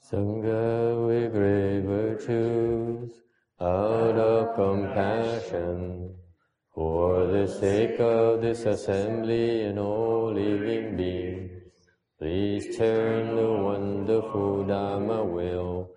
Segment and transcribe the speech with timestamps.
[0.00, 3.12] Sangha with great virtues,
[3.60, 6.14] out of compassion,
[6.74, 11.62] for the sake of this assembly and all living beings,
[12.18, 15.90] please turn the wonderful Dharma wheel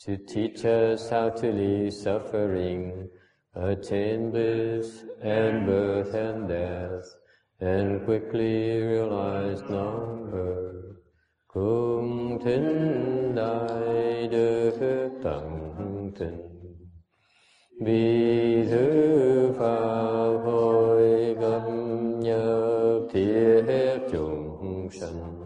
[0.00, 3.08] to teach us how to leave suffering,
[3.54, 7.04] attain bliss and birth and death,
[7.60, 10.83] and quickly realize non-birth.
[11.54, 15.70] Hương thính đại đức tận
[16.18, 16.40] tình.
[17.80, 21.68] Vì thứ pháp hồi gặp
[22.18, 25.40] nhập thiết chúng sanh.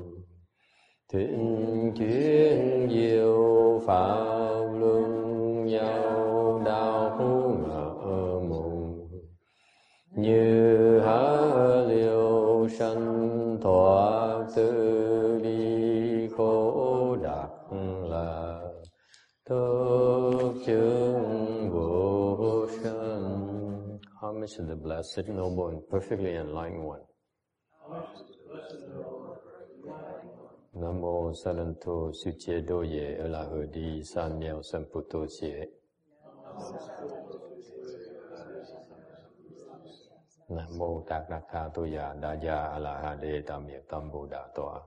[1.13, 7.19] Thịnh chuyên diệu pháp luân nhau đạo
[7.63, 9.09] ngỡ mùng
[10.17, 11.45] như há
[11.89, 14.98] liêu sanh thoát tư
[20.69, 23.99] chúng vô sanh.
[24.21, 27.01] Homage to the Blessed, Noble, and Perfectly Enlightened One.
[30.73, 35.69] Nam mô Saranto Suche Doye Elahudi Sanyao Samputo Che.
[40.49, 43.83] Nam mô Tạc Đạc Tha Tô Già Đa Gia A La Hà Đê Tam Miệt
[43.89, 44.81] Tam Bồ Đà Tòa.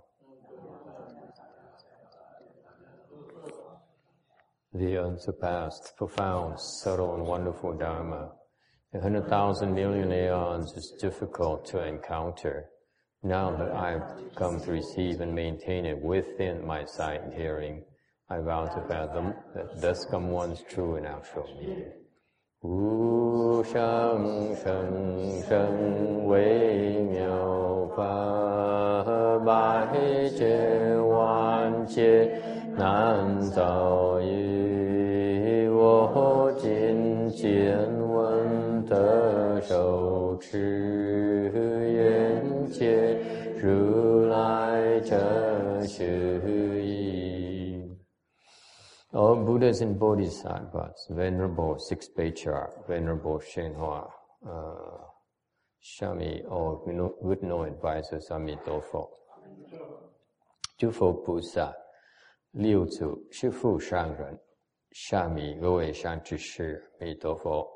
[4.73, 8.31] The unsurpassed, profound, subtle, and wonderful Dharma
[8.93, 12.69] A hundred thousand million aeons is difficult to encounter.
[13.21, 17.83] Now that I've come to receive and maintain it within my sight and hearing,
[18.29, 21.91] I vow to fathom that thus come one's true and actual meaning.
[22.61, 34.50] Wu shang sheng sheng wei miao fa bai jie wan jie nan zao
[39.61, 41.51] 手持
[41.93, 43.17] 眼界
[43.61, 47.21] 如来真实义。
[49.13, 54.09] All Buddhas and Bodhisattvas, Venerable Six Bechar, Venerable Shenhua,
[54.47, 55.03] uh,
[55.83, 56.81] Shami, or
[57.21, 59.09] would know advisor Sami Dofo.
[60.79, 61.73] Dufo Pusa,
[62.53, 64.37] Liu Tzu, Shifu Shangren,
[64.95, 67.67] Shami, Goe Shantishir, Mi Dofo.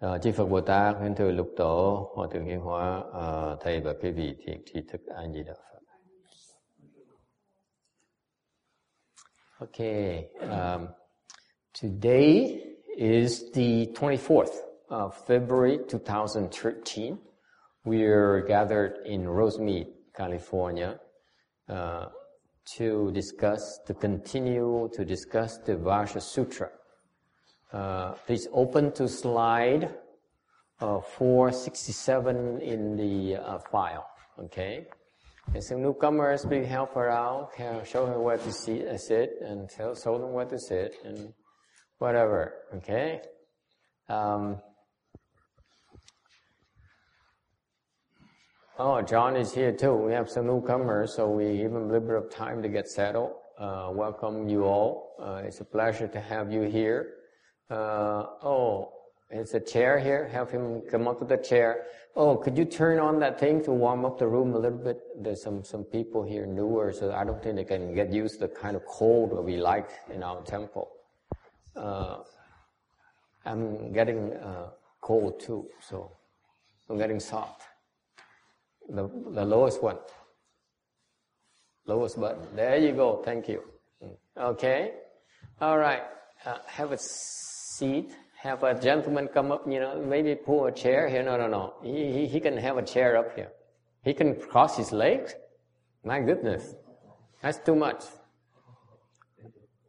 [0.00, 3.80] À, Chư Phật Bồ Tát, kính thưa lục tổ, Hòa thượng Hiến Hóa, à, thầy
[3.80, 5.00] và quý vị thiện tri thức
[5.34, 5.80] Di Đà Phật.
[9.58, 10.86] Okay, um,
[11.82, 12.60] today
[12.96, 14.54] is the 24th
[14.88, 17.16] of February 2013.
[17.84, 20.94] We are gathered in Rosemead, California,
[21.68, 22.06] uh,
[22.78, 26.68] to discuss, to continue to discuss the Vajra Sutra.
[27.72, 29.94] Uh, please open to slide
[30.80, 34.06] uh, 467 in the uh, file.
[34.38, 34.86] Okay.
[35.54, 37.50] And some newcomers, please help her out.
[37.84, 41.32] Show her where to sit, uh, sit and tell, show them where to sit and
[41.98, 42.54] whatever.
[42.74, 43.20] Okay.
[44.08, 44.60] Um,
[48.78, 49.94] oh, John is here too.
[49.94, 52.88] We have some newcomers, so we give them a little bit of time to get
[52.88, 53.32] settled.
[53.58, 55.14] Uh, welcome you all.
[55.22, 57.19] Uh, it's a pleasure to have you here.
[57.70, 58.92] Uh, oh,
[59.30, 60.28] there's a chair here.
[60.28, 61.86] Have him come up to the chair.
[62.16, 65.00] Oh, could you turn on that thing to warm up the room a little bit?
[65.22, 68.48] There's some, some people here newer, so I don't think they can get used to
[68.48, 70.90] the kind of cold that we like in our temple.
[71.76, 72.18] Uh,
[73.46, 74.70] I'm getting uh,
[75.00, 76.10] cold too, so
[76.88, 77.62] I'm getting soft.
[78.88, 79.98] The, the lowest one.
[81.86, 82.42] Lowest button.
[82.56, 83.22] There you go.
[83.24, 83.62] Thank you.
[84.36, 84.92] Okay.
[85.60, 86.02] All right.
[86.44, 86.98] Uh, have a
[87.80, 88.08] seat,
[88.42, 91.22] have a gentleman come up, you know, maybe pull a chair here.
[91.22, 91.74] No, no, no.
[91.82, 93.50] He, he, he can have a chair up here.
[94.02, 95.34] He can cross his legs.
[96.04, 96.74] My goodness.
[97.42, 98.04] That's too much.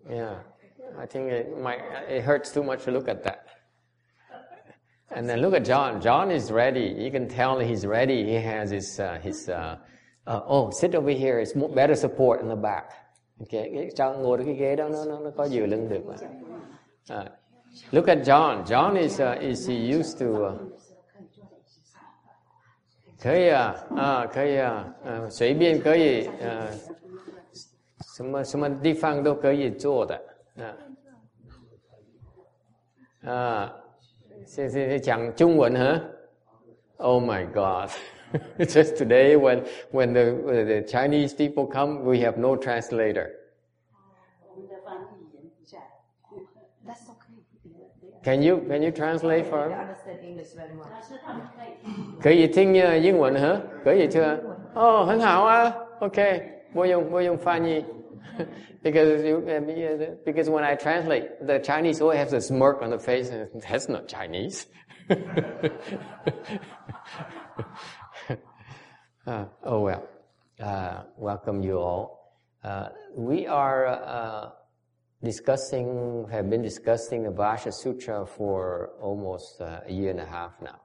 [0.10, 0.36] Yeah.
[1.00, 1.80] I think it might,
[2.10, 3.45] it hurts too much to look at that.
[5.15, 6.01] And then look at John.
[6.01, 6.88] John is ready.
[6.98, 8.24] You can tell he's ready.
[8.25, 9.77] He has his, uh, his, uh,
[10.27, 11.39] uh, oh, sit over here.
[11.39, 12.92] It's more, better support in the back.
[13.42, 16.15] Okay, cho ngồi cái ghế đó nó nó nó có dựa lưng được mà.
[17.10, 17.31] À,
[17.93, 18.64] Look at John.
[18.64, 20.44] John is uh, is he used to.
[20.44, 20.58] Uh,
[23.19, 26.69] 可以啊，啊，可以啊，嗯、呃，随便可以，呃，
[28.14, 30.23] 什么什么地方都可以做的，
[33.25, 33.75] 啊，啊，
[34.44, 36.00] 谢谢讲中文哈，
[36.99, 37.90] Oh my God，
[38.58, 43.31] Just today, when when the the Chinese people come, we have no translator.
[48.23, 49.81] Can you can you translate for They him?
[49.81, 50.88] understand English very well.
[52.20, 53.61] 可以听呃英文哈？
[53.84, 54.38] 可以chưa?
[54.75, 55.75] Oh, 很好啊。
[56.00, 56.43] OK，
[56.75, 57.84] 我用我用翻译。
[58.82, 59.61] because you, uh,
[60.25, 63.31] because when I translate, the Chinese always have the smirk on the face.
[63.31, 64.67] And that's not Chinese.
[69.26, 70.02] Uh, oh well.
[70.61, 72.34] Uh, welcome you all.
[72.62, 74.50] Uh, we are uh,
[75.23, 80.51] discussing, have been discussing the Vajra Sutra for almost uh, a year and a half
[80.62, 80.79] now.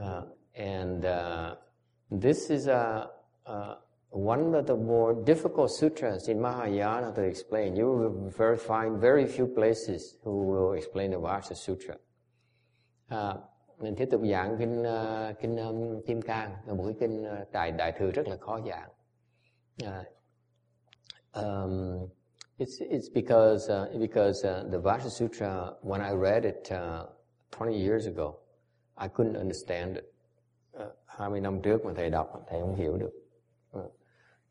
[0.00, 0.22] Uh,
[0.54, 1.54] and uh,
[2.10, 3.10] this is a,
[3.46, 3.74] uh,
[4.10, 7.76] one of the more difficult sutras in Mahayana to explain.
[7.76, 11.96] You will very, find very few places who will explain the Vajra Sutra.
[13.78, 17.72] Mình tiếp tục giảng kinh uh, kinh Kim Cang là một cái kinh uh, đại
[17.72, 18.88] đại thừa rất là khó giảng.
[19.82, 20.06] Uh,
[21.34, 22.08] um,
[22.58, 27.06] it's it's because uh, because uh, the Vajra Sutra when I read it uh,
[27.50, 28.38] 20 years ago,
[28.96, 30.12] I couldn't understand it.
[30.78, 33.12] Uh, 20 năm trước mà thầy đọc thầy không hiểu được.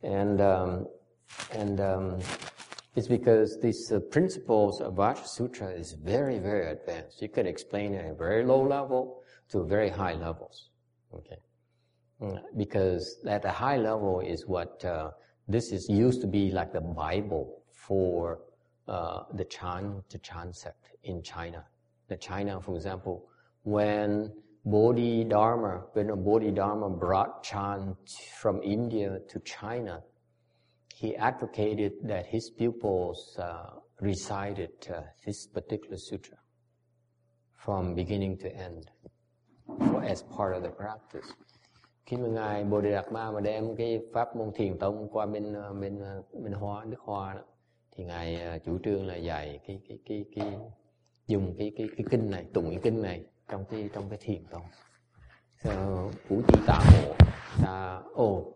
[0.01, 0.85] And um,
[1.51, 2.19] and um,
[2.95, 7.21] it's because these uh, principles of Vajra Sutra is very very advanced.
[7.21, 10.69] You can explain it at a very low level to very high levels.
[11.13, 11.39] Okay.
[12.21, 15.11] Mm, Because at a high level is what uh,
[15.49, 18.39] this is used to be like the Bible for
[18.87, 21.65] uh, the Chan the Chan sect in China.
[22.07, 23.27] The China, for example,
[23.63, 24.31] when
[24.65, 27.95] Bodhidharma, when Bodhidharma brought Chan
[28.39, 30.01] from India to China,
[30.95, 36.37] he advocated that his pupils uh, recited uh, this particular sutra
[37.55, 38.91] from beginning to end
[39.65, 41.33] for, as part of the practice.
[42.09, 45.25] Khi mà ngài Bồ Đề Đạt Ma mà đem cái pháp môn thiền tông qua
[45.25, 47.41] bên ờ, bên ờ, bên Hoa nước Hoa đó,
[47.91, 50.57] thì ngài ờ, chủ trương là dạy cái cái cái cái
[51.27, 54.45] dùng cái cái cái kinh này tụng cái kinh này trong cái trong cái thiền
[54.45, 54.61] tông.
[55.63, 55.71] So,
[56.27, 57.15] Vũ Chi Tạ hộ
[57.63, 58.55] ta, oh,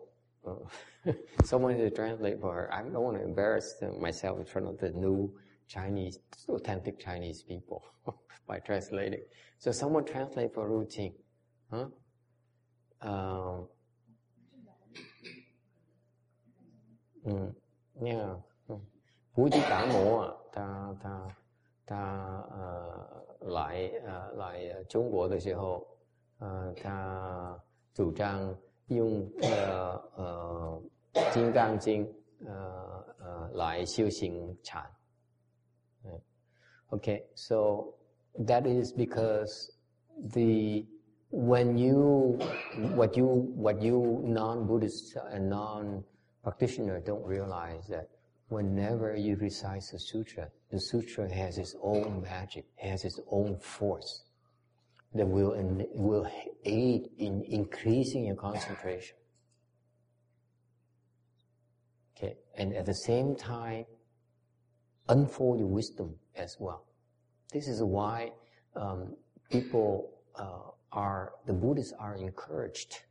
[1.44, 2.68] someone to translate for her.
[2.70, 5.28] I don't want to embarrass myself in front of the new
[5.68, 6.18] Chinese,
[6.48, 7.80] authentic Chinese people
[8.48, 9.22] by translating.
[9.58, 11.12] So someone translate for routine.
[11.70, 11.86] Huh?
[13.04, 13.70] uh,
[17.24, 17.52] um,
[18.02, 18.38] yeah,
[19.34, 21.20] Phú chỉ cả mộ ta ta
[21.86, 25.88] ta uh, lại uh, lại Trung Quốc thời uh,
[26.38, 27.58] ờ, ta
[27.94, 28.54] chủ trang
[28.88, 32.12] dùng uh, uh, Kim Cang Kinh
[32.42, 34.90] uh, uh, lại siêu sinh chán.
[36.04, 36.10] Ừ.
[36.90, 37.56] Okay, so
[38.48, 39.70] that is because
[40.34, 40.84] the
[41.36, 42.38] when you
[42.94, 48.08] what you what you non-Buddhist and non-practitioner don't realize that
[48.50, 54.26] whenever you recite the sutra, the sutra has its own magic, has its own force
[55.12, 55.56] that will
[55.92, 56.30] will
[56.64, 59.16] aid in increasing your concentration.
[62.16, 63.86] Okay, and at the same time,
[65.08, 66.84] unfold your wisdom as well.
[67.52, 68.30] This is why
[68.76, 69.16] um,
[69.50, 73.04] people uh, are, the Buddhists are encouraged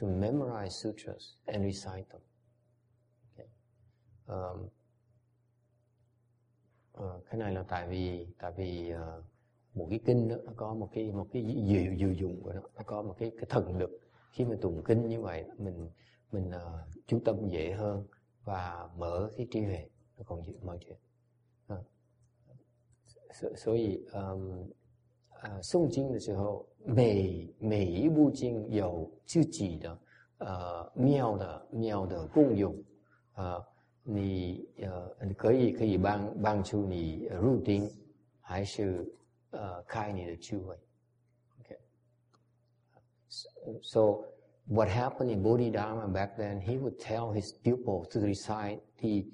[0.00, 2.20] to memorize sutras and recite them.
[3.32, 3.48] Okay.
[4.28, 4.68] Um,
[6.98, 9.24] uh, cái này là tại vì tại vì uh,
[9.74, 12.60] một cái kinh đó, nó có một cái một cái dự dự dụng của nó,
[12.74, 13.90] nó có một cái cái thần lực
[14.32, 15.90] khi mà tụng kinh như vậy mình
[16.32, 18.06] mình uh, chú tâm dễ hơn
[18.44, 20.98] và mở cái trí huệ nó còn dễ mọi chuyện.
[21.72, 21.86] Uh,
[23.32, 23.72] so, so
[24.12, 24.70] um,
[25.42, 29.98] 呃，诵经的时候，每每一部经有自己的
[30.38, 32.74] 呃妙的妙的功用，
[33.34, 33.64] 呃，
[34.02, 37.90] 你呃可以可以帮帮助你入定，
[38.40, 39.06] 还是
[39.50, 40.76] 呃开你的智慧。
[43.68, 44.24] ？OK，so
[44.68, 49.24] what happened in Bodhidharma back then, he would tell his pupils to recite the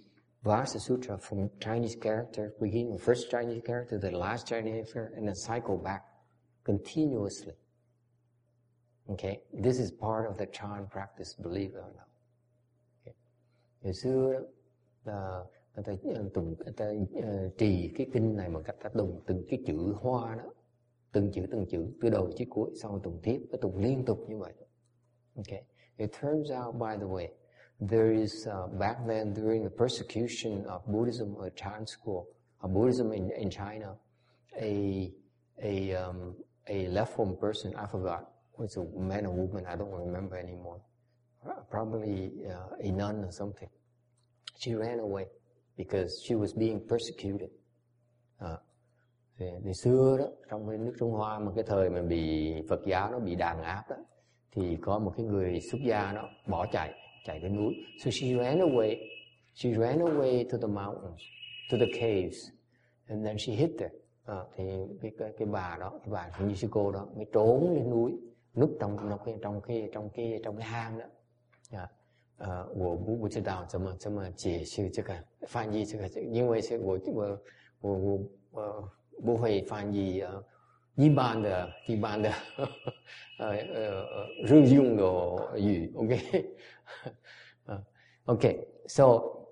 [0.44, 5.28] Vasa Sutra from Chinese character, beginning with first Chinese character, the last Chinese character, and
[5.28, 6.04] then cycle back
[6.64, 7.54] continuously.
[9.10, 12.08] Okay, this is part of the Chan practice, believe it or not.
[13.02, 13.14] Okay.
[13.82, 14.42] Ngày xưa đó,
[15.04, 15.44] là
[15.74, 16.84] người ta ờ, tụng người ta
[17.22, 20.52] ờ, trì cái kinh này bằng cách ta tụng từng cái chữ hoa đó,
[21.12, 24.04] từng chữ từng chữ từ đầu chí cuối, xong rồi tụng tiếp, nó tụng liên
[24.04, 24.52] tục như vậy.
[25.36, 25.62] Okay,
[25.96, 27.28] it turns out, by the way,
[27.88, 32.28] there is uh, back then during the persecution of Buddhism or Chan school,
[32.62, 33.96] of Buddhism in, in China,
[34.60, 35.12] a
[35.62, 36.34] a um,
[36.68, 40.80] a left-home person, I forgot was a man or woman, I don't remember anymore.
[41.70, 43.68] Probably uh, a nun or something.
[44.58, 45.26] She ran away
[45.76, 47.50] because she was being persecuted.
[48.38, 48.58] À,
[49.38, 52.80] thì, thì xưa đó trong cái nước Trung Hoa mà cái thời mà bị Phật
[52.86, 53.96] giáo nó bị đàn áp đó
[54.52, 56.92] thì có một cái người xuất gia đó bỏ chạy
[57.25, 57.73] chạy đến núi.
[57.99, 58.97] So she ran away.
[59.55, 61.21] She ran away to the mountains,
[61.71, 62.37] to the caves,
[63.07, 63.93] and then she hid there.
[64.25, 64.63] À, thì
[65.01, 68.11] cái, cái cái bà đó, cái bà như sư cô đó mới trốn lên núi,
[68.55, 71.05] núp trong trong cái trong cái trong cái trong cái hang đó.
[71.71, 71.89] Yeah.
[72.39, 75.11] 呃，我不不知道怎么怎么解释这个
[75.47, 77.41] 翻译这个，因为是我我
[77.81, 78.91] 我我我
[79.25, 80.43] 不会翻译呃
[80.93, 82.31] 一般的一般的
[83.39, 86.45] 呃呃日用的语，OK，
[87.66, 87.84] 呃
[88.26, 89.48] OK so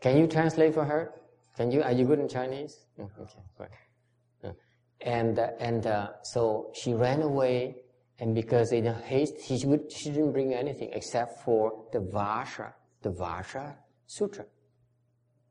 [0.00, 1.12] can you translate for her?
[1.56, 2.86] Can you are you good in Chinese?
[3.00, 4.54] Okay, right.
[5.00, 7.76] And and uh, so she ran away
[8.18, 13.10] and because in haste, he, would, she didn't bring anything except for the Vajra, the
[13.10, 13.74] Vajra
[14.06, 14.46] Sutra.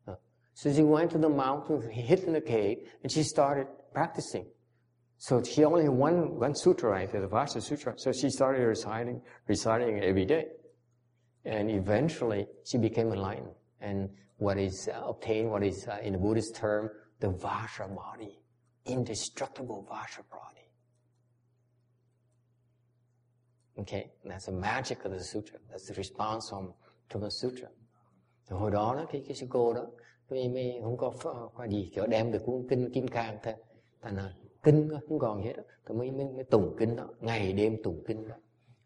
[0.07, 0.15] Uh,
[0.53, 4.47] so she went to the mountain, hid in the cave, and she started practicing.
[5.17, 7.93] So she only had one, one sutra, right, the Vajra Sutra.
[7.97, 10.47] So she started reciting, reciting every day.
[11.45, 13.53] And eventually she became enlightened.
[13.81, 18.39] And what is uh, obtained, what is uh, in the Buddhist term, the vajra body,
[18.85, 20.55] indestructible vajra body.
[23.77, 25.59] Okay, that's the magic of the sutra.
[25.69, 26.73] That's the response from
[27.09, 27.67] to the sutra.
[28.49, 29.85] Thì hồi đó, đó cái cái sư cô đó
[30.29, 33.53] mới, mới không có khoa ờ, gì kiểu đem được cuốn kinh kim cang thôi.
[34.01, 34.33] Thành là
[34.63, 35.53] kinh không còn gì hết.
[35.85, 38.35] Thì mới, mới, mới tùng kinh đó, ngày đêm tùng kinh đó.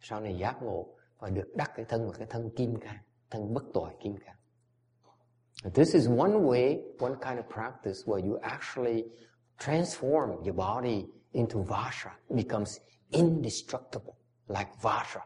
[0.02, 3.54] Sau này giác ngộ và được đắc cái thân và cái thân kim cang, thân
[3.54, 4.36] bất tội kim cang.
[5.74, 9.04] This is one way, one kind of practice where you actually
[9.58, 12.80] transform your body into it becomes
[13.12, 14.16] indestructible
[14.48, 15.22] like Vajra.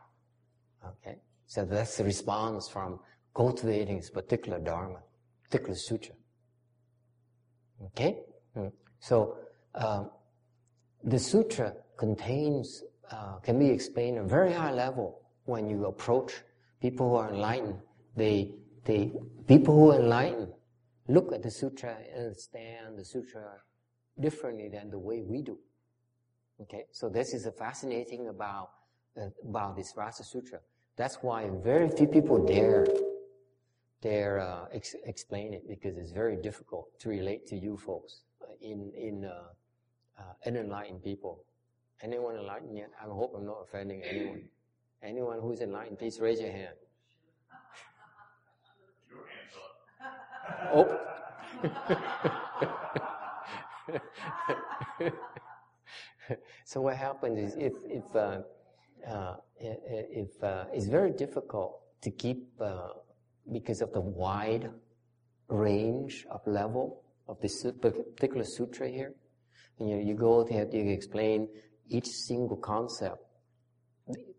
[0.85, 1.17] Okay?
[1.45, 2.99] So that's the response from
[3.35, 4.99] cultivating this particular Dharma,
[5.43, 6.15] particular Sutra.
[7.85, 8.17] Okay?
[8.55, 8.67] Hmm.
[8.99, 9.37] So,
[9.75, 10.05] uh,
[11.03, 16.33] the Sutra contains, uh, can be explained at a very high level when you approach
[16.81, 17.79] people who are enlightened.
[18.15, 19.11] They, they,
[19.47, 20.53] people who are enlightened
[21.07, 23.43] look at the Sutra and understand the Sutra
[24.19, 25.57] differently than the way we do.
[26.61, 26.85] Okay?
[26.91, 28.69] So this is a fascinating about
[29.47, 30.59] about this Vajra Sutra.
[30.95, 32.85] That's why very few people dare
[34.01, 38.53] dare uh, ex- explain it because it's very difficult to relate to you folks uh,
[38.61, 39.31] in in uh,
[40.19, 41.43] uh, unenlightened people.
[42.01, 42.89] Anyone enlightened yet?
[43.01, 44.43] I hope I'm not offending anyone.
[45.03, 46.75] Anyone who's enlightened, please raise your hand.
[50.73, 50.99] Oh.
[56.65, 58.39] so what happens is if if uh,
[59.07, 62.87] uh, if uh, it's very difficult to keep uh,
[63.51, 64.71] because of the wide
[65.49, 69.13] range of level of this particular sutra here.
[69.79, 71.47] And, you know, you go there, you explain
[71.89, 73.17] each single concept,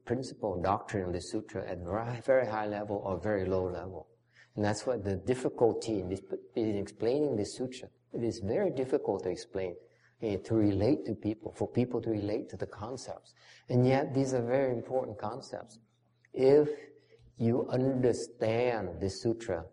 [0.04, 1.78] principle, doctrine of the sutra at
[2.24, 4.08] very, high level or very low level.
[4.56, 6.20] And that's what the difficulty in, this,
[6.54, 7.88] in explaining the sutra.
[8.12, 9.74] It is very difficult to explain
[10.22, 13.34] uh, to relate to people, for people to relate to the concepts.
[13.68, 15.80] And yet, these are very important concepts.
[16.32, 16.68] If
[17.36, 19.64] you understand the sutra,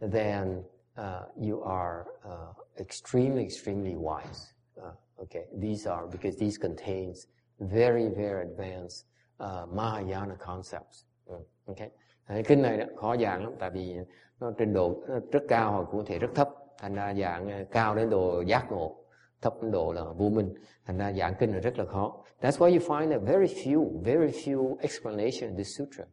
[0.00, 0.64] then
[0.96, 4.52] uh, you are uh, extremely, extremely wise.
[4.82, 7.26] Uh, okay, these are because these contains
[7.60, 9.06] very, very advanced
[9.38, 11.04] uh, Mahayana concepts.
[11.26, 11.36] Ừ,
[11.66, 11.90] okay,
[12.28, 13.96] cái kinh này đó, khó giảng lắm, tại vì
[14.40, 16.48] nó trình độ rất cao hoặc cũng thể rất thấp,
[16.78, 19.04] thành ra dạng ờ, cao đến độ giác ngộ
[19.42, 20.54] thấp đến độ là vô minh.
[20.86, 22.24] Thành ra giảng kinh là rất là khó.
[22.40, 26.04] That's why you find that very few very few explanation of this sutra.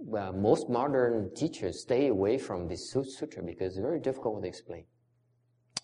[0.00, 4.84] Uh, most modern teachers stay away from this sutra because it's very difficult to explain.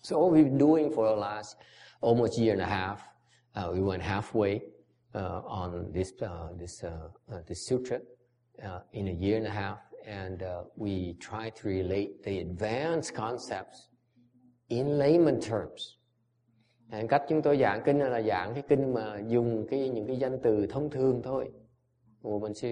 [0.03, 1.57] So what we've been doing for the last
[2.01, 2.99] almost year and a half
[3.55, 4.61] uh, we went halfway
[5.14, 7.98] uh, on this uh, this uh, uh, this sutra
[8.92, 10.42] in a year and a half and
[10.76, 13.88] we try to relate the advanced concepts
[14.68, 15.96] in layman terms
[17.08, 20.38] cách chúng tôi giảng kinh là giảng cái kinh mà dùng cái những cái danh
[20.42, 21.50] từ thông thường thôi
[22.22, 22.68] 我们是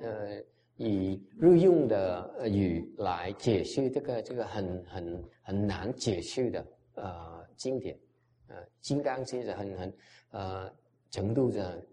[0.00, 0.42] 呃呃
[0.76, 7.96] 以日用的语来解释这个这个很很很难解释的呃经典，
[8.48, 9.94] 呃金刚经是很很
[10.30, 10.72] 呃
[11.16, 11.84] 程度的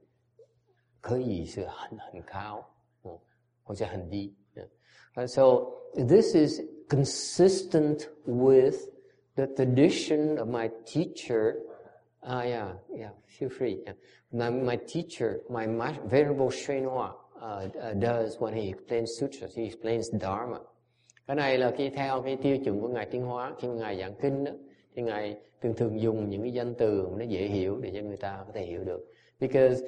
[1.02, 2.64] 可以是很很高，
[3.02, 3.20] 哦
[3.64, 4.36] 或者很低。
[5.16, 8.76] And so this is consistent with
[9.36, 11.56] the tradition of my teacher,
[12.22, 13.82] Uh, yeah, yeah, feel free.
[13.86, 13.94] Yeah.
[14.34, 19.64] My, my teacher, my, my Venerable Shenhua, uh, uh, does when he explains sutras, he
[19.64, 20.60] explains Dharma.
[21.28, 24.16] Cái này là khi theo cái tiêu chuẩn của Ngài Tiến Hóa, khi Ngài giảng
[24.22, 24.52] kinh đó,
[24.96, 28.18] thì Ngài thường thường dùng những cái danh từ nó dễ hiểu để cho người
[28.18, 29.06] ta có thể hiểu được.
[29.47, 29.83] Because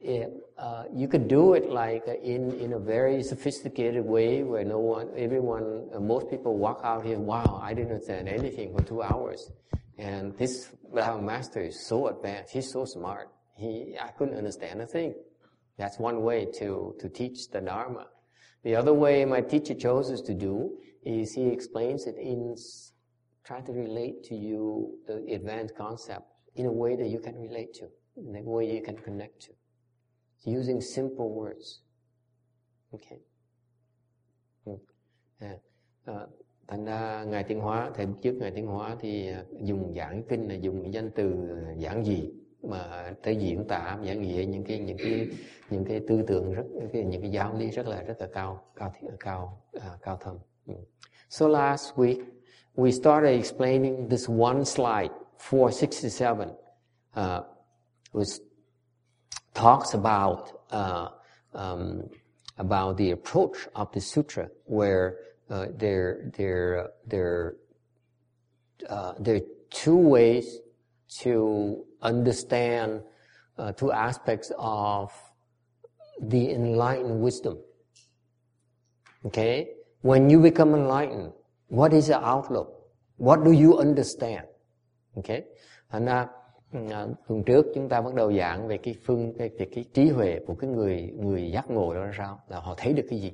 [0.00, 4.78] it, uh, you could do it like in in a very sophisticated way where no
[4.78, 7.18] one, everyone, uh, most people walk out here.
[7.18, 9.40] Wow, I didn't understand anything for two hours,
[9.98, 10.54] and this
[10.94, 12.52] Dharma master is so advanced.
[12.56, 13.26] He's so smart.
[13.62, 15.14] He, I couldn't understand a thing.
[15.80, 16.68] That's one way to
[17.00, 18.06] to teach the Dharma.
[18.62, 22.54] The other way my teacher chooses to do is he explains it in
[23.44, 27.72] try to relate to you the advanced concept in a way that you can relate
[27.74, 27.86] to,
[28.16, 29.48] in a way you can connect
[30.44, 31.80] to using simple words.
[32.92, 33.18] Okay.
[34.64, 34.72] Ừ.
[35.38, 35.58] À,
[36.04, 36.26] à,
[36.68, 40.48] thành ra ngài tiến hóa thầy trước ngài tiến hóa thì à, dùng giảng kinh
[40.48, 41.32] là dùng danh từ
[41.66, 42.30] à, giảng gì
[42.62, 45.28] mà tới diễn tả giảng nghĩa những cái những cái
[45.70, 48.64] những cái tư tưởng rất cái, những cái giáo lý rất là rất là cao
[48.76, 50.38] cao cao uh, cao thâm.
[50.66, 50.74] Ừ.
[51.30, 52.24] So last week
[52.76, 55.14] we started explaining this one slide
[55.50, 56.48] 467
[57.16, 57.44] uh,
[58.12, 58.40] was
[59.54, 61.08] talks about uh,
[61.54, 62.08] um,
[62.58, 67.56] about the approach of the sutra, where uh, there there there
[68.88, 70.58] uh, there are two ways
[71.20, 73.02] to understand
[73.58, 75.12] uh, two aspects of
[76.20, 77.58] the enlightened wisdom.
[79.26, 79.70] Okay,
[80.02, 81.32] when you become enlightened,
[81.68, 82.72] what is the outlook?
[83.16, 84.46] What do you understand?
[85.18, 85.44] Okay,
[85.92, 86.28] and uh,
[86.72, 90.08] À, tuần trước chúng ta bắt đầu giảng về cái phương về cái, cái trí
[90.08, 92.40] huệ của cái người người giác ngộ đó là sao?
[92.48, 93.32] Là họ thấy được cái gì?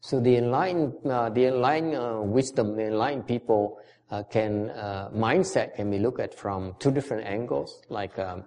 [0.00, 5.76] So the enlightened uh, the enlightened uh, wisdom the enlightened people uh, can uh, mindset
[5.76, 8.42] can be looked at from two different angles like um,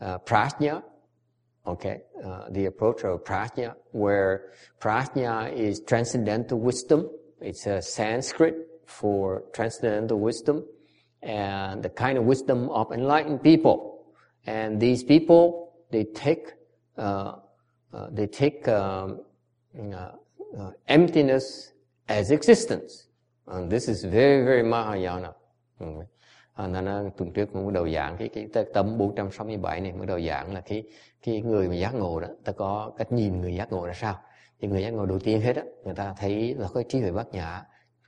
[0.00, 0.80] uh, prajna
[1.64, 7.08] okay uh, the approach of prajna where prajna is transcendental wisdom.
[7.40, 8.54] It's a sanskrit
[8.86, 10.64] for transcendental wisdom
[11.26, 14.04] and the kind of wisdom of enlightened people.
[14.46, 16.54] And these people, they take,
[16.96, 17.32] uh,
[17.92, 19.20] uh, they take um,
[19.92, 20.12] uh,
[20.56, 21.72] uh emptiness
[22.08, 23.08] as existence.
[23.48, 25.32] And this is very, very Mahayana.
[25.80, 25.86] Ừ.
[26.54, 30.20] À, nên tuần trước cũng bắt đầu giảng cái cái tấm 467 này mới đầu
[30.20, 30.82] giảng là cái
[31.22, 34.14] cái người mà giác ngộ đó ta có cách nhìn người giác ngộ là sao
[34.60, 37.12] thì người giác ngộ đầu tiên hết á người ta thấy là cái trí huệ
[37.12, 37.64] bát nhã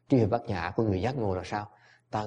[0.08, 1.68] trí huệ bát nhã của người giác ngộ là sao
[2.10, 2.26] ta,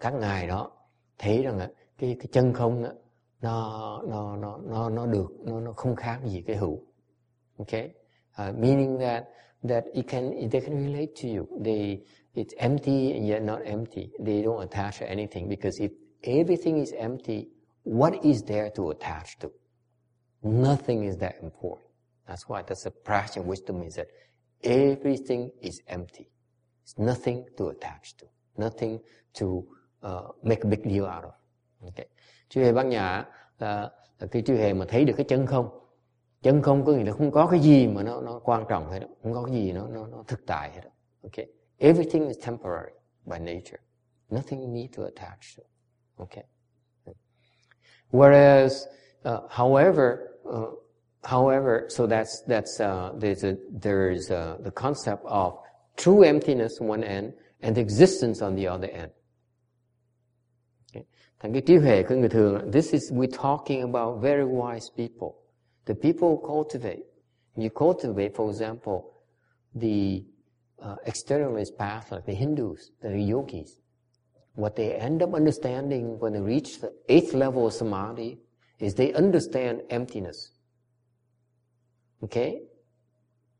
[0.00, 0.70] các ờ, ngài đó
[1.18, 1.58] thấy rằng
[1.98, 2.92] cái cái chân không đó,
[3.40, 6.82] nó nó nó nó nó được nó nó không khác gì cái hữu.
[7.58, 7.90] Okay
[8.38, 9.28] uh, meaning that
[9.62, 11.48] that it can they can relate to you.
[11.64, 12.02] They
[12.34, 14.10] it's empty and yet not empty.
[14.18, 15.90] They don't attach to anything because if
[16.22, 17.48] everything is empty
[17.84, 19.50] what is there to attach to?
[20.42, 21.88] Nothing is that important.
[22.26, 24.08] That's why that's the practice wisdom is that
[24.64, 26.28] everything is empty.
[26.82, 28.26] It's nothing to attach to
[28.58, 28.98] nothing
[29.40, 31.30] to uh, make a big deal out of.
[31.82, 32.06] Okay.
[32.48, 33.24] Chư hề bát nhã
[33.58, 35.68] là, là cái chư hề mà thấy được cái chân không.
[36.42, 38.98] Chân không có nghĩa là không có cái gì mà nó nó quan trọng hết
[38.98, 39.06] đó.
[39.22, 40.90] Không có cái gì nó nó nó thực tại hết đó.
[41.22, 41.46] Okay.
[41.78, 42.92] Everything is temporary
[43.24, 43.78] by nature.
[44.30, 45.62] Nothing you need to attach to.
[46.16, 46.44] Okay.
[48.10, 48.86] Whereas,
[49.24, 50.70] uh, however, uh,
[51.22, 55.58] however, so that's that's uh, there's a there's a, the concept of
[55.96, 57.32] true emptiness on one end
[57.66, 59.10] and existence on the other end.
[60.90, 61.04] Okay.
[61.40, 65.34] Thành cái trí huệ của người thường, this is, we're talking about very wise people.
[65.84, 67.02] The people who cultivate.
[67.56, 69.02] You cultivate, for example,
[69.74, 70.22] the
[70.78, 73.80] uh, externalist path, like the Hindus, the yogis.
[74.54, 78.38] What they end up understanding when they reach the eighth level of samadhi
[78.78, 80.52] is they understand emptiness.
[82.22, 82.60] Okay?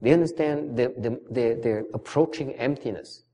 [0.01, 3.26] They understand the, the, they're, they're approaching emptiness.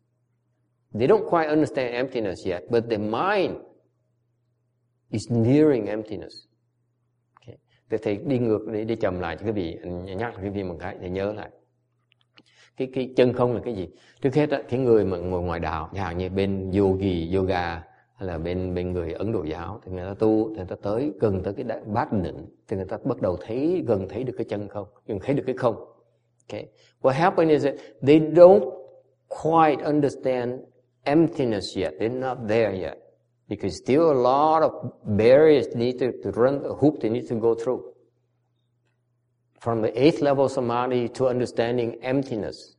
[0.95, 3.57] They don't quite understand emptiness yet, but their mind
[5.11, 6.33] is nearing emptiness.
[7.41, 7.57] Okay.
[7.91, 9.79] Thì thầy đi ngược đi đi chậm lại cho quý vị
[10.17, 11.51] nhắc quý vị một cái để nhớ lại.
[12.77, 13.89] Cái cái chân không là cái gì?
[14.21, 17.85] Trước hết á, cái người mà ngồi ngoài đạo, chẳng hạn như bên yogi, yoga
[18.15, 20.77] hay là bên bên người Ấn Độ giáo thì người ta tu thì người ta
[20.83, 24.35] tới gần tới cái bát định thì người ta bắt đầu thấy gần thấy được
[24.39, 25.77] cái chân không, gần thấy được cái không.
[26.49, 26.69] Okay.
[27.03, 27.75] What happened is that
[28.07, 28.71] they don't
[29.29, 30.61] quite understand
[31.07, 31.99] emptiness yet.
[31.99, 32.99] They're not there yet.
[33.49, 37.35] Because still a lot of barriers need to, to run, a hoop they need to
[37.35, 37.85] go through.
[39.61, 42.77] From the eighth level samadhi to understanding emptiness.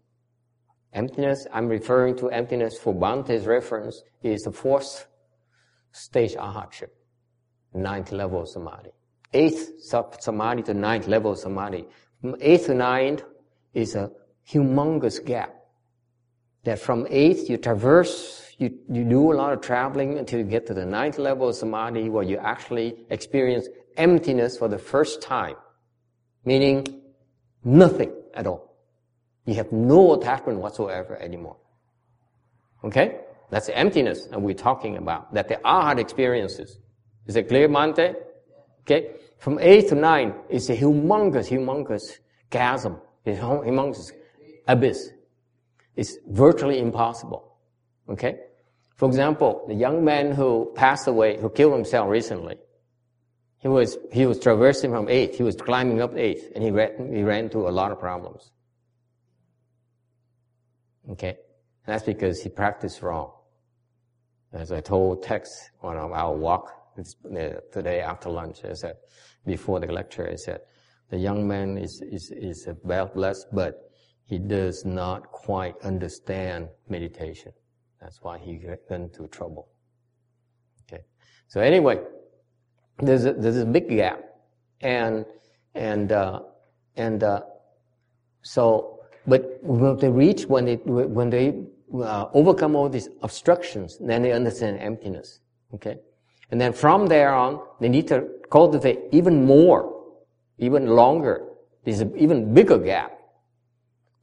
[0.93, 5.07] Emptiness, I'm referring to emptiness for Bhante's reference, is the fourth
[5.91, 6.89] stage arhatship.
[7.73, 8.91] ninth level samadhi.
[9.33, 11.85] Eighth sub samadhi to ninth level samadhi.
[12.21, 13.23] From eighth to ninth
[13.73, 14.11] is a
[14.47, 15.55] humongous gap.
[16.63, 20.65] That from eighth you traverse, you, you do a lot of traveling until you get
[20.67, 25.55] to the ninth level of samadhi where you actually experience emptiness for the first time.
[26.45, 27.01] Meaning
[27.63, 28.75] nothing at all.
[29.45, 31.57] You have no attachment whatsoever anymore.
[32.83, 33.19] Okay?
[33.49, 36.79] That's the emptiness that we're talking about, that the arhat experiences.
[37.27, 38.15] Is it clear, Bhante?
[38.81, 39.11] Okay?
[39.37, 42.99] From 8 to 9 is a humongous, humongous chasm.
[43.25, 44.11] It's humongous
[44.67, 45.09] abyss.
[45.95, 47.57] It's virtually impossible.
[48.09, 48.37] Okay?
[48.95, 52.57] For example, the young man who passed away, who killed himself recently,
[53.57, 57.13] he was, he was traversing from 8, he was climbing up 8, and he ran,
[57.13, 58.51] he ran into a lot of problems.
[61.11, 61.29] Okay?
[61.85, 63.31] And that's because he practiced wrong.
[64.51, 65.49] As I told Tex
[65.81, 68.97] on our walk uh, today after lunch, I said,
[69.45, 70.61] before the lecture, I said,
[71.09, 73.89] the young man is, is, is well blessed, but
[74.33, 77.51] he does not quite understand meditation.
[78.01, 79.67] That's why he got into trouble.
[80.83, 81.03] Okay.
[81.47, 81.99] So anyway,
[82.97, 84.19] there's a, there's a big gap.
[84.81, 85.25] And,
[85.75, 86.39] and, uh,
[86.95, 87.41] and, uh,
[88.41, 94.23] so, but when they reach, when they, when they uh, overcome all these obstructions, then
[94.23, 95.41] they understand emptiness.
[95.75, 95.97] Okay?
[96.49, 99.93] And then from there on, they need to cultivate even more,
[100.57, 101.45] even longer.
[101.85, 103.12] There's an even bigger gap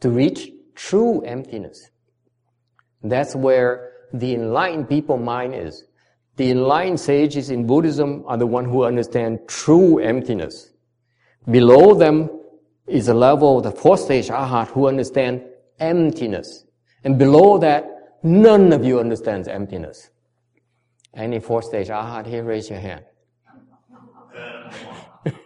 [0.01, 1.91] to reach true emptiness.
[3.03, 5.85] That's where the enlightened people mind is.
[6.37, 10.73] The enlightened sages in Buddhism are the one who understand true emptiness.
[11.51, 12.31] Below them
[12.87, 15.43] is a level of the fourth stage arhat who understand
[15.79, 16.65] emptiness.
[17.05, 20.11] And below that, none of you understands emptiness.
[21.15, 23.05] Any fourth stage arhat here, raise your hand.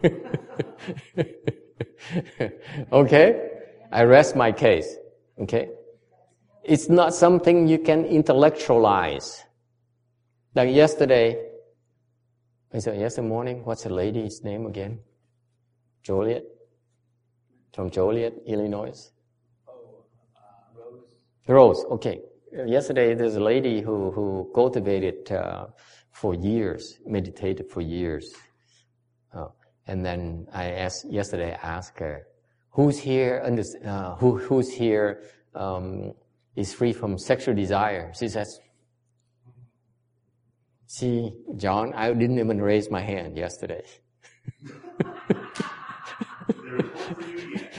[2.92, 3.53] okay?
[3.94, 4.96] I rest my case.
[5.40, 5.68] Okay?
[6.64, 9.44] It's not something you can intellectualize.
[10.54, 11.50] Like yesterday,
[12.72, 14.98] I said yesterday morning, what's the lady's name again?
[16.02, 16.42] Joliet?
[17.72, 19.12] From Joliet, Illinois?
[21.46, 22.20] Rose, Rose, okay.
[22.66, 25.66] Yesterday, there's a lady who, who cultivated uh,
[26.10, 28.32] for years, meditated for years.
[29.32, 29.48] Uh,
[29.86, 32.26] and then I asked, yesterday I asked her,
[32.74, 33.42] who's here,
[33.84, 35.22] uh, who, who's here
[35.54, 36.12] um,
[36.56, 38.12] is free from sexual desire?
[38.18, 38.60] She says,
[40.86, 43.84] see, John, I didn't even raise my hand yesterday.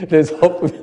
[0.00, 0.70] There's hope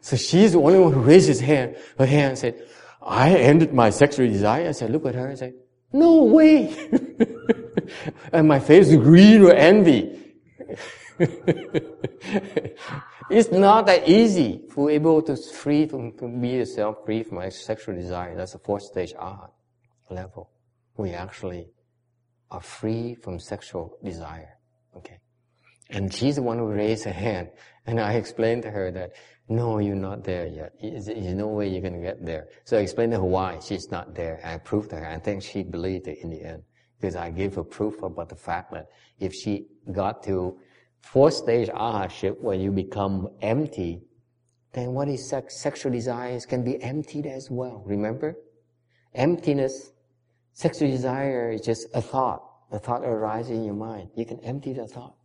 [0.00, 2.66] so she's the only one who raised his hand, her hand and said,
[3.02, 4.68] I ended my sexual desire.
[4.68, 5.54] I said, look at her and said,
[5.92, 6.74] no way.
[8.32, 10.19] and my face is green with envy.
[13.30, 17.94] it's not that easy for able to free from, to be yourself free from sexual
[17.94, 18.34] desire.
[18.34, 19.50] That's the fourth stage arhat
[20.10, 20.50] level.
[20.96, 21.68] We actually
[22.50, 24.56] are free from sexual desire.
[24.96, 25.18] Okay.
[25.90, 27.50] And she's the one who raised her hand.
[27.86, 29.12] And I explained to her that,
[29.48, 30.72] no, you're not there yet.
[30.80, 32.46] There's no way you're going to get there.
[32.64, 34.40] So I explained to her why she's not there.
[34.42, 35.06] I proved to her.
[35.06, 36.62] I think she believed it in the end.
[36.98, 38.86] Because I gave her proof about the fact that
[39.18, 40.58] if she got to
[41.00, 44.02] fourth stage arhatship when you become empty,
[44.72, 45.56] then what is sex?
[45.56, 47.82] Sexual desires can be emptied as well.
[47.86, 48.36] Remember?
[49.14, 49.92] Emptiness,
[50.52, 52.42] sexual desire is just a thought.
[52.70, 54.10] A thought arises in your mind.
[54.14, 55.16] You can empty the thought.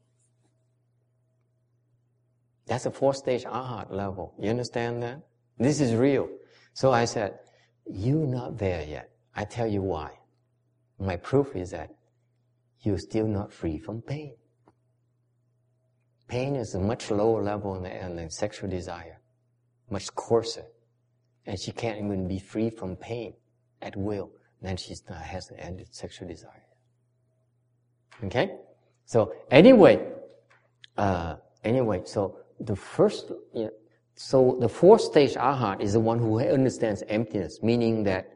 [2.65, 4.33] That's a fourth stage arhat level.
[4.39, 5.21] You understand that?
[5.59, 6.27] This is real.
[6.73, 7.37] So I said,
[7.85, 9.11] you're not there yet.
[9.35, 10.11] I tell you why.
[10.97, 11.91] My proof is that
[12.81, 14.35] you're still not free from pain.
[16.27, 19.19] Pain is a much lower level than, sexual desire,
[19.89, 20.65] much coarser.
[21.45, 23.35] And she can't even be free from pain
[23.81, 24.31] at will.
[24.61, 26.65] Then she has ended sexual desire.
[28.23, 28.55] Okay?
[29.05, 30.03] So anyway,
[30.97, 33.71] uh, anyway, so the first, you know,
[34.15, 38.29] so the fourth stage arhat is the one who understands emptiness, meaning that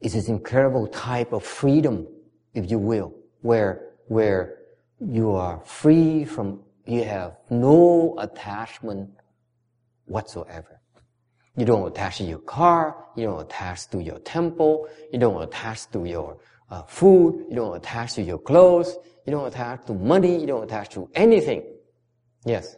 [0.00, 2.06] it's this incredible type of freedom,
[2.54, 4.58] if you will, where, where
[5.00, 9.10] you are free from, you have no attachment
[10.06, 10.80] whatsoever.
[11.56, 15.90] You don't attach to your car, you don't attach to your temple, you don't attach
[15.92, 16.38] to your
[16.70, 20.64] uh, food, you don't attach to your clothes, you don't attach to money, you don't
[20.64, 21.62] attach to anything.
[22.44, 22.76] Yes?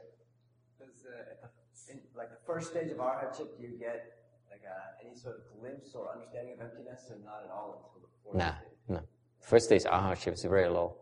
[2.44, 4.12] first stage of arhatship, do you get
[4.50, 8.06] like uh, any sort of glimpse or understanding of emptiness, or not at all until
[8.06, 8.68] the fourth nah, stage?
[8.88, 9.00] No,
[9.40, 11.01] First stage arhatship is very low.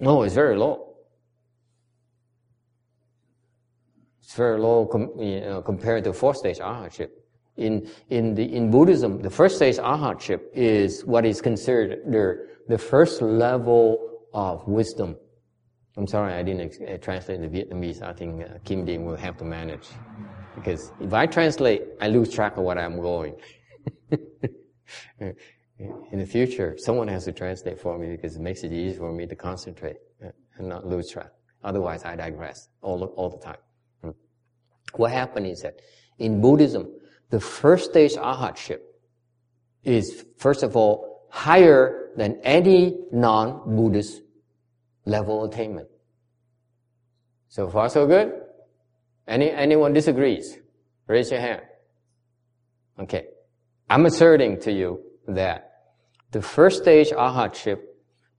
[0.00, 0.96] No, it's very low.
[4.22, 7.10] It's very low com- you know, compared to fourth stage arhatship.
[7.56, 12.78] In, in, the, in Buddhism, the first stage arhatship is what is considered the, the
[12.78, 15.16] first level of wisdom.
[15.96, 18.02] I'm sorry, I didn't uh, translate the Vietnamese.
[18.02, 19.88] I think uh, Kim Ding will have to manage.
[20.54, 23.34] Because if I translate, I lose track of what I'm going.
[25.78, 29.12] in the future, someone has to translate for me because it makes it easy for
[29.12, 31.30] me to concentrate and not lose track.
[31.62, 33.58] Otherwise, I digress all, all the time.
[34.02, 34.10] Hmm.
[34.94, 35.80] What happened is that
[36.18, 36.88] in Buddhism,
[37.30, 38.80] the first stage arhatship
[39.84, 44.22] is, first of all, higher than any non-Buddhist
[45.04, 45.88] level attainment.
[47.48, 48.32] So far, so good?
[49.26, 50.58] Any, anyone disagrees?
[51.06, 51.62] Raise your hand.
[52.98, 53.26] Okay.
[53.88, 55.67] I'm asserting to you that
[56.30, 57.80] the first stage arhatship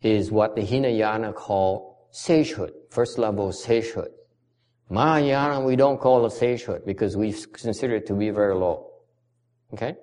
[0.02, 4.10] is what the Hinayana call sagehood, first level sagehood.
[4.90, 8.92] Mahayana, we don't call it sagehood because we consider it to be very low.
[9.74, 9.96] Okay?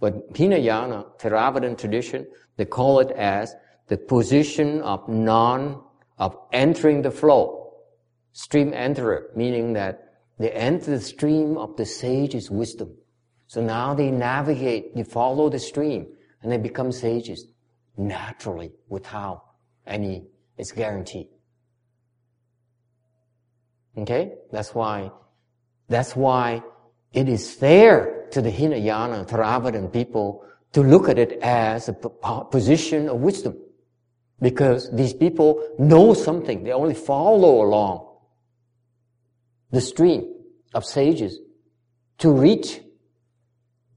[0.00, 2.26] But Hinayana, Theravadan tradition,
[2.56, 3.54] they call it as
[3.88, 5.82] the position of non,
[6.18, 7.74] of entering the flow.
[8.32, 12.96] Stream enterer, meaning that they enter the stream of the sage's wisdom.
[13.46, 16.06] So now they navigate, they follow the stream
[16.42, 17.46] and they become sages
[17.96, 19.44] naturally without
[19.86, 20.24] any,
[20.56, 21.28] it's guaranteed.
[23.96, 24.32] Okay?
[24.50, 25.10] That's why,
[25.88, 26.62] that's why
[27.12, 33.08] it is fair to the Hinayana, Theravadan people to look at it as a position
[33.08, 33.56] of wisdom.
[34.40, 36.64] Because these people know something.
[36.64, 38.08] They only follow along
[39.70, 40.34] the stream
[40.74, 41.38] of sages
[42.18, 42.80] to reach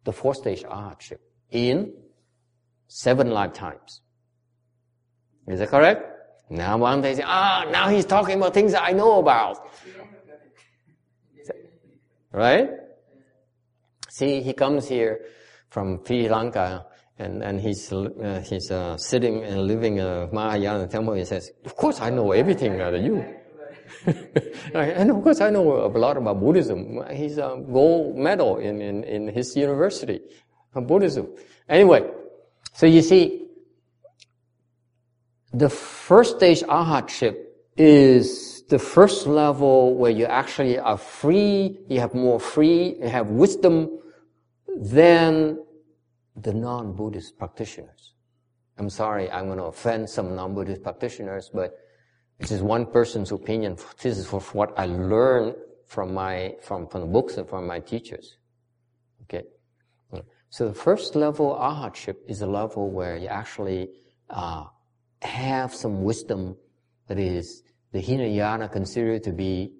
[0.03, 1.17] the fourth stage arhatship
[1.49, 1.93] in
[2.87, 4.01] seven lifetimes.
[5.47, 6.03] Is that correct?
[6.49, 9.67] Now one day say, ah, now he's talking about things that I know about.
[12.31, 12.69] Right?
[14.09, 15.25] See, he comes here
[15.69, 16.85] from Sri Lanka
[17.17, 21.13] and, and he's, uh, he's uh, sitting and living in a Mahayana temple.
[21.13, 23.23] He says, of course I know everything about you.
[24.73, 27.03] and of course I know a lot about Buddhism.
[27.11, 30.21] He's a gold medal in, in, in his university
[30.73, 31.29] Buddhism.
[31.69, 32.03] Anyway,
[32.75, 33.47] so you see,
[35.53, 37.37] the first stage arhatship
[37.77, 43.27] is the first level where you actually are free, you have more free, you have
[43.27, 43.99] wisdom
[44.77, 45.57] than
[46.35, 48.11] the non-Buddhist practitioners.
[48.77, 51.77] I'm sorry, I'm going to offend some non-Buddhist practitioners, but
[52.39, 53.77] this is one person's opinion.
[54.01, 55.55] This is what I learned
[55.87, 58.35] from my, from, from the books and from my teachers.
[59.23, 59.45] Okay.
[60.55, 63.89] So the first level arhatship is a level where you actually
[64.29, 64.63] uh,
[65.21, 66.55] have some wisdom
[67.09, 69.73] that is the Hinayana consider to be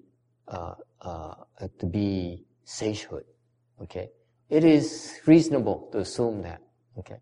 [0.48, 1.34] uh, uh,
[1.78, 3.24] to be sagehood.
[3.84, 4.10] Okay,
[4.50, 6.60] it is reasonable to assume that.
[6.98, 7.20] Okay,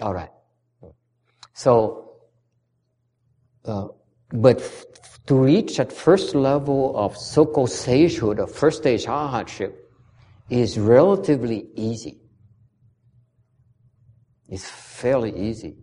[0.00, 0.30] all right.
[1.54, 2.12] So,
[3.64, 3.88] uh,
[4.30, 4.84] but f-
[5.26, 9.72] to reach that first level of so-called sagehood, of first stage arhatship,
[10.48, 12.21] is relatively easy.
[14.52, 15.78] It's fairly easy.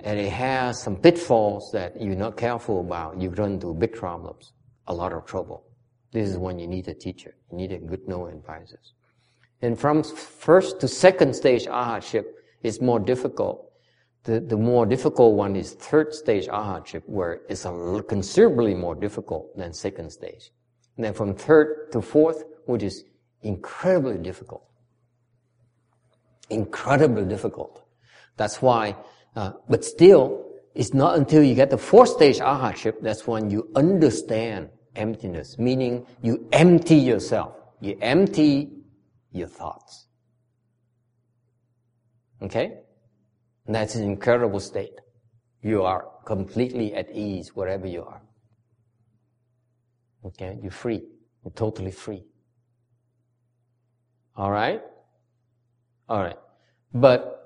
[0.00, 3.20] And it has some pitfalls that you're not careful about.
[3.20, 4.52] You run into big problems,
[4.88, 5.64] a lot of trouble.
[6.10, 7.36] This is when you need a teacher.
[7.52, 8.94] You need a good no advisors.
[9.60, 12.24] And from first to second stage arhatship
[12.64, 13.70] is more difficult.
[14.24, 19.56] The, the more difficult one is third stage arhatship, where it's a, considerably more difficult
[19.56, 20.50] than second stage.
[20.96, 23.04] And then from third to fourth, which is
[23.42, 24.64] incredibly difficult
[26.50, 27.84] incredibly difficult.
[28.36, 28.96] That's why,
[29.36, 33.70] uh, but still, it's not until you get the fourth stage arhatship that's when you
[33.76, 37.56] understand emptiness, meaning you empty yourself.
[37.80, 38.70] You empty
[39.32, 40.06] your thoughts.
[42.40, 42.78] Okay?
[43.66, 44.94] And that's an incredible state.
[45.62, 48.22] You are completely at ease wherever you are.
[50.24, 50.58] Okay?
[50.62, 51.02] You're free.
[51.44, 52.24] You're totally free.
[56.08, 56.24] Alright?
[56.26, 56.36] Alright.
[56.94, 57.42] But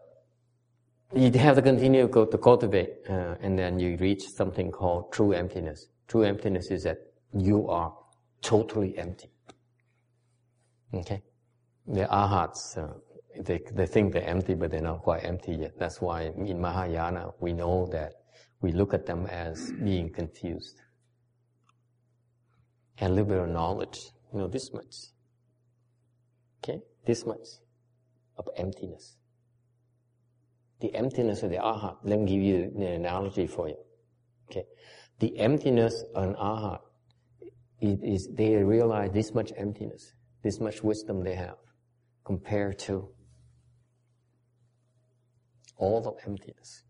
[1.15, 5.87] you have to continue to cultivate, uh, and then you reach something called true emptiness.
[6.09, 6.99] True emptiness is that
[7.33, 7.97] you are
[8.43, 9.31] totally empty.
[10.93, 11.23] Okay?
[11.87, 12.95] The arhats, uh,
[13.41, 15.79] they, they think they're empty, but they're not quite empty yet.
[15.79, 18.15] That's why in Mahayana, we know that
[18.61, 20.81] we look at them as being confused.
[22.99, 24.01] And a little bit of knowledge,
[24.33, 24.95] you know, this much.
[26.65, 27.47] Okay, this much
[28.39, 29.17] of emptiness.
[30.81, 31.97] The emptiness of the arhat.
[32.05, 33.77] Let me give you an analogy for you.
[34.51, 34.65] Okay,
[35.19, 36.81] the emptiness of an arhat
[37.81, 41.57] is, they realize this much emptiness, this much wisdom they have,
[42.25, 43.09] compared to
[45.77, 46.83] all the emptiness.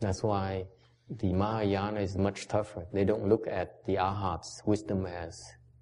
[0.00, 0.66] That's why
[1.08, 2.86] the Mahayana is much tougher.
[2.92, 5.40] They don't look at the Arhat's wisdom as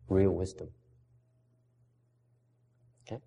[0.08, 0.68] real wisdom.
[3.06, 3.20] Okay?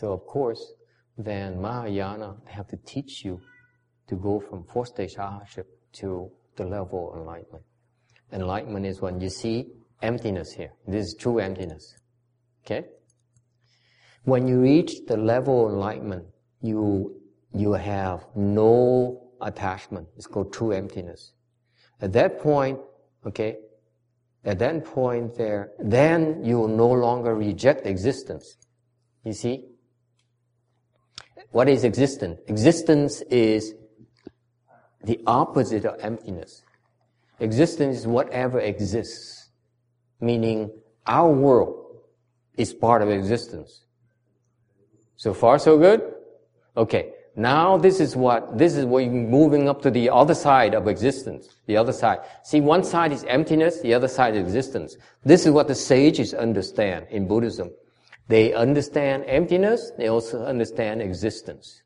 [0.00, 0.72] So of course,
[1.18, 3.38] then Mahayana have to teach you
[4.08, 5.66] to go from four-stage Arhatship
[6.00, 7.64] to the level of enlightenment.
[8.32, 9.66] Enlightenment is when you see
[10.00, 10.72] emptiness here.
[10.88, 11.94] This is true emptiness.
[12.64, 12.86] Okay?
[14.24, 16.24] When you reach the level of enlightenment,
[16.62, 17.20] you,
[17.52, 20.08] you have no attachment.
[20.16, 21.34] It's called true emptiness.
[22.00, 22.78] At that point,
[23.26, 23.58] okay,
[24.46, 28.56] at that point there, then you will no longer reject existence.
[29.24, 29.66] You see?
[31.50, 32.40] What is existence?
[32.46, 33.74] Existence is
[35.02, 36.62] the opposite of emptiness.
[37.40, 39.48] Existence is whatever exists,
[40.20, 40.70] meaning
[41.06, 42.02] our world
[42.56, 43.84] is part of existence.
[45.16, 46.14] So far, so good?
[46.76, 47.12] Okay.
[47.36, 50.88] Now this is what, this is what you're moving up to the other side of
[50.88, 51.48] existence.
[51.66, 52.18] The other side.
[52.42, 54.96] See, one side is emptiness, the other side is existence.
[55.24, 57.70] This is what the sages understand in Buddhism.
[58.30, 61.82] They understand emptiness, they also understand existence.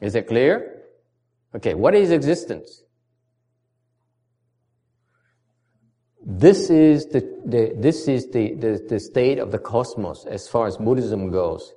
[0.00, 0.84] Is it clear?
[1.54, 2.82] Okay, what is existence?
[6.24, 10.66] This is the, the this is the, the, the state of the cosmos as far
[10.66, 11.74] as Buddhism goes.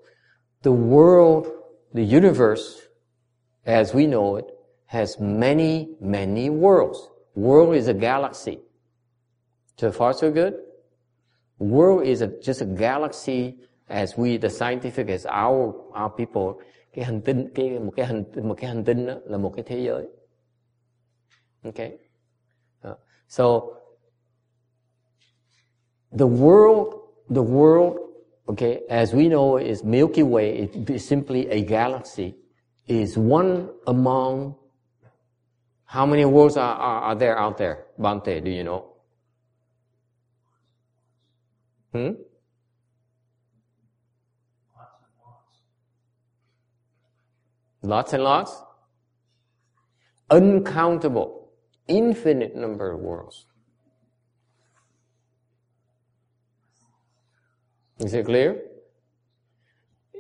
[0.61, 1.51] The world,
[1.93, 2.87] the universe,
[3.65, 4.45] as we know it,
[4.85, 7.09] has many, many worlds.
[7.35, 8.59] World is a galaxy.
[9.77, 10.53] So far, so good?
[11.59, 13.57] World is a, just a galaxy
[13.89, 18.23] as we, the scientific, as our, our people, cái hành tinh, cái, một cái hành,
[18.43, 20.07] một cái hành tinh là một cái thế giới.
[21.63, 21.97] Okay?
[23.27, 23.75] So,
[26.11, 26.93] the world,
[27.29, 28.09] the world
[28.49, 32.35] okay, as we know, is Milky Way is simply a galaxy,
[32.87, 34.55] is one among
[35.85, 37.85] how many worlds are, are, are there out there?
[37.99, 38.88] Bhante, do you know?
[41.93, 42.11] Hmm?
[47.81, 48.61] Lots and lots?
[50.29, 51.51] Uncountable,
[51.87, 53.47] infinite number of worlds.
[57.99, 58.61] Is it clear?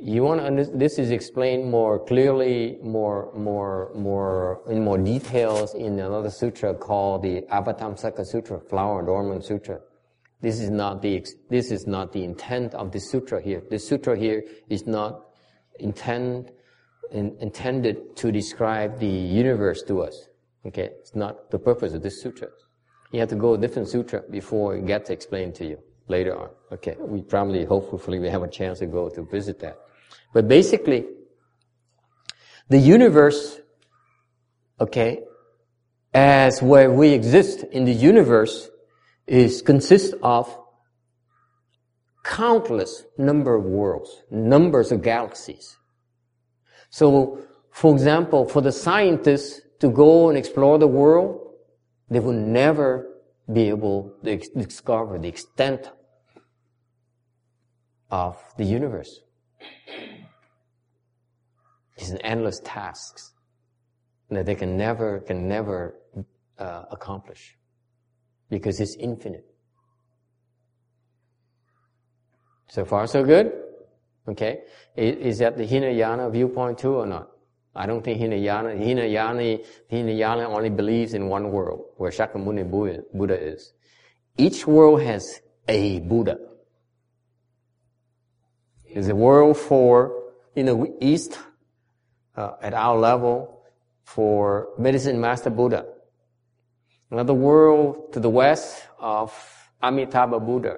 [0.01, 5.75] You want to understand, this is explained more clearly, more, more, more, in more details
[5.75, 9.79] in another sutra called the Avatamsaka Sutra, Flower Adornment Sutra.
[10.41, 13.61] This is not the, this is not the intent of the sutra here.
[13.69, 15.25] The sutra here is not
[15.79, 16.51] intend,
[17.11, 20.27] in, intended to describe the universe to us.
[20.65, 22.47] Okay, it's not the purpose of this sutra.
[23.11, 26.49] You have to go a different sutra before it gets explained to you later on.
[26.71, 29.77] Okay, we probably, hopefully, we have a chance to go to visit that.
[30.33, 31.05] But basically,
[32.69, 33.59] the universe,
[34.79, 35.21] okay,
[36.13, 38.68] as where we exist in the universe
[39.29, 40.57] is consists of
[42.23, 45.77] countless number of worlds, numbers of galaxies.
[46.89, 51.53] So, for example, for the scientists to go and explore the world,
[52.09, 53.07] they will never
[53.51, 55.91] be able to discover the extent
[58.09, 59.21] of the universe.
[61.97, 63.33] It's an endless task
[64.31, 65.95] that they can never, can never
[66.57, 67.58] uh, accomplish
[68.49, 69.45] because it's infinite.
[72.69, 73.51] So far, so good?
[74.27, 74.61] Okay.
[74.95, 77.29] Is, that the Hinayana viewpoint too or not?
[77.75, 79.59] I don't think Hinayana, Hinayana,
[79.91, 82.69] Hinayana only believes in one world, where Shakyamuni
[83.13, 83.73] Buddha, is.
[84.37, 86.37] Each world has a Buddha
[88.89, 91.37] is a world for in the East
[92.35, 93.63] uh, at our level
[94.03, 95.85] for medicine master Buddha.
[97.11, 99.33] Another world to the west of
[99.81, 100.77] Amitabha Buddha.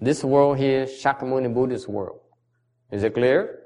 [0.00, 2.20] This world here Shakyamuni Buddha's world.
[2.90, 3.58] Is it clear?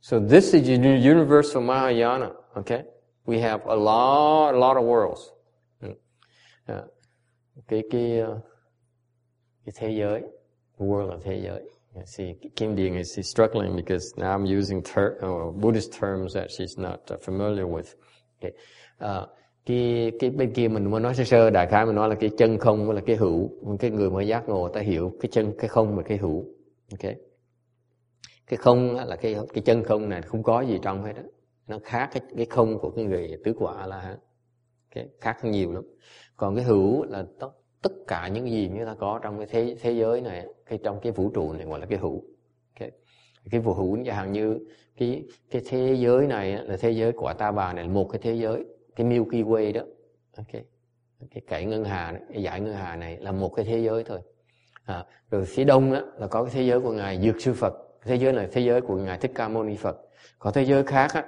[0.00, 2.32] So this is the universal Mahayana.
[2.56, 2.84] Okay,
[3.26, 5.32] we have a lot, a lot of worlds.
[6.68, 6.82] Uh,
[7.68, 8.22] cái cái
[9.64, 10.22] cái thế giới,
[10.78, 11.62] world là thế giới.
[12.06, 16.78] See, Kim Ding is struggling because now I'm using ter- uh, Buddhist terms that she's
[16.78, 17.94] not uh, familiar with.
[18.38, 18.52] Okay.
[19.00, 19.26] Uh,
[19.66, 22.30] cái cái bên kia mình mới nói sơ sơ, đại khái mình nói là cái
[22.38, 23.50] chân không với là cái hữu.
[23.78, 26.44] Cái người mới giác ngộ ta hiểu cái chân, cái không và cái hữu.
[26.92, 27.12] Ok.
[28.46, 31.22] Cái không là cái cái chân không này không có gì trong hết đó
[31.70, 34.16] nó khác cái cái không của cái người tứ quả là
[34.94, 35.08] okay.
[35.20, 35.84] khác nhiều lắm.
[36.36, 37.50] Còn cái hữu là tất
[37.82, 41.00] tất cả những gì chúng ta có trong cái thế thế giới này cái trong
[41.00, 42.22] cái vũ trụ này gọi là cái hữu.
[42.74, 42.90] Okay.
[43.50, 44.58] cái vũ hữu chẳng hạn như
[44.98, 48.20] cái cái thế giới này là thế giới của ta bà này là một cái
[48.22, 48.64] thế giới
[48.96, 49.82] cái Milky Way đó.
[50.36, 50.62] Ok.
[51.30, 54.04] Cái cậy ngân hà này, cái dải ngân hà này là một cái thế giới
[54.04, 54.20] thôi.
[54.84, 57.74] À, rồi phía đông đó là có cái thế giới của ngài dược sư Phật.
[58.04, 59.96] Thế giới này thế giới của ngài Thích Ca Mâu Ni Phật.
[60.38, 61.24] Có thế giới khác á,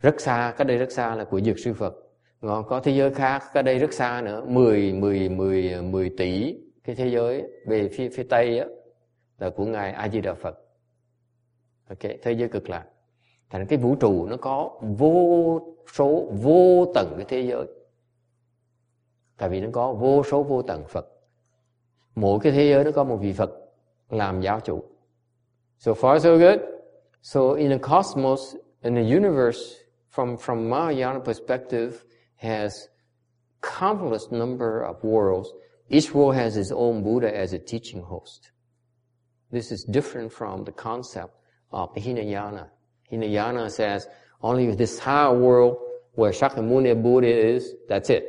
[0.00, 1.94] rất xa cái đây rất xa là của dược sư Phật.
[2.40, 6.54] Còn có thế giới khác cái đây rất xa nữa 10 10 10 10 tỷ
[6.84, 8.66] cái thế giới về phía phía tây á,
[9.38, 10.58] là của ngài A Di Đà Phật.
[11.88, 12.84] Ok thế giới cực lạc
[13.50, 15.60] thành cái vũ trụ nó có vô
[15.94, 17.66] số, vô tận cái thế giới.
[19.36, 21.06] Tại vì nó có vô số vô tận Phật.
[22.14, 23.50] Mỗi cái thế giới nó có một vị Phật
[24.10, 24.84] làm giáo chủ.
[25.78, 26.60] So far, so good.
[27.22, 29.60] So in the cosmos, in the universe,
[30.10, 31.92] from from Mahayana perspective,
[32.36, 32.72] has
[33.62, 35.48] countless number of worlds.
[35.88, 38.50] Each world has its own Buddha as a teaching host.
[39.50, 41.34] This is different from the concept
[41.70, 42.70] of Hinayana.
[43.12, 44.06] Hinayana says
[44.42, 45.78] only this higher world
[46.14, 48.24] where Shakyamuni Buddha is, that's it.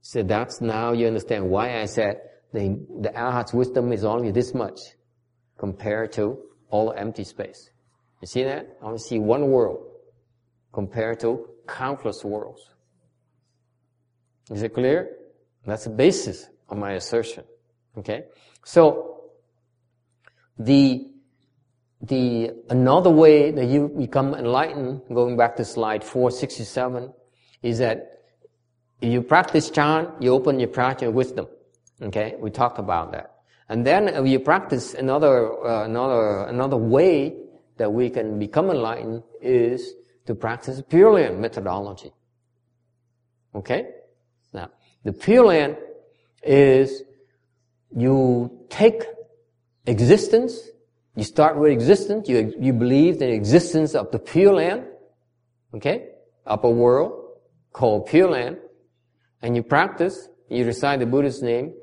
[0.00, 2.20] So that's now you understand why I said
[2.52, 4.78] the, the Arhat's wisdom is only this much
[5.58, 6.38] compared to
[6.70, 7.70] all empty space.
[8.20, 8.78] You see that?
[8.82, 9.86] I only see one world
[10.72, 12.62] compared to countless worlds.
[14.50, 15.10] Is it clear?
[15.66, 17.44] That's the basis of my assertion.
[17.98, 18.24] Okay?
[18.64, 19.30] So,
[20.58, 21.10] the
[22.08, 27.12] the another way that you become enlightened, going back to slide 467,
[27.62, 28.22] is that
[29.00, 31.46] you practice Chan, you open your practice wisdom.
[32.02, 33.34] Okay, we talked about that.
[33.68, 37.36] And then you practice another uh, another another way
[37.76, 39.94] that we can become enlightened is
[40.26, 42.12] to practice Pure Land methodology.
[43.54, 43.88] Okay,
[44.52, 44.68] now
[45.04, 45.76] the Pure Land
[46.42, 47.02] is
[47.96, 49.04] you take
[49.86, 50.68] existence
[51.16, 52.28] you start with existence.
[52.28, 54.84] You, you believe in the existence of the Pure Land,
[55.74, 56.08] okay,
[56.46, 57.12] upper world
[57.72, 58.56] called Pure Land,
[59.42, 60.28] and you practice.
[60.48, 61.74] You recite the Buddha's name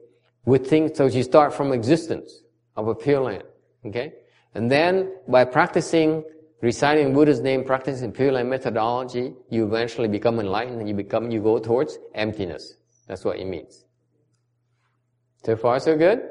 [0.46, 0.98] with things.
[0.98, 2.42] So you start from existence
[2.76, 3.44] of a Pure Land,
[3.86, 4.14] okay,
[4.54, 6.24] and then by practicing
[6.62, 11.42] reciting Buddha's name, practicing Pure Land methodology, you eventually become enlightened and you become, you
[11.42, 12.76] go towards emptiness.
[13.08, 13.84] That's what it means.
[15.44, 16.22] So far, so good?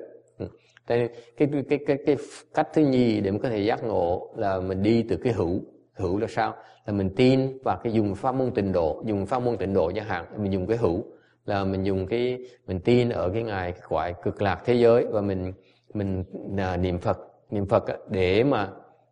[0.91, 2.17] Cái cái cái cái cái
[2.55, 5.61] cách thứ nhì để mình có thể giác ngộ là mình đi từ cái hữu
[5.95, 6.55] hữu là sao?
[6.87, 9.93] Là mình tin và cái dùng pháp môn tịnh độ dùng pháp môn tịnh độ
[9.95, 11.05] chẳng hạn mình dùng cái hữu.
[11.45, 15.21] Là mình dùng cái mình tin ở cái ngài gọi cực lạc thế giới và
[15.21, 15.53] mình
[15.95, 16.25] mình
[16.59, 17.19] à, niệm phật
[17.51, 18.71] niệm phật để mà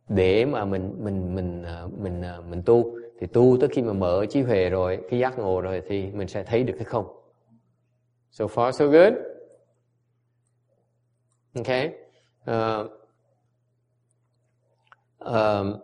[0.08, 2.96] để mà mình mình mình à, mình mình, à, mình tu.
[3.20, 6.28] Thì tu tới khi mà mở trí huệ rồi cái giác ngộ rồi thì mình
[6.28, 7.06] sẽ thấy được cái không?
[8.30, 9.12] So far so good?
[11.56, 11.96] Okay?
[12.46, 12.88] Uh,
[15.22, 15.82] um,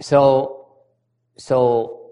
[0.00, 0.68] so,
[1.36, 2.10] so,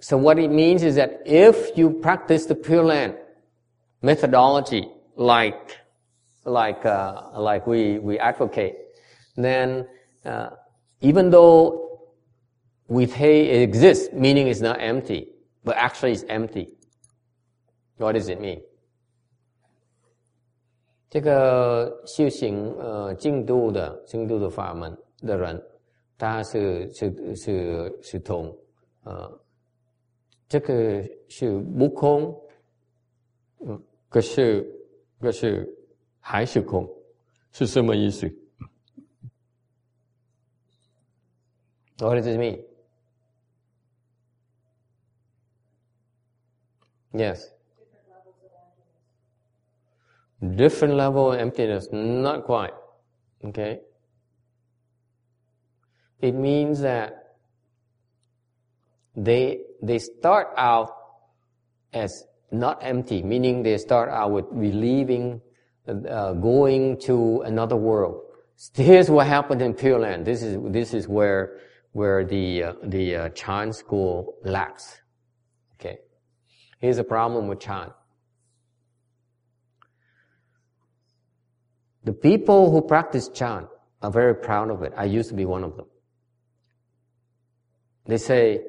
[0.00, 3.14] so what it means is that if you practice the Pure Land
[4.02, 5.78] methodology like,
[6.44, 8.76] like, uh, like we, we advocate,
[9.36, 9.86] then
[10.24, 10.50] uh,
[11.00, 12.00] even though
[12.88, 15.28] we say it exists, meaning it's not empty,
[15.64, 16.68] but actually it's empty.
[17.96, 18.62] What does it mean?
[21.16, 25.66] 这个修行呃进度的进度的法门的人，
[26.18, 28.54] 他是是是是通，
[29.02, 29.40] 呃，
[30.46, 32.38] 这个是不空，
[33.60, 34.70] 嗯，可是
[35.18, 35.66] 可是
[36.20, 36.86] 还是空，
[37.50, 38.30] 是什么意思
[41.96, 42.62] ？What does it mean?
[47.12, 47.55] Yes.
[50.42, 52.72] Different level of emptiness, not quite.
[53.44, 53.80] Okay?
[56.20, 57.36] It means that
[59.14, 60.90] they, they start out
[61.92, 65.40] as not empty, meaning they start out with believing,
[65.88, 68.22] uh, going to another world.
[68.74, 70.26] Here's what happened in Pure Land.
[70.26, 71.58] This is, this is where,
[71.92, 75.00] where the, uh, the uh, Chan school lacks.
[75.78, 75.98] Okay?
[76.78, 77.90] Here's a problem with Chan.
[82.06, 83.66] The people who practice Chan
[84.00, 84.92] are very proud of it.
[84.96, 85.86] I used to be one of them.
[88.06, 88.60] They say,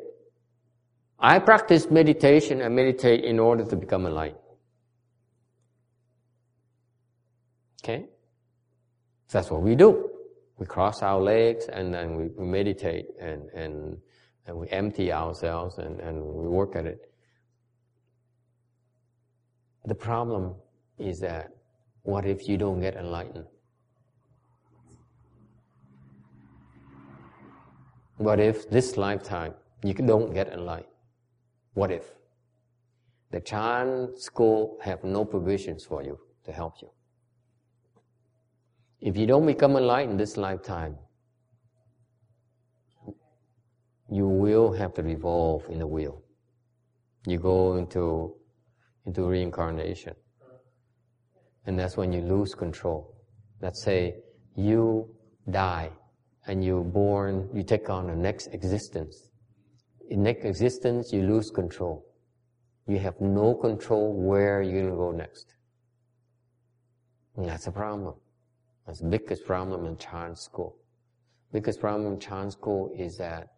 [1.20, 4.42] I practice meditation and meditate in order to become enlightened.
[7.84, 8.06] Okay?
[9.30, 10.10] That's what we do.
[10.58, 13.98] We cross our legs and then we, we meditate and, and,
[14.48, 17.12] and we empty ourselves and, and we work at it.
[19.86, 20.56] The problem
[20.98, 21.52] is that
[22.08, 23.48] what if you don't get enlightened?
[28.16, 30.94] What if this lifetime you don't get enlightened?
[31.74, 32.06] What if?
[33.32, 36.90] The Chan school have no provisions for you to help you.
[39.02, 40.96] If you don't become enlightened this lifetime,
[44.10, 46.22] you will have to revolve in the wheel.
[47.26, 48.34] You go into,
[49.06, 50.16] into reincarnation.
[51.68, 53.14] And that's when you lose control.
[53.62, 54.16] Let's say
[54.56, 55.10] you
[55.52, 55.92] die
[56.48, 59.30] and you're born, you take on the next existence.
[60.10, 62.06] In next existence, you lose control.
[62.88, 65.56] You have no control where you're going to go next.
[67.36, 68.16] And that's a problem.
[68.86, 70.78] That's the biggest problem in Chan school.
[71.52, 73.50] Biggest problem in Chan school is that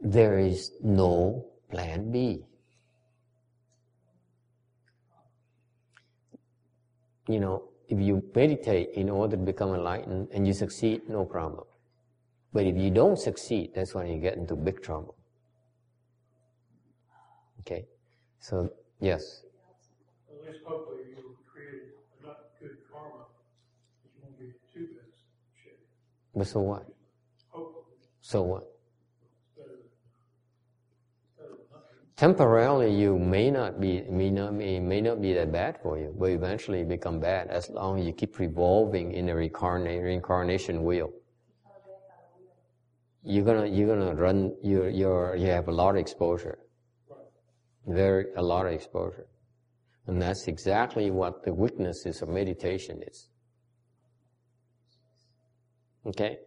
[0.00, 2.46] there is no plan B.
[7.28, 11.64] You know, if you meditate in order to become enlightened and you succeed, no problem.
[12.52, 15.14] But if you don't succeed, that's when you get into big trouble.
[17.60, 17.84] Okay?
[18.40, 18.70] So,
[19.00, 19.42] yes.
[20.30, 23.26] At least hopefully you created enough good karma
[24.02, 25.04] that you won't be too bad.
[26.34, 26.86] But so what?
[27.50, 27.84] Hopefully,
[28.20, 28.64] So what?
[29.56, 29.88] better than,
[31.36, 32.07] better than nothing.
[32.18, 36.12] Temporarily, you may not be may not be may not be that bad for you,
[36.18, 41.12] but eventually become bad as long as you keep revolving in a reincarnate, reincarnation wheel.
[43.22, 46.58] You're gonna you're gonna run you you're you have a lot of exposure,
[47.86, 49.28] very a lot of exposure,
[50.08, 53.28] and that's exactly what the weaknesses of meditation is.
[56.04, 56.38] Okay.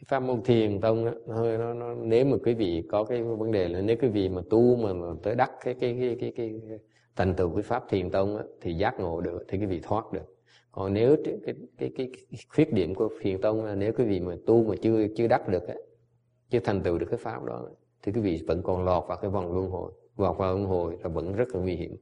[0.00, 3.22] Cái pháp môn thiền tông á, nó, nó, nó nếu mà quý vị có cái
[3.22, 6.16] vấn đề là nếu quý vị mà tu mà, mà tới đắc cái cái cái
[6.20, 6.78] cái, cái, cái
[7.16, 10.12] thành tựu cái pháp thiền tông á, thì giác ngộ được thì quý vị thoát
[10.12, 10.36] được.
[10.72, 12.10] Còn nếu cái cái cái, cái,
[12.48, 15.48] khuyết điểm của thiền tông là nếu quý vị mà tu mà chưa chưa đắc
[15.48, 15.74] được á,
[16.50, 17.68] chưa thành tựu được cái pháp đó
[18.02, 20.96] thì quý vị vẫn còn lọt vào cái vòng luân hồi vào vào luân hồi
[21.02, 21.96] là vẫn rất là nguy hiểm.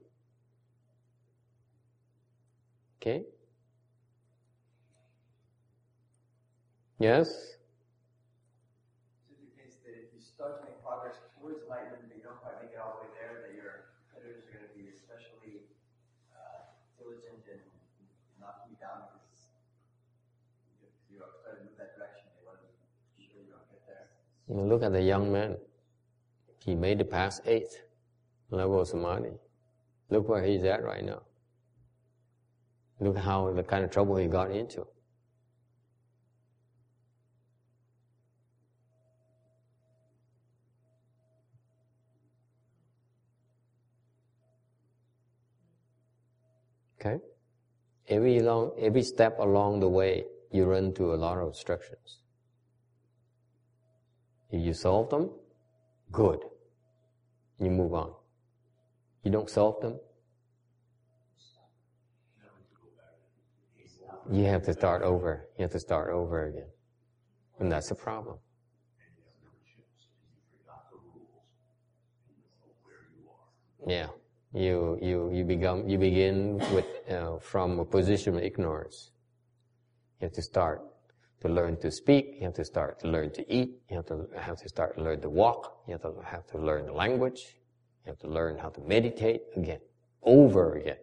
[3.00, 3.24] Okay
[6.98, 7.57] yes.
[24.48, 25.56] You know, look at the young man.
[26.64, 27.76] He made it past eighth
[28.50, 29.32] level of samadhi.
[30.10, 31.22] Look where he's at right now.
[33.00, 34.86] Look how the kind of trouble he got into.
[47.00, 47.22] Okay?
[48.08, 52.18] Every long, every step along the way, you run into a lot of obstructions.
[54.50, 55.30] If you solve them,
[56.10, 56.40] good.
[57.60, 58.12] You move on.
[59.24, 59.98] You don't solve them,
[64.30, 65.48] you have to start over.
[65.56, 66.68] You have to start over again.
[67.58, 68.36] And that's a problem.
[73.86, 74.08] Yeah.
[74.54, 79.10] You, you, you become, you begin with, uh, from a position of ignorance.
[80.20, 80.82] You have to start
[81.40, 82.36] to learn to speak.
[82.38, 83.70] You have to start to learn to eat.
[83.90, 85.82] You have to have to start to learn to walk.
[85.86, 87.56] You have to have to learn the language.
[88.04, 89.80] You have to learn how to meditate again,
[90.22, 90.96] over again.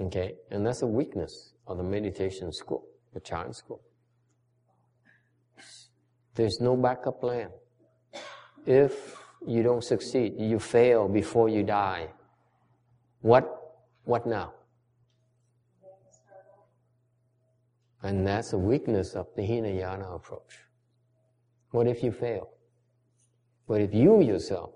[0.00, 3.82] Okay, and that's a weakness of the meditation school, the Chan school.
[6.34, 7.50] There's no backup plan.
[8.66, 9.16] If
[9.46, 12.08] you don't succeed, you fail before you die.
[13.20, 13.44] What?
[14.04, 14.54] What now?
[18.02, 20.58] And that's a weakness of the Hinayana approach.
[21.70, 22.50] What if you fail?
[23.66, 24.72] What if you yourself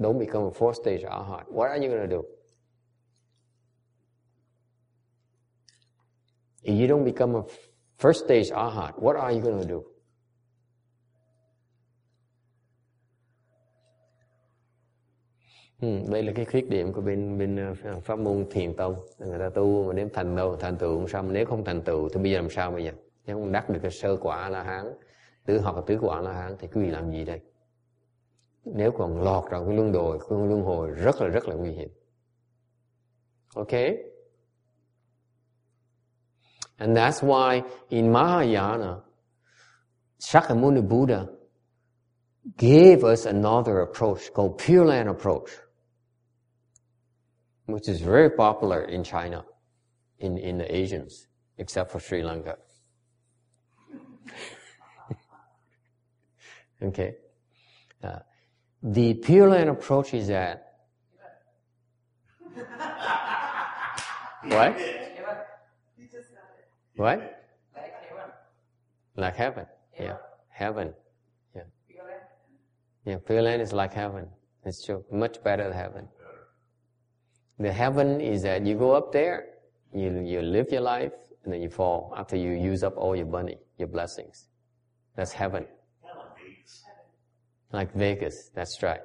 [0.00, 1.44] don't become a fourth stage arhat?
[1.50, 2.24] What are you going to do?
[6.62, 7.44] If you don't become a
[7.98, 9.84] first stage arhat, what are you going to do?
[15.80, 18.94] Ừ, đây là cái khuyết điểm của bên bên ờ, pháp môn thiền tông.
[19.18, 22.08] Người ta tu mà nếu thành đâu thành tựu không xong nếu không thành tựu
[22.08, 22.92] thì bây giờ làm sao bây giờ?
[23.26, 24.84] Nếu không đắc được cái sơ quả là hán
[25.46, 27.40] tứ học tứ quả la hán thì quý vị làm gì đây?
[28.64, 31.70] Nếu còn lọt vào cái luân đồi cái luân hồi rất là rất là nguy
[31.70, 31.88] hiểm.
[33.54, 33.96] Okay
[36.78, 39.00] and that's why in Mahayana
[40.18, 41.26] Shakyamuni Buddha
[42.56, 45.50] gave us another approach called Pure Land approach,
[47.66, 49.44] which is very popular in China,
[50.18, 51.26] in, in the Asians,
[51.58, 52.56] except for Sri Lanka.
[56.82, 57.14] okay.
[58.02, 58.18] Uh,
[58.82, 60.66] the Pure Land approach is that
[64.48, 64.78] what?
[66.96, 67.42] What?
[69.16, 69.66] Like heaven.
[69.98, 70.16] Yeah.
[70.48, 70.94] Heaven.
[71.54, 71.62] Yeah.
[73.04, 73.16] Yeah.
[73.18, 74.28] Pure land is like heaven.
[74.64, 75.04] It's true.
[75.12, 76.08] Much better than heaven.
[77.58, 79.46] The heaven is that you go up there,
[79.94, 81.12] you, you live your life,
[81.44, 84.48] and then you fall after you use up all your money, your blessings.
[85.16, 85.66] That's heaven.
[87.72, 88.50] Like Vegas.
[88.54, 89.00] That's right.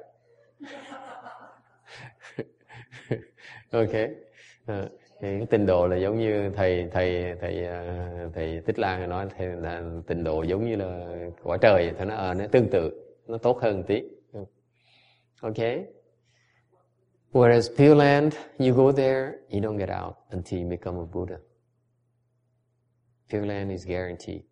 [3.73, 4.15] okay.
[4.67, 4.87] Uh,
[5.21, 9.27] thì cái tinh độ là giống như thầy thầy thầy ờ, thầy tích lan nói
[9.37, 12.69] thầy là tinh độ giống như là quả trời thì nó à, ờ, nó tương
[12.69, 12.91] tự
[13.27, 14.45] nó tốt hơn một tí ừ.
[15.41, 15.85] okay
[17.31, 21.39] whereas pure land you go there you don't get out until you become a buddha
[23.29, 24.43] pure land is guaranteed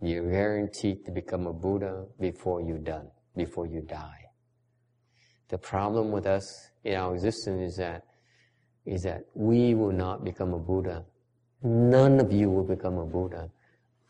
[0.00, 4.24] you're guaranteed to become a buddha before you're done before you die
[5.48, 8.04] the problem with us in our existence is that
[8.86, 11.04] is that we will not become a Buddha.
[11.62, 13.50] None of you will become a Buddha.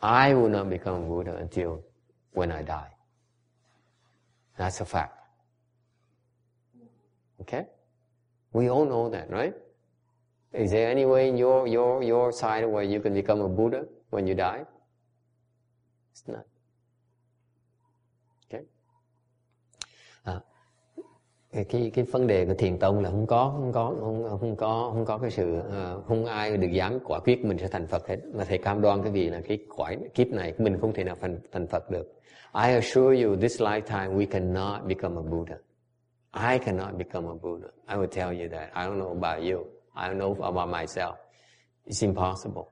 [0.02, 1.84] I will not become a Buddha until
[2.32, 2.90] when I die.
[4.58, 5.18] That's a fact.
[7.40, 7.64] Okay?
[8.52, 9.54] We all know that, right?
[10.52, 13.84] Is there any way in your, your, your side where you can become a Buddha
[14.10, 14.64] when you die?
[16.12, 16.44] It's not.
[20.24, 20.40] À,
[21.64, 24.90] cái cái vấn đề của thiền tông là không có không có không, không có
[24.94, 28.08] không có cái sự uh, không ai được dám quả quyết mình sẽ thành Phật
[28.08, 31.04] hết mà thầy cam đoan cái gì là cái quả kiếp này mình không thể
[31.04, 32.20] nào thành thành Phật được
[32.54, 35.56] I assure you this lifetime we cannot become a Buddha
[36.33, 39.65] I cannot become a Buddha I will tell you that I don't know about you
[39.93, 41.15] I don't know about myself
[41.85, 42.67] it's impossible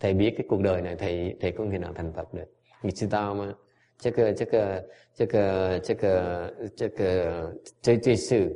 [0.00, 2.46] thầy biết cái cuộc đời này thầy thầy không thể nào thành Phật được
[2.82, 3.54] 你知道吗？
[3.98, 8.54] 这个这个这个这个这个这这是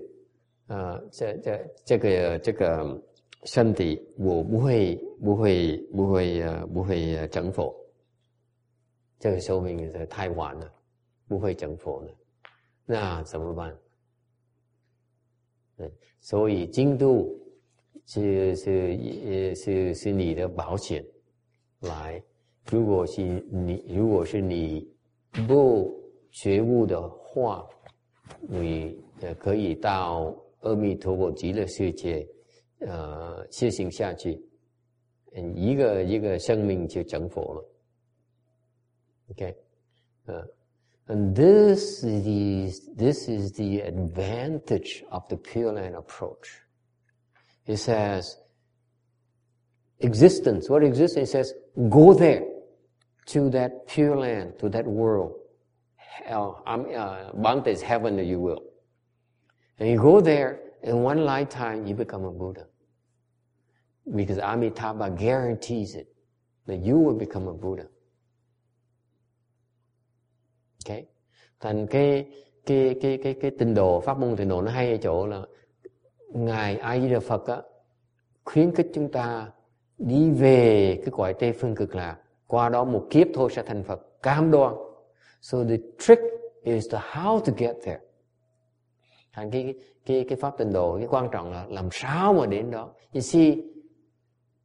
[0.66, 3.02] 呃这这这个这个
[3.44, 7.74] 身体我不会不会不会呃不会成佛，
[9.18, 10.70] 这个寿命是太晚了，
[11.26, 12.12] 不会成佛了，
[12.84, 13.74] 那怎么办？
[15.77, 17.27] 嗯，所以京都
[18.05, 21.05] 是是是是你的保险，
[21.81, 22.21] 来，
[22.69, 23.21] 如果是
[23.51, 24.93] 你如果是你。
[25.49, 26.01] 不
[26.31, 27.67] 觉悟的话，
[28.39, 32.25] 你呃可以到阿弥陀佛极乐世界，
[32.79, 34.41] 呃修行下去，
[35.33, 37.69] 嗯，一个一个生命就成佛了。
[39.31, 39.57] OK，
[40.27, 40.47] 呃
[41.07, 46.61] ，and this is this is the advantage of the Pure Land approach.
[47.65, 48.37] It says
[49.99, 50.69] existence.
[50.69, 51.17] What exists?
[51.17, 51.53] It says
[51.89, 52.43] go there
[53.27, 55.33] to that pure land, to that world.
[55.95, 58.63] Hell, um, uh, Bhante is heaven, if you will.
[59.79, 62.67] And you go there, in one lifetime, you become a Buddha.
[64.15, 66.07] Because Amitabha guarantees it,
[66.67, 67.87] that you will become a Buddha.
[70.85, 71.05] Okay?
[71.59, 72.25] Thành cái,
[72.65, 75.41] cái, cái, cái, cái tinh đồ, pháp môn tịnh độ nó hay ở chỗ là
[76.33, 77.61] Ngài A Di Đà Phật á,
[78.43, 79.51] khuyến khích chúng ta
[79.97, 82.17] đi về cái cõi Tây Phương Cực Lạc.
[82.47, 84.21] Qua đó một kiếp thôi sẽ thành Phật.
[84.23, 84.73] Cam đoan.
[85.41, 86.21] So the trick
[86.63, 87.99] is to how to get there.
[89.33, 89.73] Thành cái
[90.05, 92.89] cái cái pháp tịnh độ cái quan trọng là làm sao mà đến đó.
[93.13, 93.55] You see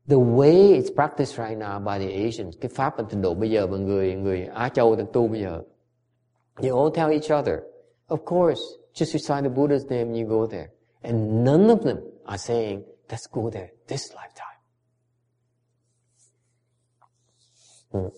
[0.09, 3.67] the way it's practiced right now by the Asians cái pháp tịnh độ bây giờ
[3.67, 5.63] mà người người Á Châu đang tu bây giờ
[6.63, 7.61] you all tell each other
[8.09, 8.61] of course
[8.95, 10.71] just recite the Buddha's name you go there.
[11.03, 14.47] And none of them are saying let's go there this lifetime.
[17.93, 18.11] Ừ.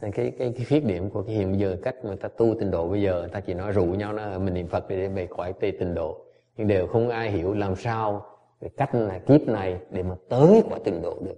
[0.00, 2.70] cái cái cái khuyết điểm của cái hiện bây giờ cách mà ta tu tình
[2.70, 5.28] độ bây giờ người ta chỉ nói rủ nhau nó mình niệm phật để về
[5.36, 6.24] khỏi tây tình độ.
[6.56, 8.26] Nhưng đều không ai hiểu làm sao
[8.60, 11.36] cái cách là kiếp này để mà tới quả tình độ được.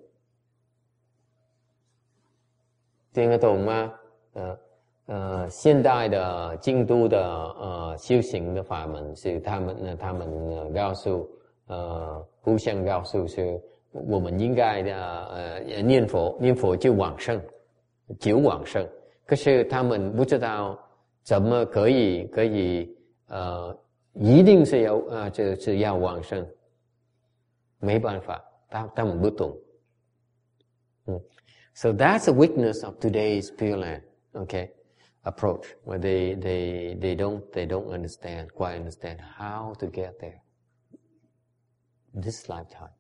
[3.15, 3.93] Thì người tùng mà uh,
[4.33, 4.57] ờ,
[5.07, 11.29] 呃现代的京都的呃修行的法门是他们呢，他们呢告诉
[11.67, 17.41] 呃互相告诉是我们应该的呃念佛念佛就往生。
[18.21, 18.89] 九往生
[19.25, 20.79] 可是他们不知道
[21.25, 22.89] 怎么可以可以
[23.27, 23.77] 呃，
[24.13, 26.47] 一定是要啊，这是要往生，
[27.81, 28.41] 没办法，
[28.71, 29.53] 他他们不懂。
[31.07, 31.21] 嗯
[31.75, 34.03] ，so that's a weakness of today's Pure Land,
[34.35, 34.71] okay,
[35.27, 40.41] approach where they they they don't they don't understand quite understand how to get there.
[42.15, 42.95] This lifetime.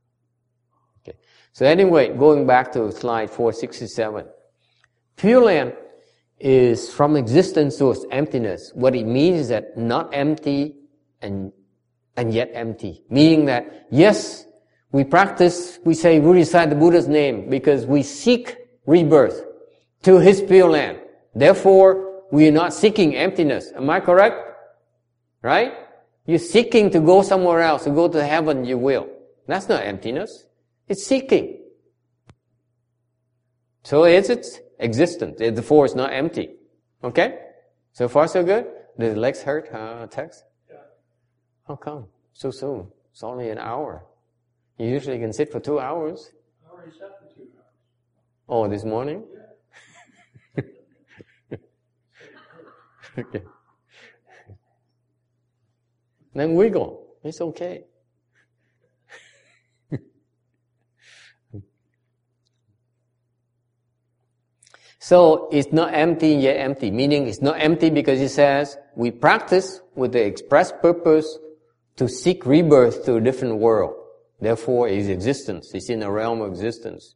[1.00, 1.16] Okay.
[1.52, 4.26] So anyway, going back to slide 467.
[5.16, 5.72] Pure Land
[6.38, 8.72] is from existence source emptiness.
[8.74, 10.74] What it means is that not empty
[11.22, 11.52] and,
[12.16, 13.02] and yet empty.
[13.08, 14.44] Meaning that, yes,
[14.92, 19.42] we practice, we say, we recite the Buddha's name because we seek rebirth
[20.02, 20.98] to his pure land.
[21.34, 23.72] Therefore, we are not seeking emptiness.
[23.74, 24.36] Am I correct?
[25.42, 25.72] Right?
[26.26, 29.08] You're seeking to go somewhere else, to go to heaven, you will.
[29.46, 30.46] That's not emptiness.
[30.88, 31.60] It's seeking.
[33.84, 35.38] So it's its existence.
[35.38, 36.50] Therefore, it's not empty.
[37.04, 37.38] Okay?
[37.92, 38.66] So far, so good?
[38.98, 40.42] Did the legs hurt, uh, Tex?
[40.68, 40.78] Yeah.
[41.68, 42.06] How come?
[42.32, 42.88] So soon.
[43.12, 44.04] It's only an hour.
[44.78, 46.32] You usually can sit for two hours.
[46.66, 47.72] I already sat for two hours.
[48.48, 49.22] Oh, this morning?
[53.18, 53.42] Okay.
[56.34, 57.06] Then wiggle.
[57.24, 57.84] It's okay.
[64.98, 69.80] So it's not empty yet empty, meaning it's not empty because it says we practice
[69.94, 71.38] with the express purpose
[71.94, 73.94] to seek rebirth to a different world.
[74.40, 77.14] Therefore, its existence It's in the realm of existence.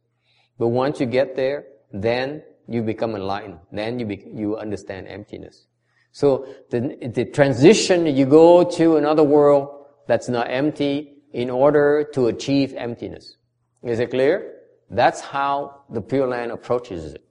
[0.57, 3.59] But once you get there, then you become enlightened.
[3.71, 5.67] Then you be, you understand emptiness.
[6.11, 12.27] So the, the transition, you go to another world that's not empty in order to
[12.27, 13.37] achieve emptiness.
[13.83, 14.55] Is it clear?
[14.89, 17.23] That's how the Pure Land approaches it.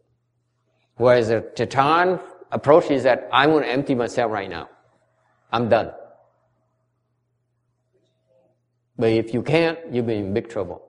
[0.96, 2.18] Whereas the Titan
[2.50, 4.68] approach is that I'm going to empty myself right now.
[5.52, 5.92] I'm done.
[8.96, 10.82] But if you can't, you'll be in big trouble.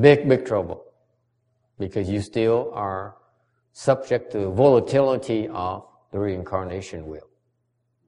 [0.00, 0.84] Big, big trouble.
[1.78, 3.16] Because you still are
[3.72, 7.28] subject to volatility of the reincarnation wheel.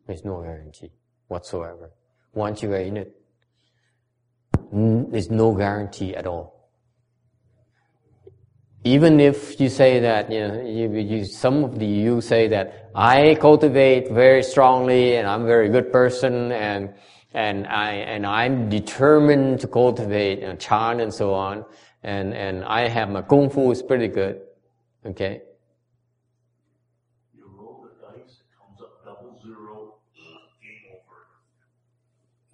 [0.07, 0.93] There's no guarantee
[1.29, 1.91] whatsoever.
[2.35, 3.17] Once you are in it,
[4.73, 6.63] there's no guarantee at all
[8.85, 12.91] even if you say that, you know, you, you, some of the you say that
[12.95, 16.93] I cultivate very strongly and I'm a very good person and
[17.35, 21.65] and I and I'm determined to cultivate you know, chan and so on,
[22.03, 24.43] and and I have my kung fu is pretty good,
[25.07, 25.41] okay.
[27.35, 29.95] You roll the dice, it comes up double zero,
[30.61, 31.29] game over.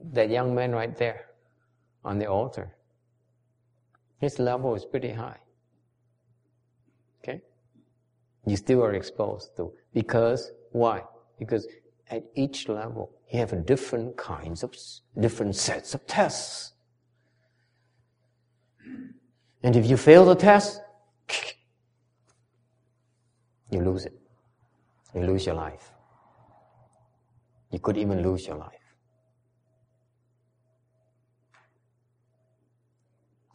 [0.01, 1.27] That young man right there,
[2.05, 2.75] on the altar,
[4.21, 5.39] his level is pretty high
[7.23, 7.43] Okay?
[8.47, 9.73] you still are exposed to.
[9.93, 11.03] Because, why?
[11.39, 11.67] Because
[12.11, 14.75] at each level, you have different kinds of,
[15.19, 16.73] different sets of tests.
[19.63, 20.81] And if you fail the test,
[23.71, 24.19] you lose it.
[25.15, 25.93] You lose your life.
[27.71, 28.78] You could even lose your life.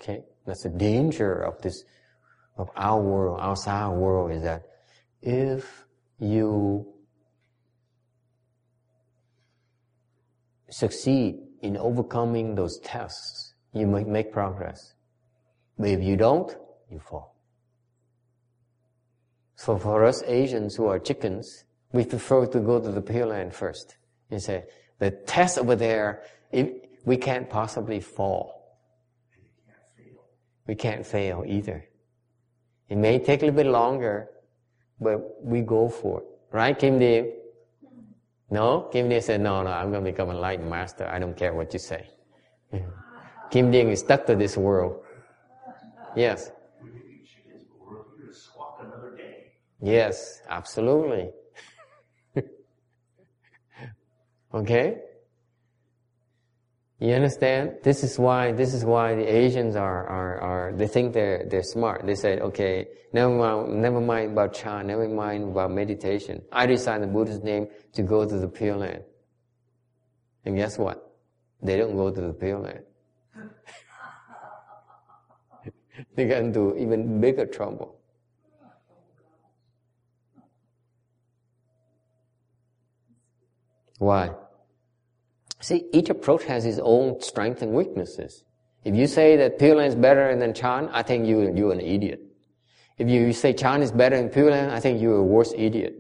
[0.03, 0.23] Okay?
[0.45, 1.85] That's the danger of this,
[2.57, 4.63] of our world, outside world is that
[5.21, 5.85] if
[6.19, 6.85] you
[10.69, 14.93] succeed in overcoming those tests, you might make progress.
[15.79, 16.53] But if you don't,
[16.91, 17.35] you fall.
[19.55, 23.53] So for us Asians who are chickens, we prefer to go to the Pure Land
[23.53, 23.95] first
[24.29, 24.65] and say,
[24.99, 26.23] the test over there,
[27.05, 28.62] we can't possibly fall.
[30.67, 31.85] We can't fail either.
[32.89, 34.29] It may take a little bit longer,
[34.99, 36.25] but we go for it.
[36.51, 37.33] Right, Kim Dean?
[38.49, 38.87] No?
[38.91, 41.07] Kim Dean said, no, no, I'm going to become a light master.
[41.07, 42.07] I don't care what you say.
[43.51, 45.03] Kim Dean is stuck to this world.
[46.15, 46.51] Yes.
[49.81, 51.31] Yes, absolutely.
[54.53, 54.97] okay?
[57.03, 57.79] You understand?
[57.83, 61.61] This is why, this is why the Asians are, are, are, they think they're, they're
[61.61, 62.05] smart.
[62.05, 66.41] They say, okay, never mind, never mind about Chan, never mind about meditation.
[66.49, 69.03] I recite the Buddha's name to go to the Pure Land.
[70.45, 71.13] And guess what?
[71.61, 72.83] They don't go to the Pure Land.
[76.15, 77.99] they get into even bigger trouble.
[83.97, 84.29] Why?
[85.63, 88.43] See, each approach has its own strengths and weaknesses.
[88.83, 91.79] If you say that Pure Land is better than Chan, I think you, you're an
[91.79, 92.19] idiot.
[92.97, 95.95] If you say China is better than Pure Land, I think you're a worse idiot.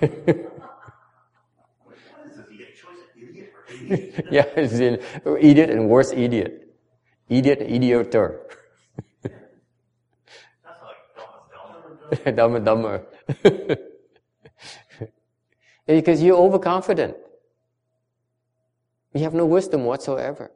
[4.30, 4.98] Yeah, it's in,
[5.38, 6.74] idiot and worse idiot.
[7.28, 8.40] Idiot, idioter.
[12.34, 13.02] Dumber, dumber.
[15.86, 17.14] because you're overconfident.
[19.14, 20.50] You have no wisdom whatsoever.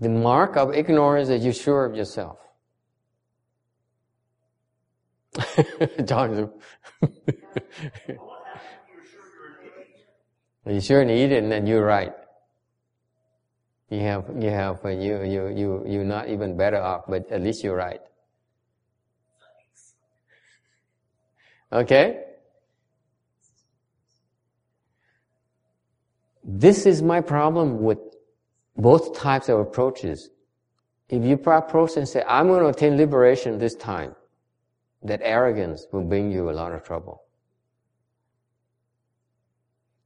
[0.00, 2.38] The mark of ignorance is you're sure of yourself.
[6.04, 6.34] John,
[10.66, 12.12] you're sure an idiot, and then you're right.
[13.90, 17.62] You have, you have, you, you, you, you're not even better off, but at least
[17.62, 18.00] you're right.
[21.72, 22.24] Okay?
[26.42, 27.98] This is my problem with
[28.76, 30.30] both types of approaches.
[31.08, 34.14] If you approach and say, I'm going to attain liberation this time,
[35.02, 37.22] that arrogance will bring you a lot of trouble.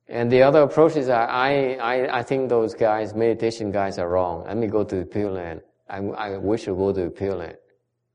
[0.08, 4.44] And the other approach is, I, I, I think those guys, meditation guys are wrong.
[4.44, 5.60] Let me go to the Pure Land.
[5.88, 7.56] I, I wish to go to the Pure Land.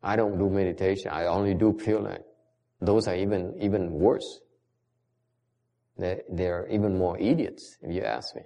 [0.04, 1.12] I don't do meditation.
[1.12, 2.24] I only do Pure Land.
[2.82, 4.40] Those are even, even worse.
[5.98, 8.44] They're, they're even more idiots, if you ask me.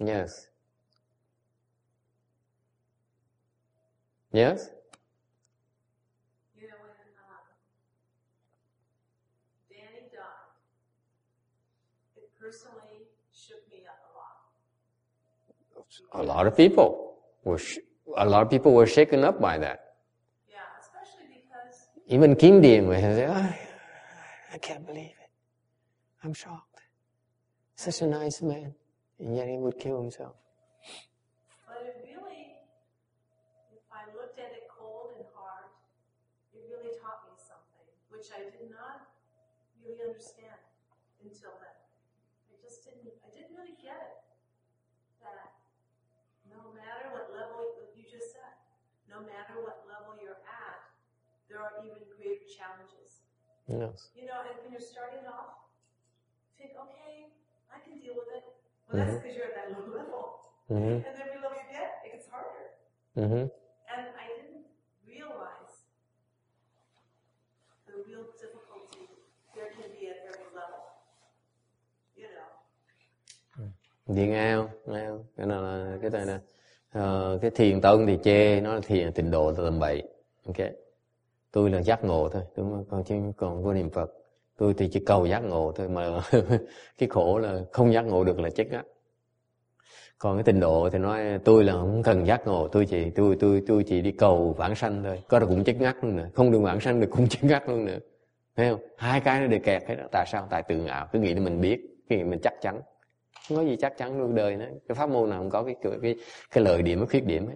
[0.00, 0.48] Yes.
[4.32, 4.70] Yes?
[6.56, 6.94] You know, when uh,
[9.70, 10.50] Danny died,
[12.16, 14.12] it personally shook me up a
[16.18, 16.22] lot.
[16.22, 17.78] A lot of people were, sh-
[18.16, 19.81] a lot of people were shaken up by that.
[22.12, 23.56] Even Kim Dean was say, I,
[24.52, 25.32] I can't believe it.
[26.20, 26.84] I'm shocked.
[27.74, 28.76] Such a nice man.
[29.16, 30.36] And yet he would kill himself.
[31.64, 32.60] But it really,
[33.72, 35.72] if I looked at it cold and hard,
[36.52, 39.08] it really taught me something, which I did not
[39.80, 40.60] really understand
[41.24, 41.76] until then.
[42.52, 44.20] I just didn't, I didn't really get it.
[45.24, 45.56] That
[46.44, 48.52] no matter what level, you just said,
[49.08, 49.91] no matter what level
[51.52, 53.20] there are even greater challenges.
[53.68, 54.08] Yes.
[54.16, 55.68] You know, and when you're starting off,
[56.56, 57.28] think, okay,
[57.68, 58.44] I can deal with it.
[58.88, 60.22] Well, that's because you're at that low level.
[60.72, 62.66] hmm And every level you get, it gets harder.
[63.20, 63.44] hmm
[63.92, 64.64] And I didn't
[65.04, 65.76] realize
[67.84, 69.04] the real difficulty
[69.54, 70.82] there can be at every level.
[72.16, 72.48] You know.
[73.56, 73.72] Không?
[74.06, 75.24] Nghe không?
[75.36, 76.38] Cái nào là cái này nè.
[76.92, 80.02] Ờ, cái thiền tân thì chê nó là thiền tịnh độ tầm bậy.
[80.46, 80.56] Ok.
[81.52, 82.84] Tôi là giác ngộ thôi, đúng không?
[82.90, 84.12] Còn chứ còn vô niệm Phật.
[84.58, 86.20] Tôi thì chỉ cầu giác ngộ thôi mà
[86.98, 88.82] cái khổ là không giác ngộ được là chết á.
[90.18, 93.36] Còn cái tình độ thì nói tôi là không cần giác ngộ, tôi chỉ tôi
[93.40, 95.22] tôi tôi chỉ đi cầu vãng sanh thôi.
[95.28, 97.68] Có là cũng chết ngắt luôn nữa, không được vãng sanh được cũng chết ngắt
[97.68, 97.98] luôn nữa.
[98.56, 98.80] Thấy không?
[98.96, 99.94] Hai cái nó đều kẹt hết.
[99.94, 100.04] đó.
[100.12, 100.46] Tại sao?
[100.50, 102.80] Tại tự ngạo, cứ nghĩ là mình biết, cái nghĩ mình chắc chắn.
[103.48, 104.68] Không có gì chắc chắn luôn đời nữa.
[104.88, 106.16] Cái pháp môn nào không có cái cái cái,
[106.50, 107.54] cái lợi điểm, cái khuyết điểm hết.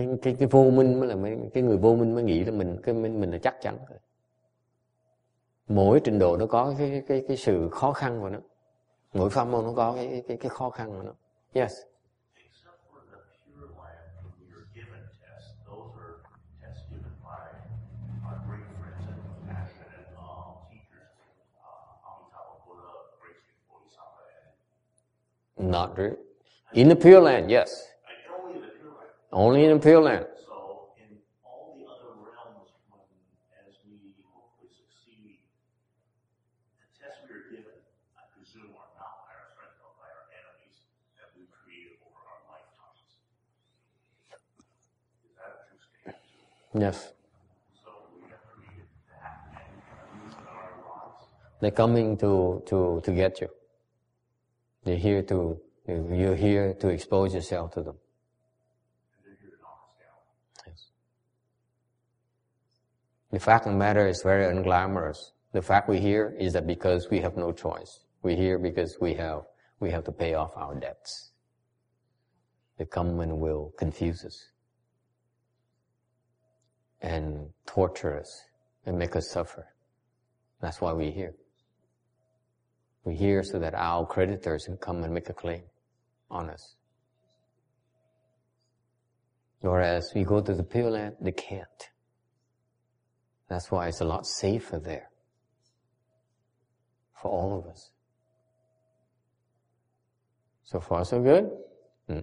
[0.00, 2.52] Cái cái cái vô minh mới là mới, cái người vô minh mới nghĩ là
[2.52, 3.98] mình cái mình, mình là chắc chắn rồi.
[5.68, 8.38] Mỗi trình độ nó có cái cái cái sự khó khăn của nó.
[9.12, 11.12] Mỗi pháp môn nó có cái cái cái khó khăn của nó.
[11.52, 11.72] Yes.
[25.56, 26.10] Not true.
[26.72, 27.89] In the Pure Land, yes.
[29.32, 30.26] Only in the Pure Land.
[30.44, 33.06] So in all the other realms, when
[33.54, 33.94] as we
[34.26, 35.38] hopefully succeed,
[36.82, 37.78] the tests we are given,
[38.18, 40.82] I presume, are not by our friends, but by our enemies
[41.22, 42.98] that we created over our lifetimes.
[45.22, 46.18] Is that a true statement?
[46.74, 47.14] Yes.
[47.78, 51.22] So we have created that and used in our lives.
[51.62, 53.48] They're coming to to to get you.
[54.82, 57.98] They're here to you're here to expose yourself to them.
[57.98, 60.22] And they're here to knock us down.
[60.66, 60.86] Yes.
[63.32, 65.18] The fact of the matter is very unglamorous.
[65.52, 68.04] The fact we're here is that because we have no choice.
[68.22, 69.42] We're here because we have
[69.78, 71.32] we have to pay off our debts.
[72.78, 74.50] The common will confuse us
[77.00, 78.44] and torture us
[78.84, 79.66] and make us suffer.
[80.60, 81.34] That's why we're here.
[83.04, 85.62] We're here so that our creditors can come and make a claim
[86.30, 86.76] on us.
[89.60, 91.89] Whereas we go to the Pure Land, they can't.
[93.50, 95.10] That's why it's a lot safer there.
[97.22, 97.90] for all of us.
[100.64, 101.44] So far so good.
[102.06, 102.20] Ừ.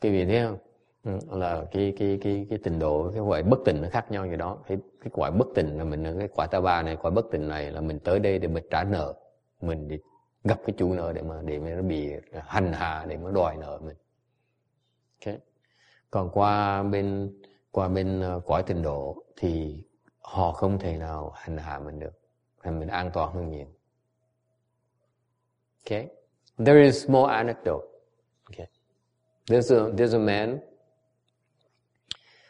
[0.00, 0.58] Cái vị thấy không?
[1.04, 1.38] Ừ.
[1.38, 4.36] Là cái cái cái cái trình độ cái quả bất tình nó khác nhau như
[4.36, 4.58] đó.
[4.66, 7.48] Cái cái quả bất tình là mình cái quả ta ba này, quả bất tình
[7.48, 9.14] này là mình tới đây để mình trả nợ,
[9.60, 9.98] mình đi
[10.44, 12.12] gặp cái chủ nợ để mà để mà nó bị
[12.42, 13.96] hành hạ để mà đòi nợ mình.
[15.20, 15.38] Okay.
[16.10, 17.32] Còn qua bên
[17.70, 19.82] qua bên ờ, uh, cõi tình độ thì
[20.26, 22.12] họ không thể nào hành hạ mình được,
[22.62, 23.66] thành mình an toàn hơn nhiều.
[25.84, 26.08] Okay.
[26.58, 27.84] There is more anecdote.
[28.50, 28.66] Okay.
[29.46, 30.60] There's a there's a man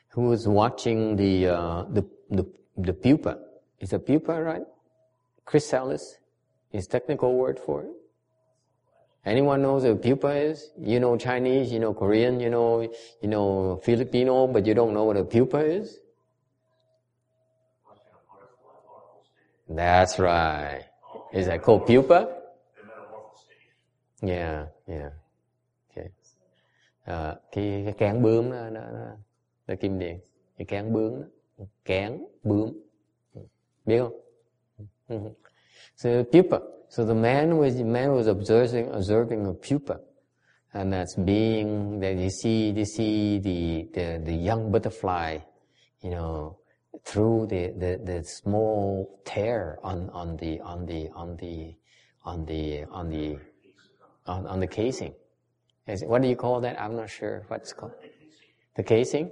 [0.08, 2.44] who was watching the uh, the the
[2.76, 3.36] the pupa.
[3.78, 4.66] Is a pupa right?
[5.44, 6.16] Chrysalis
[6.72, 7.90] is technical word for it.
[9.26, 10.70] Anyone knows what a pupa is?
[10.78, 12.80] You know Chinese, you know Korean, you know
[13.20, 15.98] you know Filipino, but you don't know what a pupa is.
[19.68, 20.84] That's right.
[21.32, 22.28] Is that called pupa?
[24.22, 25.10] Yeah, yeah.
[25.90, 26.08] Okay.
[27.04, 29.16] À, cái cái cán bướm đó, đó, đó
[29.66, 30.20] là kim điện,
[30.58, 31.26] cái cán bướm đó.
[31.84, 32.72] cán bướm,
[33.84, 35.32] biết không?
[35.96, 36.58] So pupa.
[36.88, 39.98] So the man was the man was observing observing a pupa,
[40.72, 45.38] and that's being that you see you see the the, the young butterfly,
[46.02, 46.56] you know,
[47.07, 51.74] through the, the, the small tear on on the on the on the
[52.24, 53.38] on the on the
[54.26, 55.14] on, on the casing.
[55.86, 56.80] Is, what do you call that?
[56.80, 57.92] I'm not sure what's called.
[58.74, 59.30] The casing?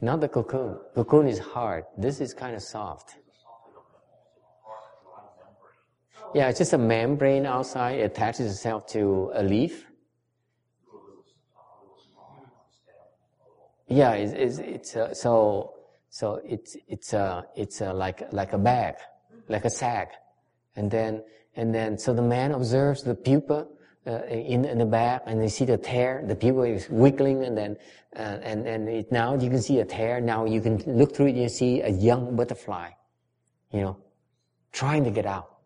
[0.00, 0.78] Not the cocoon.
[0.94, 1.84] Cocoon is hard.
[1.98, 3.16] This is kind of soft.
[6.34, 7.98] Yeah, it's just a membrane outside.
[7.98, 9.86] It attaches itself to a leaf.
[13.88, 15.74] Yeah, it's, it's, it's uh, so
[16.12, 18.96] so it's it's uh, it's uh, like like a bag,
[19.48, 20.12] like a sack,
[20.76, 21.24] and then
[21.56, 23.66] and then so the man observes the pupa
[24.06, 26.22] uh, in, in the bag, and they see the tear.
[26.28, 27.78] The pupa is wiggling, and then
[28.14, 30.20] uh, and and it, now you can see a tear.
[30.20, 31.30] Now you can look through it.
[31.30, 32.90] and You see a young butterfly,
[33.72, 33.96] you know,
[34.70, 35.56] trying to get out.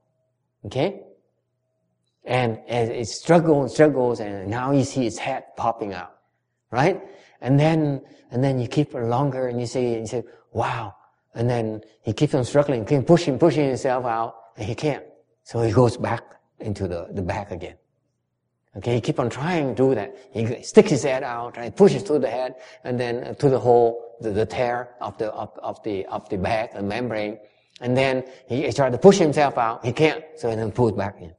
[0.66, 1.02] Okay?
[2.24, 6.14] And as it struggles, struggles, and now you see its head popping out.
[6.70, 7.02] Right?
[7.40, 10.94] And then, and then you keep it longer and you say, you say, wow.
[11.34, 15.04] And then he keeps on struggling, keep pushing, pushing himself out, and he can't.
[15.42, 16.24] So he goes back
[16.60, 17.76] into the, the back again.
[18.76, 20.14] Okay, he keep on trying to do that.
[20.32, 21.74] He sticks his head out, right?
[21.74, 25.32] Pushes through the head, and then uh, to the hole, the, the tear of the,
[25.32, 27.38] of, of the, of the back, the membrane.
[27.80, 29.84] And then he, he tried to push himself out.
[29.84, 30.24] He can't.
[30.36, 31.34] So he then pulls back in.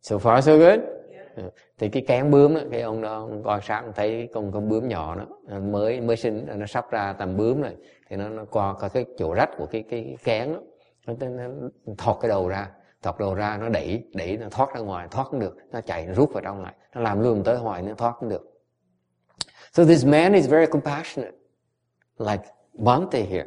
[0.00, 0.88] So far so good?
[1.36, 1.42] Ừ.
[1.78, 4.88] Thì cái cán bướm đó, cái ông đó ông coi sát thấy con con bướm
[4.88, 7.76] nhỏ đó à, mới mới sinh à, nó sắp ra tầm bướm rồi.
[8.08, 10.60] Thì nó nó qua cái, cái chỗ rách của cái cái, cái đó.
[11.06, 12.70] Nó, nó, nó thọt cái đầu ra
[13.02, 15.56] thọt đầu ra nó đẩy đẩy nó thoát ra ngoài thoát không được.
[15.72, 16.74] Nó chạy nó rút vào trong lại.
[16.94, 18.52] Nó làm luôn tới hoài nó thoát không được.
[19.72, 21.36] So this man is very compassionate
[22.18, 23.46] like Bante here.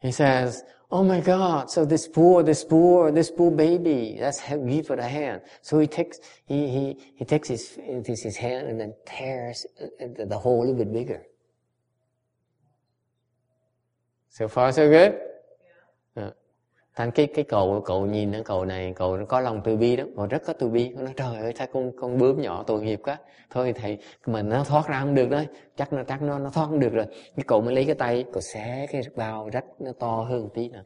[0.00, 4.90] He says, Oh my God, so this poor, this poor, this poor baby, let's give
[4.90, 5.42] it a hand.
[5.60, 7.76] So he takes, he, he, he takes his,
[8.06, 11.26] his hand and then tears uh, uh, the hole a little bit bigger.
[14.28, 15.20] So far so good?
[16.96, 20.04] Thành cái cái cậu cậu nhìn nó cậu này cậu có lòng từ bi đó,
[20.16, 20.88] cậu rất có từ bi.
[20.88, 23.18] Nó nói trời ơi thấy con con bướm nhỏ tội nghiệp quá.
[23.50, 26.66] Thôi thầy mình nó thoát ra không được đấy, chắc nó chắc nó nó thoát
[26.66, 27.06] không được rồi.
[27.36, 30.50] Cái cậu mới lấy cái tay, cậu xé cái bao rách nó to hơn một
[30.54, 30.84] tí nữa.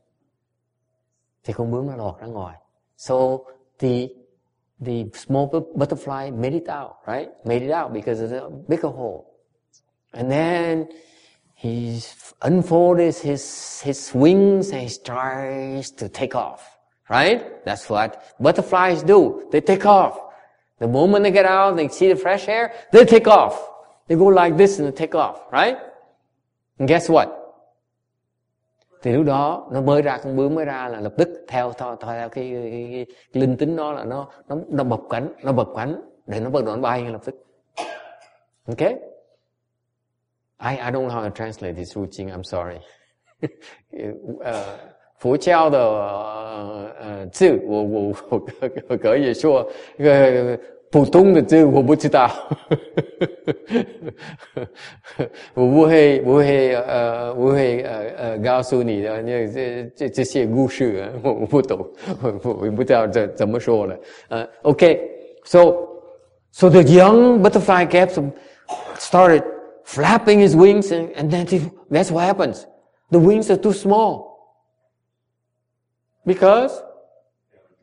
[1.44, 2.58] Thì con bướm nó lọt ra ngoài.
[2.96, 3.16] So
[3.78, 4.06] the
[4.86, 5.44] the small
[5.74, 7.28] butterfly made it out, right?
[7.44, 9.24] Made it out because of the bigger hole.
[10.12, 10.84] And then
[11.61, 12.00] he
[12.40, 16.78] unfolds his, his wings and he tries to take off.
[17.11, 17.62] Right?
[17.66, 19.46] That's what butterflies do.
[19.52, 20.18] They take off.
[20.78, 23.61] The moment they get out, they see the fresh air, they take off.
[24.08, 25.52] They go like this and they take off.
[25.52, 25.76] Right?
[26.78, 27.28] And guess what?
[29.02, 31.96] Thì lúc đó nó mới ra con bướm mới ra là lập tức theo theo,
[31.96, 35.52] theo cái, cái, cái, cái linh tính đó là nó nó nó bập cánh nó
[35.52, 37.34] bập cánh để nó bắt đầu nó bay ngay lập tức.
[38.68, 39.09] Okay?
[40.59, 42.32] I, I don't know how to translate this routine.
[42.32, 42.80] I'm sorry.
[44.41, 44.63] 呃，
[45.18, 48.47] 佛教的呃呃字，我我我
[48.89, 50.59] 我可以说，那个
[50.89, 52.32] 普通的字我不知道，
[55.53, 61.86] 我不会不会呃不会呃呃告诉你的那这这这些故事啊，我我不懂，
[62.22, 63.97] 我我不知道怎怎么说了。
[64.30, 65.76] 呃，OK，so
[66.51, 68.18] so the young butterfly kept
[68.97, 69.43] started
[69.91, 72.64] flapping his wings, and, and then that's what happens.
[73.11, 74.55] The wings are too small.
[76.24, 76.80] Because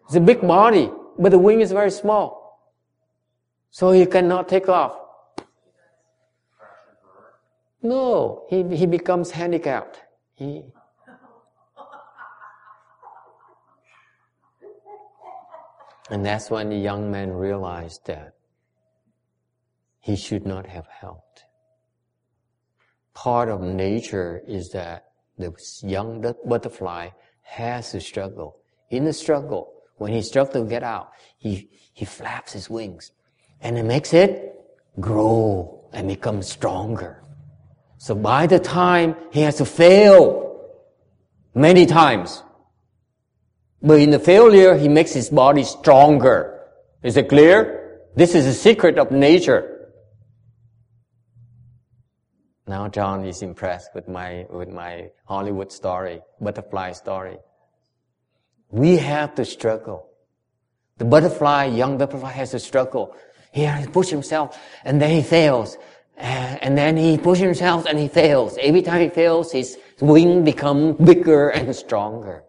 [0.06, 0.90] it's a big body,
[1.20, 2.62] but the wing is very small.
[3.72, 4.98] So he cannot take off.
[7.84, 10.00] No, he, he becomes handicapped.
[10.36, 10.64] He,
[16.10, 18.36] and that's when the young man realized that
[20.00, 21.27] he should not have helped.
[23.24, 25.08] Part of nature is that
[25.40, 25.52] the
[25.82, 27.10] young butterfly
[27.42, 28.60] has to struggle.
[28.92, 31.10] In the struggle, when he struggles to get out,
[31.40, 33.12] he, he flaps his wings
[33.60, 34.54] and it makes it
[35.00, 37.24] grow and become stronger.
[37.98, 40.70] So by the time he has to fail
[41.56, 42.44] many times,
[43.82, 46.68] but in the failure, he makes his body stronger.
[47.02, 48.00] Is it clear?
[48.16, 49.77] This is a secret of nature.
[52.68, 57.38] Now John is impressed with my, with my Hollywood story, butterfly story.
[58.70, 60.10] We have to struggle.
[60.98, 63.16] The butterfly, young butterfly has to struggle.
[63.54, 65.78] He has to push himself and then he fails.
[66.18, 68.58] Uh, and then he pushes himself and he fails.
[68.60, 72.44] Every time he fails, his wing becomes bigger and stronger.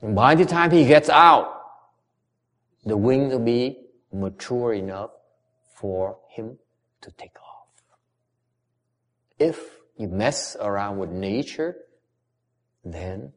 [0.00, 1.60] And by the time he gets out,
[2.84, 3.78] the wing will be
[4.12, 5.10] mature enough
[5.76, 6.58] for him
[7.02, 7.43] to take off.
[9.38, 9.56] If
[9.96, 11.74] you mess around with nature,
[12.84, 13.32] then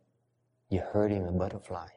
[0.70, 1.88] you're hurting a butterfly.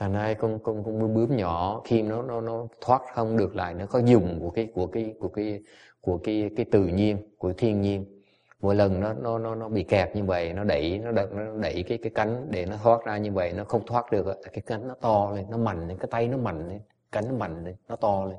[0.00, 3.74] thành ra con con con bướm nhỏ khi nó nó nó thoát không được lại
[3.74, 5.62] nó có dùng của cái của cái của cái
[6.00, 8.19] của cái cái tự nhiên của thiên nhiên
[8.60, 11.56] mỗi lần nó nó nó nó bị kẹt như vậy nó đẩy nó đẩy, nó
[11.60, 14.62] đẩy cái cái cánh để nó thoát ra như vậy nó không thoát được cái
[14.66, 16.80] cánh nó to lên nó mạnh lên cái tay nó mạnh lên
[17.12, 18.38] cánh nó mạnh lên nó to lên.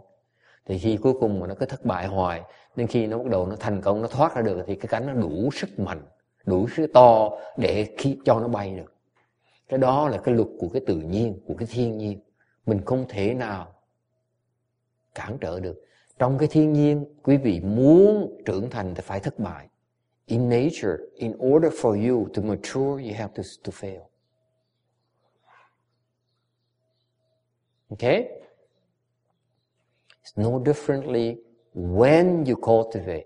[0.66, 2.42] Thì khi cuối cùng mà nó cứ thất bại hoài
[2.76, 5.08] nên khi nó bắt đầu nó thành công nó thoát ra được thì cái cánh
[5.08, 6.02] nó đủ sức mạnh
[6.46, 8.94] đủ sức to để khi cho nó bay được.
[9.70, 12.20] Cái đó là cái luật của cái tự nhiên của cái thiên nhiên.
[12.66, 13.68] Mình không thể nào
[15.16, 15.82] cản trở được.
[16.20, 19.68] Trong cái thiên nhiên quý vị muốn trưởng thành thì phải thất bại.
[20.32, 24.10] In nature in order for you to mature you have to to fail.
[27.92, 28.30] Okay?
[30.22, 31.40] It's no differently
[31.74, 33.26] when you cultivate.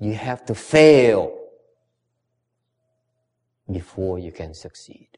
[0.00, 1.38] You have to fail
[3.70, 5.08] before you can succeed.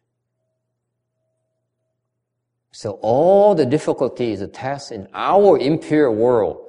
[2.72, 6.66] So all the difficulties, the tests in our impure world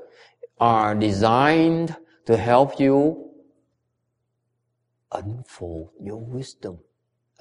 [0.60, 1.96] are designed
[2.26, 3.29] to help you
[5.12, 6.80] unfold your wisdom,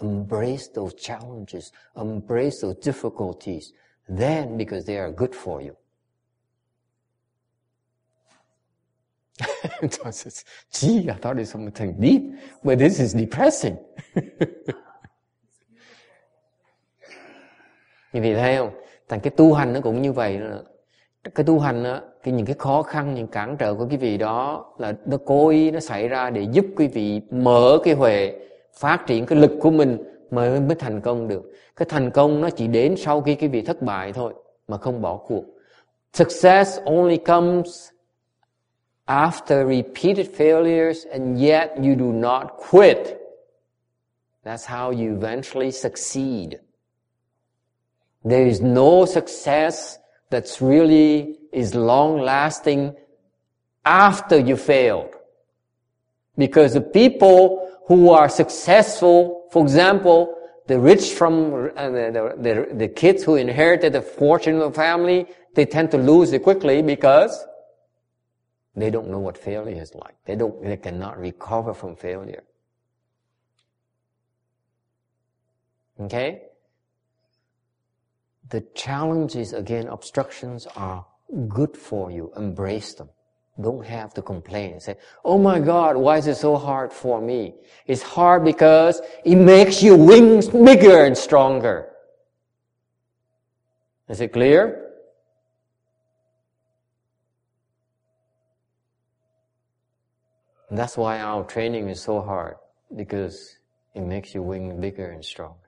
[0.01, 3.73] embrace those challenges, embrace those difficulties,
[4.09, 5.77] then because they are good for you.
[10.73, 12.23] gee, I thought it was something deep,
[12.65, 13.77] but this is depressing.
[18.13, 18.71] Như vậy thấy không?
[19.09, 20.65] Thành cái tu hành nó cũng như vậy nữa.
[21.35, 24.17] Cái tu hành á, cái những cái khó khăn, những cản trở của quý vị
[24.17, 28.35] đó là nó cố ý nó xảy ra để giúp quý vị mở cái huệ,
[28.75, 29.99] phát triển cái lực của mình
[30.31, 31.53] mới mới thành công được.
[31.77, 34.35] Cái thành công nó chỉ đến sau khi quý vị thất bại thôi
[34.69, 35.45] mà không bỏ cuộc.
[36.13, 37.89] Success only comes
[39.07, 42.97] after repeated failures and yet you do not quit.
[44.45, 46.55] That's how you eventually succeed.
[48.25, 49.98] There is no success
[50.31, 52.95] that's really is long lasting
[53.85, 55.15] after you failed.
[56.37, 60.35] Because the people who are successful, for example,
[60.67, 65.27] the rich from uh, the, the, the, kids who inherited the fortune of the family,
[65.55, 67.47] they tend to lose it quickly because
[68.77, 70.15] they don't know what failure is like.
[70.27, 72.45] They don't, they cannot recover from failure.
[75.99, 76.43] Okay?
[78.51, 81.07] The challenges, again, obstructions are
[81.49, 82.33] good for you.
[82.37, 83.09] Embrace them.
[83.61, 87.21] Don't have to complain and say, Oh my God, why is it so hard for
[87.21, 87.55] me?
[87.87, 91.89] It's hard because it makes your wings bigger and stronger.
[94.09, 94.85] Is it clear?
[100.71, 102.57] And that's why our training is so hard
[102.95, 103.57] because
[103.95, 105.68] it makes your wing bigger and stronger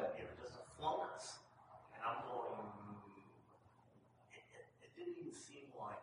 [5.11, 5.99] didn't even seem like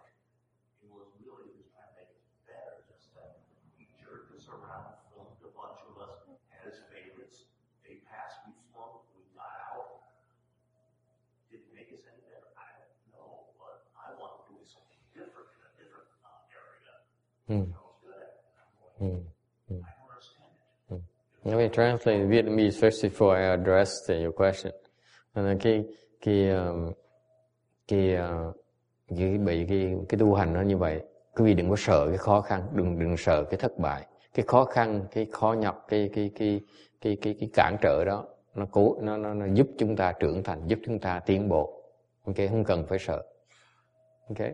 [0.85, 3.41] it was really he was trying to make it better, just that
[3.81, 7.49] he jerked us around, filmed a bunch of us, had his favorites.
[7.81, 10.05] They passed, we flunked, we got out.
[11.49, 12.53] Did it make us any better?
[12.53, 16.93] I don't know, but I want to do something different in a different uh, area.
[17.49, 17.73] Hmm.
[19.01, 19.25] Mm.
[19.73, 21.03] Mm.
[21.45, 24.73] Let me translate Vietnamese first before I address your question.
[25.35, 25.87] And then, key,
[26.21, 26.95] key, um,
[27.87, 28.53] key, uh,
[29.09, 31.01] vì bị cái cái tu hành nó như vậy.
[31.37, 34.45] Quý vị đừng có sợ cái khó khăn, đừng đừng sợ cái thất bại, cái
[34.49, 36.61] khó khăn, cái khó nhọc, cái cái cái
[37.01, 38.25] cái cái cái cản trở đó
[38.55, 41.83] nó cố nó nó, nó giúp chúng ta trưởng thành, giúp chúng ta tiến bộ.
[42.25, 43.23] Ok, không cần phải sợ.
[44.29, 44.49] Ok.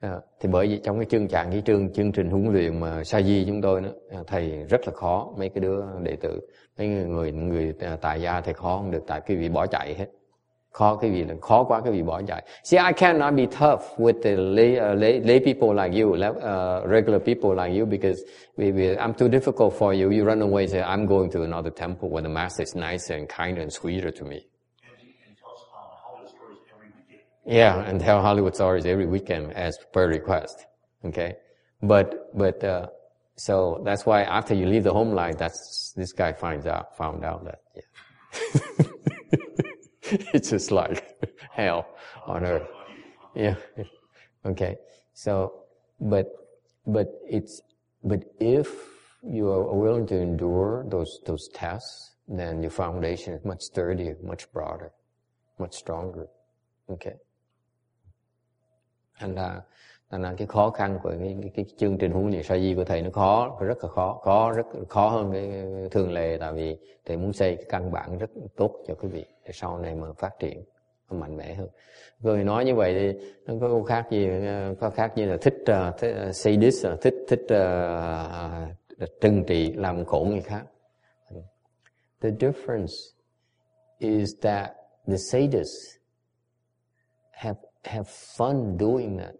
[0.00, 3.04] À, thì bởi vì trong cái chương trạng cái chương chương trình huấn luyện mà
[3.04, 6.40] sa di chúng tôi đó à, thầy rất là khó mấy cái đứa đệ tử
[6.78, 9.94] mấy người người người tại gia thầy khó không được tại cái vị bỏ chạy
[9.94, 10.06] hết
[10.74, 13.82] khó cái vị là khó quá cái vị bỏ chạy see I cannot be tough
[13.98, 18.18] with the lay, uh, lay, lay people like you uh, regular people like you because
[18.56, 21.70] we, we, I'm too difficult for you you run away say I'm going to another
[21.70, 24.40] temple where the master is nicer and kinder and sweeter to me.
[27.46, 30.66] Yeah, and tell Hollywood stories every weekend as per request.
[31.04, 31.34] Okay,
[31.82, 32.86] but but uh,
[33.36, 37.22] so that's why after you leave the home life, that's this guy finds out found
[37.22, 38.86] out that yeah,
[40.34, 41.16] it's just like
[41.50, 41.86] hell
[42.26, 42.68] on earth.
[43.34, 43.56] Yeah.
[44.46, 44.76] Okay.
[45.14, 45.64] So,
[45.98, 46.26] but
[46.86, 47.62] but it's
[48.02, 48.68] but if
[49.22, 54.52] you are willing to endure those those tests, then your foundation is much sturdier, much
[54.52, 54.92] broader,
[55.58, 56.26] much stronger.
[56.90, 57.14] Okay.
[59.20, 59.62] And, ra
[60.14, 62.74] thành ra cái khó khăn của cái, cái, cái chương trình huấn luyện sa di
[62.74, 66.52] của thầy nó khó rất là khó khó rất khó hơn cái thường lệ tại
[66.52, 69.94] vì thầy muốn xây cái căn bản rất tốt cho quý vị để sau này
[69.94, 70.64] mà phát triển
[71.10, 71.68] mạnh mẽ hơn
[72.20, 74.28] người nói như vậy thì nó có khác gì
[74.80, 77.46] có khác như là thích, uh, thích ờ, uh, sadist uh, ờ, thích thích
[79.02, 80.64] uh, trừng trị làm khổ người khác
[82.20, 82.94] the difference
[83.98, 84.70] is that
[85.06, 85.98] the sadists
[87.30, 88.06] have have
[88.38, 89.34] fun doing that.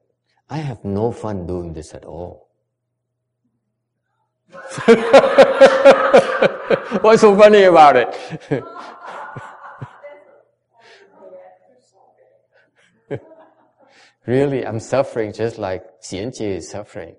[0.50, 2.48] I have no fun doing this at all.
[7.00, 8.14] What's so funny about it?
[14.26, 17.16] really, I'm suffering just like Xianjie is suffering.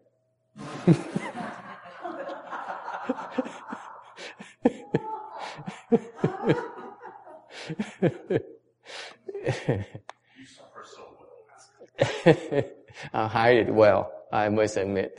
[13.14, 13.28] uh, well.
[13.28, 15.12] I hide it well, I must admit.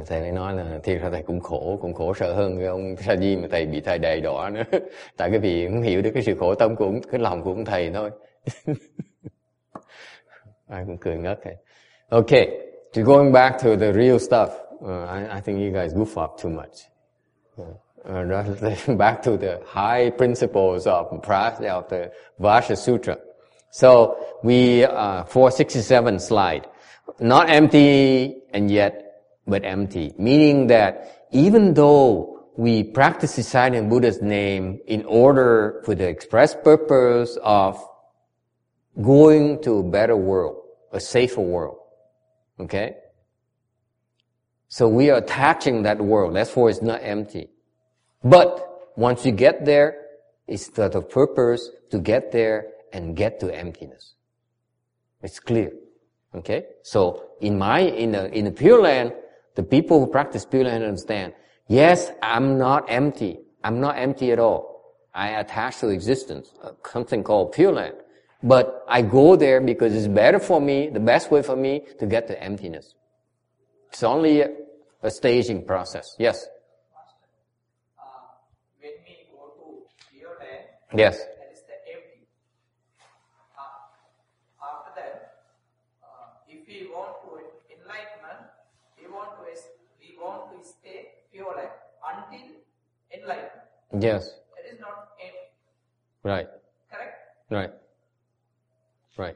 [0.08, 2.96] thầy lại nói là thiệt ra thầy cũng khổ cũng khổ sợ hơn cái ông
[2.98, 4.64] sa di mà thầy bị thầy đầy đỏ nữa.
[5.18, 7.52] Tại cái vì không hiểu được cái sự khổ tâm của ông, cái lòng của
[7.52, 8.12] ông thầy thôi.
[10.68, 11.56] Ai cũng cười ngất thầy.
[12.10, 12.66] Okay
[12.96, 14.50] to going back to the real stuff.
[14.82, 16.90] Uh, I, I think you guys goof up too much.
[18.08, 18.24] Uh,
[18.96, 23.18] back to the high principles of practice of the Vajra Sutra.
[23.72, 26.68] So we, uh, 467 slide,
[27.20, 34.80] not empty and yet, but empty, meaning that even though we practice in Buddha's name
[34.86, 37.84] in order for the express purpose of
[39.02, 40.62] going to a better world,
[40.92, 41.78] a safer world,
[42.60, 42.98] okay?
[44.68, 46.36] So we are attaching that world.
[46.36, 47.50] Therefore, it's not empty.
[48.26, 50.02] But once you get there,
[50.48, 54.16] it's for the purpose to get there and get to emptiness.
[55.22, 55.72] It's clear.
[56.34, 56.66] Okay?
[56.82, 59.14] So in my, in the, in the Pure Land,
[59.56, 61.34] the people who practice Pure Land understand,
[61.68, 63.40] yes, I'm not empty.
[63.64, 64.76] I'm not empty at all.
[65.14, 67.96] I attach to existence, uh, something called Pure Land.
[68.44, 72.06] But I go there because it's better for me, the best way for me to
[72.06, 72.94] get to emptiness.
[73.90, 76.16] It's only a staging process.
[76.20, 76.46] Yes?
[77.98, 78.04] uh,
[78.82, 81.18] when we go to pure land, Yes.
[81.18, 82.28] that is the empty.
[83.58, 85.42] Uh, after that,
[86.04, 87.42] uh, if we want to
[87.74, 88.52] enlightenment,
[89.02, 89.62] we want to
[90.00, 91.70] we want to stay pure land
[92.06, 92.48] until
[93.14, 94.04] enlightenment.
[94.04, 94.36] Yes.
[94.56, 95.38] That is not empty.
[96.24, 96.48] Right.
[96.92, 97.16] Correct?
[97.50, 97.72] Right.
[99.18, 99.36] Right.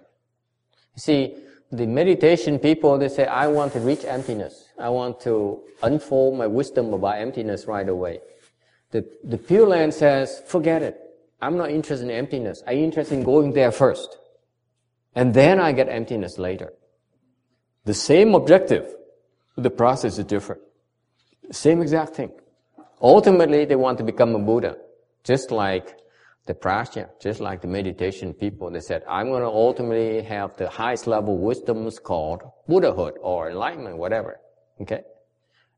[0.96, 1.36] You see,
[1.72, 4.70] the meditation people, they say, I want to reach emptiness.
[4.80, 8.22] I want to unfold my wisdom about emptiness right away.
[8.92, 11.09] The, the Pure Land says, forget it.
[11.42, 12.64] I'm not interested in emptiness.
[12.68, 14.18] I'm interested in going there first.
[15.16, 16.74] And then I get emptiness later.
[17.86, 18.94] The same objective.
[19.56, 20.62] The process is different.
[21.52, 22.32] Same exact thing.
[23.02, 24.78] Ultimately, they want to become a Buddha.
[25.24, 25.98] Just like
[26.46, 30.70] the prajna, just like the meditation people, they said, I'm going to ultimately have the
[30.70, 34.40] highest level wisdoms called Buddhahood or enlightenment, whatever.
[34.82, 35.02] Okay?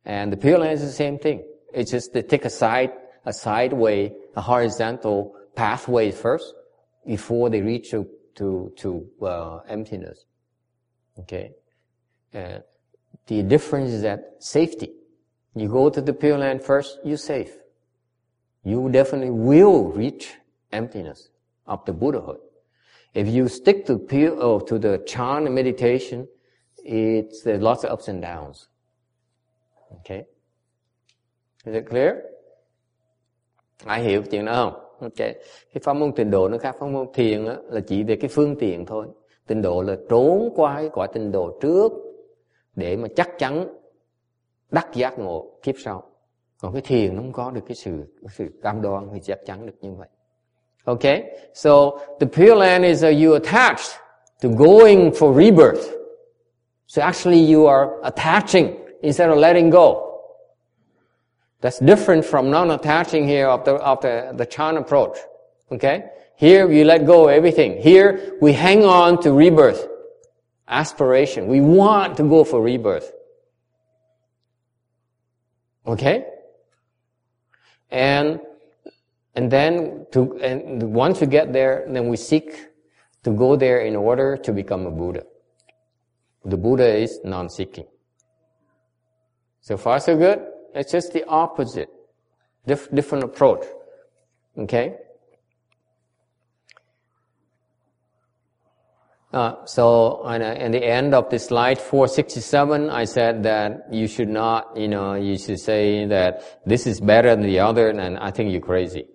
[0.05, 1.43] And the Pure Land is the same thing.
[1.73, 2.91] It's just they take a side,
[3.25, 6.53] a side way, a horizontal pathway first
[7.05, 10.25] before they reach to to to uh, emptiness.
[11.19, 11.51] Okay,
[12.33, 12.63] and
[13.27, 14.93] the difference is that safety.
[15.55, 17.51] You go to the Pure Land first, you're safe.
[18.63, 20.33] You definitely will reach
[20.71, 21.29] emptiness
[21.67, 22.39] of the Buddhahood.
[23.13, 26.27] If you stick to pure, oh, to the chan meditation,
[26.77, 28.69] it's there's lots of ups and downs.
[29.99, 30.25] Okay,
[31.65, 32.23] is it clear?
[33.85, 34.90] I chuyện đó không?
[35.01, 35.17] Ok.
[35.17, 38.29] Cái pháp môn tịnh độ nó khác pháp môn thiền á, là chỉ về cái
[38.29, 39.07] phương tiện thôi.
[39.47, 41.91] Tịnh độ là trốn qua cái quả tịnh độ trước
[42.75, 43.67] để mà chắc chắn
[44.71, 46.03] đắc giác ngộ kiếp sau.
[46.61, 47.91] Còn cái thiền nó không có được cái sự
[48.21, 50.07] cái sự cam đoan thì chắc chắn được như vậy.
[50.83, 51.23] Okay?
[51.53, 51.71] So
[52.19, 53.99] the Pure Land is that you attached
[54.43, 55.85] to going for rebirth.
[56.87, 58.67] So actually you are attaching
[59.01, 60.10] instead of letting go.
[61.61, 65.17] That's different from non-attaching here of the, of the, the Chan approach.
[65.71, 66.09] Okay?
[66.35, 67.79] Here we let go of everything.
[67.79, 69.87] Here we hang on to rebirth.
[70.67, 71.47] Aspiration.
[71.47, 73.11] We want to go for rebirth.
[75.85, 76.25] Okay?
[77.91, 78.39] And,
[79.35, 82.69] and then to, and once we get there, then we seek
[83.23, 85.23] to go there in order to become a Buddha.
[86.43, 87.85] The Buddha is non-seeking.
[89.59, 90.50] So far so good?
[90.73, 91.89] It's just the opposite.
[92.65, 93.65] Dif- different approach.
[94.57, 94.95] Okay?
[99.33, 104.27] Uh, so, in, in the end of the slide 467, I said that you should
[104.27, 108.31] not, you know, you should say that this is better than the other, and I
[108.31, 109.05] think you're crazy.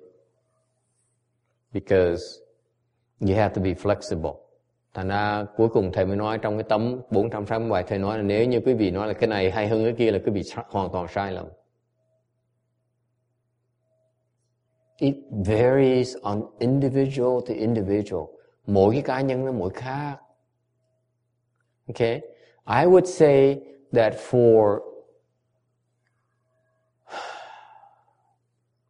[1.73, 2.41] Because
[3.21, 4.46] you have to be flexible.
[4.97, 8.45] Thành ra cuối cùng thầy mới nói trong cái tấm 460 thầy nói là nếu
[8.45, 10.91] như quý vị nói là cái này hay hơn cái kia là quý vị hoàn
[10.93, 11.47] toàn sai lầm.
[14.97, 18.25] It varies on individual to individual.
[18.67, 20.17] Mỗi cái cá nhân nó mỗi khác.
[21.89, 22.21] Okay?
[22.67, 23.61] I would say
[23.93, 24.79] that for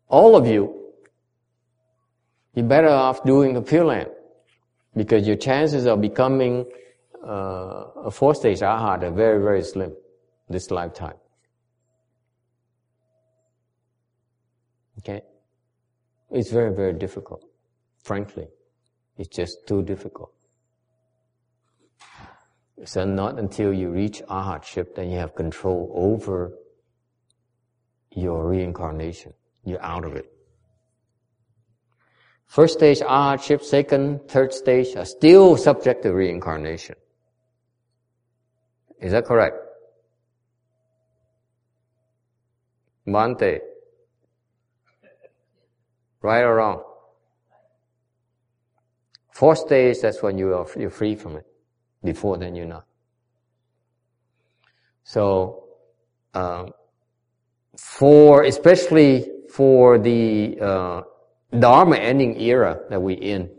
[0.09, 0.66] all of you,
[2.55, 4.15] you're better off doing the Pure Land
[4.97, 6.64] because your chances of becoming
[7.27, 9.94] uh, a fourth stage arhat are very, very slim
[10.48, 11.16] this lifetime.
[14.98, 15.23] Okay?
[16.31, 17.44] It's very, very difficult.
[18.02, 18.48] Frankly.
[19.18, 20.32] It's just too difficult.
[22.85, 26.52] So not until you reach arhatship that you have control over
[28.12, 29.32] your reincarnation.
[29.64, 30.36] You're out of it.
[32.47, 36.97] First stage arhatship, second, third stage are still subject to reincarnation.
[39.01, 39.56] Is that correct?
[43.06, 43.60] Bhante.
[46.23, 46.82] Right or wrong?
[49.31, 51.47] Fourth stage, that's when you are you're free from it.
[52.02, 52.86] Before then, you're not.
[55.05, 55.64] So,
[56.32, 56.73] um,
[57.77, 61.02] for especially for the uh,
[61.51, 63.51] Dharma ending era that we're in,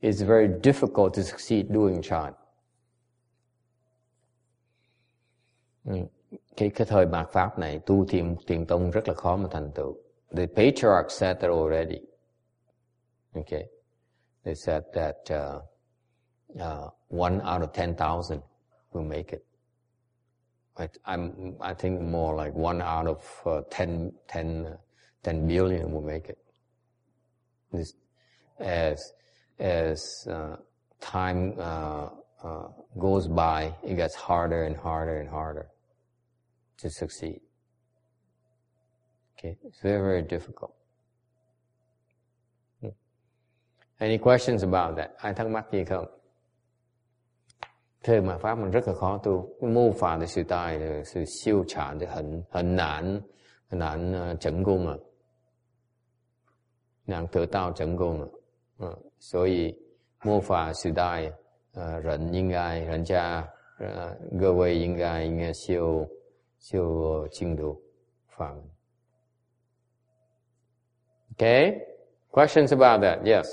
[0.00, 2.32] it's very difficult to succeed doing chan.
[5.84, 5.94] Ừ.
[6.56, 9.70] Cái cái thời mạt pháp này tu thiền tiền tông rất là khó mà thành
[9.74, 9.96] tựu.
[10.36, 12.00] The patriarch said that already.
[13.34, 13.64] Okay,
[14.44, 15.62] they said that uh,
[16.60, 18.40] uh, one out of ten thousand
[18.92, 19.42] will make it.
[20.76, 24.78] But I'm I think more like one out of uh, 10, 10,
[25.22, 26.38] 10 billion will make it
[27.72, 27.94] this,
[28.58, 28.98] as
[29.58, 30.56] as uh,
[31.00, 32.08] time uh,
[32.44, 32.68] uh,
[32.98, 35.66] goes by, it gets harder and harder and harder
[36.78, 37.40] to succeed.
[39.38, 40.74] Okay, it's very very difficult.
[42.80, 42.94] Hmm.
[44.00, 45.10] Any questions about that?
[45.22, 46.06] Ai thắc mắc gì không?
[48.02, 51.64] Thưa mà pháp mình rất là khó tu, mô phàm thì sự tài, sự siêu
[51.68, 53.20] trả thì hẳn hẳn nạn,
[53.70, 54.92] hẳn nạn chẩn cô mà.
[57.04, 58.30] 能得到成功了，
[58.78, 59.76] 嗯，所以
[60.22, 61.32] 末法时代，
[61.74, 63.46] 呃，人应该，人家，
[63.78, 66.08] 呃，各位应该应该修
[66.58, 67.80] 修净土
[68.26, 68.62] 法门。
[71.36, 71.86] Okay,
[72.30, 73.22] questions about that?
[73.22, 73.48] Yes.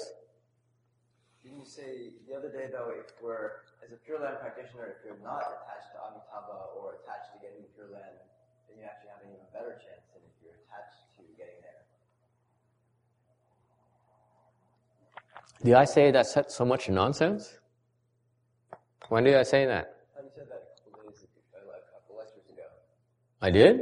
[1.41, 5.06] Didn't you say the other day though, if we're as a Pure Land practitioner, if
[5.06, 5.44] you're not
[15.64, 17.58] Did I say that's so much nonsense?
[19.10, 19.96] When did I say that?
[20.16, 22.64] I said that a couple days ago, uh, a couple lectures ago.
[23.42, 23.82] I did?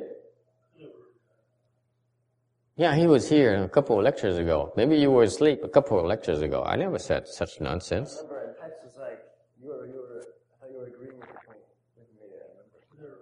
[2.78, 4.74] Yeah, he was here a couple of lectures ago.
[4.76, 6.64] Maybe you were asleep a couple of lectures ago.
[6.64, 8.22] I never said such nonsense.
[8.22, 9.20] remember in text like,
[9.62, 10.26] you were, you were,
[10.62, 13.16] I you were agreeing with me, I remember.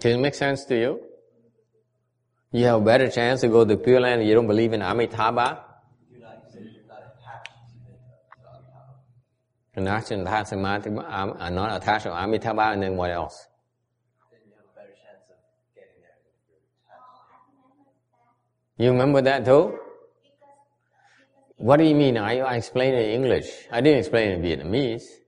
[0.00, 1.00] Does it make sense to you?
[2.52, 4.82] You have a better chance to go to Pure Land and you don't believe in
[4.82, 5.64] Amitabha?
[6.10, 7.96] You're not, you said you're not attached to the,
[8.36, 9.00] to Amitabha.
[9.74, 11.06] And not attached to Amitabha,
[11.40, 13.46] I'm not attached to Amitabha, and then what else?
[14.30, 15.36] Then you have a better chance of
[15.74, 17.32] getting there if you're attached.
[18.76, 19.78] You remember that too?
[21.56, 22.18] What do you mean?
[22.18, 23.46] I, I explained it in English.
[23.70, 25.06] I didn't explain it in Vietnamese.
[25.06, 25.22] You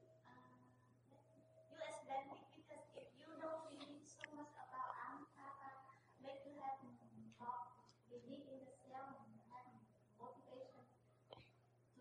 [1.79, 5.95] explain it because if you don't believe so much about Amitabha,
[6.27, 6.83] make you have
[7.39, 7.71] more
[8.11, 9.79] belief in the self and have
[10.19, 10.83] motivation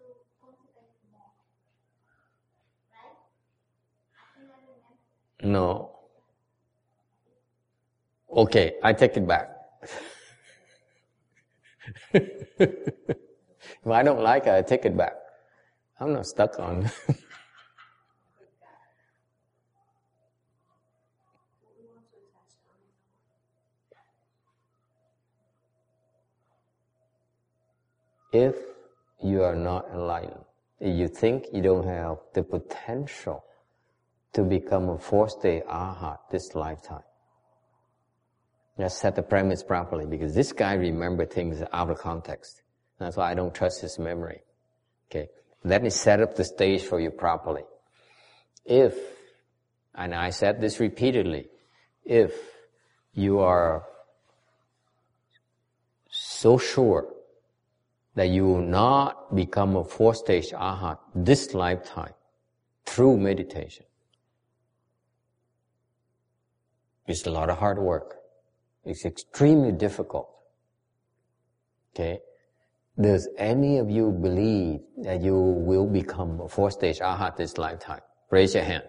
[0.01, 1.29] to cultivate more.
[2.89, 3.13] Right?
[4.17, 4.97] I think I remember.
[5.43, 5.91] No.
[8.31, 9.49] Okay, I take it back.
[12.13, 12.93] if
[13.85, 15.13] I don't like it, I take it back.
[15.99, 16.89] I'm not stuck on.
[28.33, 28.55] if
[29.21, 30.45] you are not enlightened,
[30.79, 33.43] if you think you don't have the potential
[34.33, 37.03] to become a fourth-day arhat this lifetime,
[38.77, 42.63] Let's set the premise properly because this guy remember things out of context.
[42.99, 44.41] That's why I don't trust his memory.
[45.11, 45.29] Okay.
[45.63, 47.63] Let me set up the stage for you properly.
[48.65, 48.95] If,
[49.93, 51.47] and I said this repeatedly,
[52.03, 52.33] if
[53.13, 53.83] you are
[56.09, 57.07] so sure
[58.15, 62.13] that you will not become a fourth stage arhat this lifetime
[62.85, 63.85] through meditation,
[67.07, 68.17] it's a lot of hard work.
[68.85, 70.29] It's extremely difficult.
[71.93, 72.19] Okay?
[72.99, 78.01] Does any of you believe that you will become a four stage arhat this lifetime?
[78.29, 78.83] Raise your hand.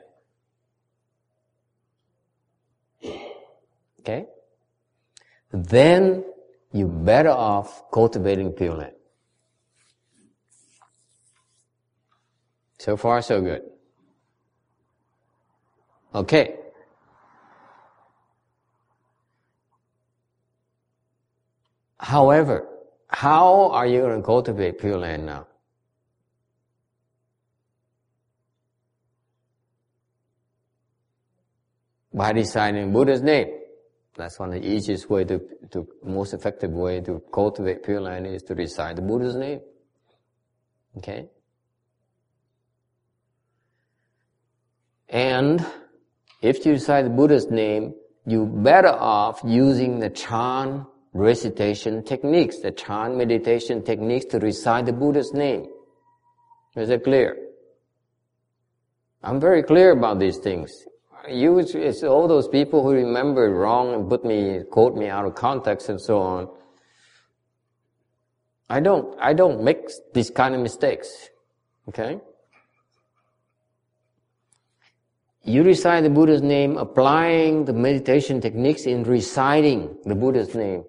[4.00, 4.26] Okay?
[5.52, 6.24] Then
[6.72, 8.92] you're better off cultivating Pure Land.
[12.78, 13.62] So far, so good.
[16.14, 16.56] Okay.
[22.04, 22.68] However,
[23.08, 25.46] how are you going to cultivate Pure Land now?
[32.12, 33.48] By deciding Buddha's name.
[34.18, 35.40] That's one of the easiest way to,
[35.70, 39.60] to most effective way to cultivate Pure Land is to recite the Buddha's name.
[40.98, 41.30] Okay?
[45.08, 45.64] And
[46.42, 47.94] if you recite the Buddha's name,
[48.26, 54.92] you better off using the Chan recitation techniques, the Chan meditation techniques to recite the
[54.92, 55.66] Buddha's name.
[56.76, 57.36] Is it clear?
[59.22, 60.70] I'm very clear about these things.
[61.30, 65.34] You, it's all those people who remember wrong and put me, quote me out of
[65.34, 66.48] context and so on.
[68.68, 71.30] I don't, I don't make these kind of mistakes.
[71.88, 72.18] Okay?
[75.44, 80.84] You recite the Buddha's name, applying the meditation techniques in reciting the Buddha's name.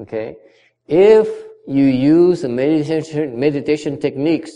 [0.00, 0.36] Okay?
[0.86, 1.28] If
[1.66, 4.52] you use the meditation, meditation techniques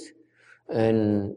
[0.69, 1.36] and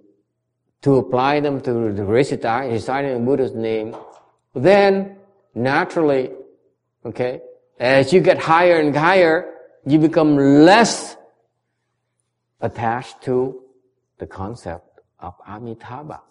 [0.82, 3.96] to apply them to the recital, reciting, reciting Buddha's name,
[4.54, 5.18] then
[5.54, 6.32] naturally,
[7.06, 7.42] okay,
[7.80, 9.54] as you get higher and higher,
[9.86, 11.16] you become less
[12.60, 13.62] attached to
[14.18, 16.22] the concept of Amitabha.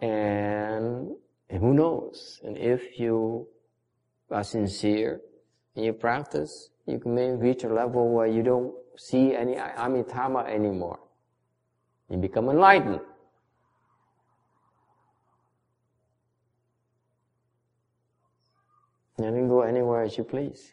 [0.00, 1.10] And
[1.58, 2.40] who knows?
[2.44, 3.48] And if you
[4.30, 5.20] are sincere
[5.74, 11.00] and you practice, you may reach a level where you don't see any Amitabha anymore.
[12.08, 13.00] You become enlightened.
[19.18, 20.72] You can go anywhere as you please.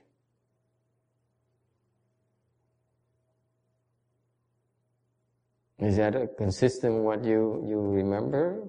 [5.79, 8.63] Is that consistent what you, you remember?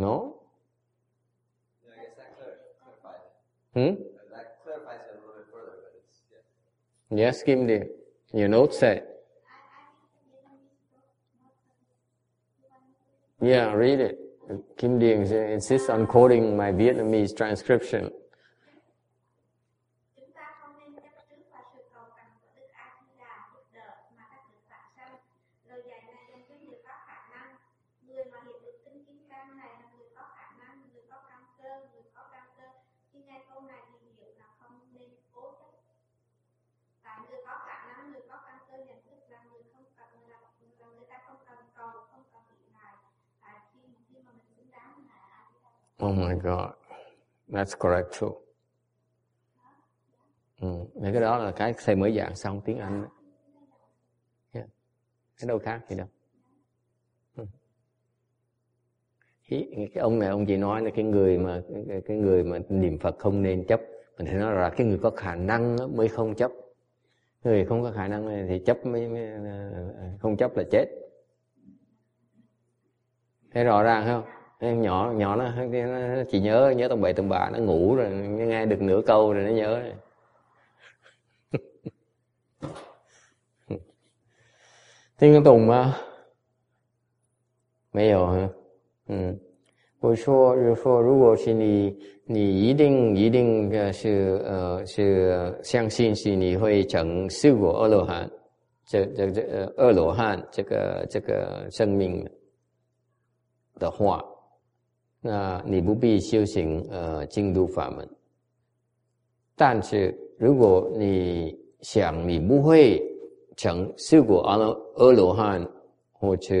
[0.00, 0.36] No?
[1.84, 3.26] Yeah, I guess that clar- clarifies.
[3.74, 4.02] Hmm?
[4.34, 6.20] That clarifies it a little bit further, but it's,
[7.10, 7.18] yeah.
[7.18, 7.86] Yes, Kim Dear.
[8.32, 9.02] Your note say.
[13.42, 14.18] Yeah, read it.
[14.78, 18.10] Kim Điền insists on quoting my Vietnamese transcription.
[46.06, 46.70] Oh my God.
[47.48, 48.28] That's correct too.
[50.60, 50.84] Ừ.
[51.02, 53.06] Cái đó là cái thầy mới giảng xong tiếng Anh.
[54.52, 54.66] Yeah.
[55.40, 56.06] Cái đâu khác gì đâu.
[57.36, 57.46] Ừ.
[59.48, 62.98] Cái ông này ông chỉ nói là cái người mà cái, cái người mà niệm
[62.98, 63.80] Phật không nên chấp.
[64.18, 66.50] Mình thấy nói là cái người có khả năng mới không chấp.
[67.44, 69.30] Người không có khả năng thì chấp mới, mới
[70.18, 70.86] không chấp là chết.
[73.50, 74.39] Thấy rõ ràng không?
[74.59, 78.09] em nhỏ nhỏ nó, nó chỉ nhớ nhớ tầm bậy tầm bạ nó ngủ rồi
[78.09, 79.93] nghe được nửa câu rồi nó nhớ rồi.
[85.17, 85.95] 听得懂吗？
[87.91, 88.49] 没有啊，
[89.07, 89.39] 嗯，
[90.01, 98.29] 我说，就说，如果是你，你一定一定的是呃是相信是你会成四果阿罗汉，
[98.85, 102.29] 这这这呃阿罗汉这个这个生命
[103.79, 104.21] 的话，
[105.22, 108.08] 那你不必修行呃净土法门。
[109.54, 113.02] 但是如果你想你不会
[113.56, 115.66] 成修果阿罗阿罗汉，
[116.12, 116.54] 或者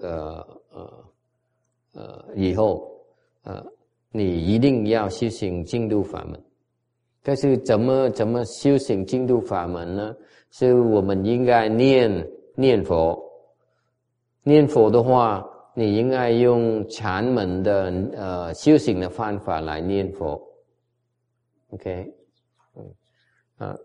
[0.00, 1.04] 呃呃
[1.94, 2.88] 呃以后
[3.42, 3.64] 呃
[4.12, 6.40] 你一定要修行净土法门。
[7.22, 10.14] 但是怎么怎么修行净土法门呢？
[10.50, 13.20] 是我们应该念念佛，
[14.44, 15.44] 念佛的话。
[15.74, 20.40] 你应该用禅门的呃修行的方法来念佛
[21.70, 22.14] ，OK，
[22.76, 22.94] 嗯。
[23.56, 23.76] 啊，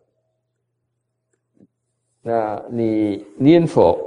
[2.22, 3.98] 那你念佛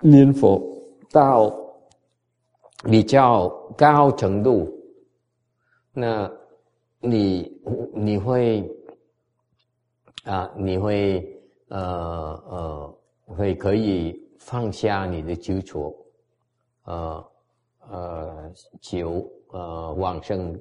[0.00, 0.62] 念佛
[1.10, 1.50] 到
[2.84, 4.70] 比较高程度，
[5.92, 6.30] 那
[7.00, 7.60] 你
[7.94, 8.70] 你会
[10.24, 11.26] 啊你会
[11.68, 11.78] 呃
[12.48, 15.94] 呃会可以放下你的执着。
[16.86, 17.30] 呃
[17.88, 20.60] 呃求呃往生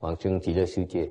[0.00, 1.10] 往生极乐世界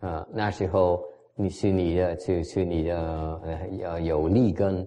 [0.00, 1.02] 啊，那时候
[1.34, 3.40] 你是你的就是你的
[3.82, 4.86] 呃有利根，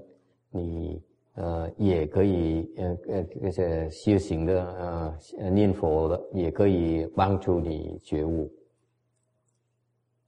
[0.49, 1.02] 你
[1.35, 8.52] 呃也可以呃呃这些修行的呃念佛的也可以帮助你觉悟，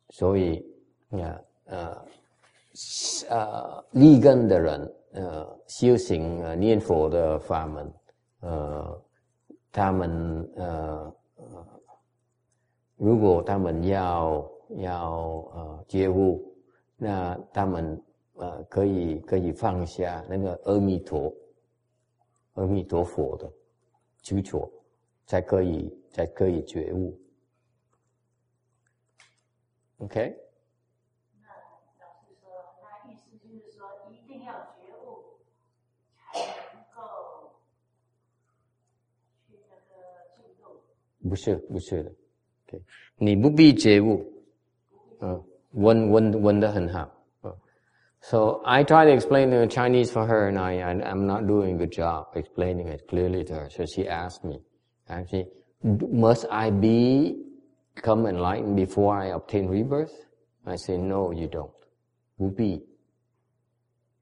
[0.09, 0.65] 所以
[1.11, 2.05] 啊呃
[3.29, 4.95] 呃利根的人。
[5.11, 7.93] 呃，修行呃念佛的法门，
[8.41, 9.03] 呃，
[9.71, 11.67] 他们呃呃，
[12.95, 15.21] 如果他们要要
[15.53, 16.55] 呃觉悟，
[16.95, 18.03] 那他们
[18.35, 21.33] 呃可以可以放下那个阿弥陀
[22.53, 23.51] 阿弥陀佛的
[24.21, 24.71] 执着，
[25.25, 27.19] 才可以才可以觉悟。
[29.99, 30.48] OK。
[41.26, 42.12] 不是不是的，
[42.68, 42.82] OK，
[43.16, 44.22] 你不必觉悟，
[45.20, 45.42] 嗯，
[45.72, 47.10] 问问问的很好。
[48.20, 51.78] So I try to explain the Chinese for her, and I, I am not doing a
[51.78, 53.68] good job explaining it clearly to her.
[53.70, 54.60] So she asked me,
[55.08, 55.48] actually,
[55.82, 57.36] must I be
[57.96, 60.12] come enlightened before I obtain rebirth?
[60.66, 61.70] I say no, you don't.
[62.36, 62.50] 不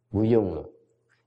[0.09, 0.69] 不用了，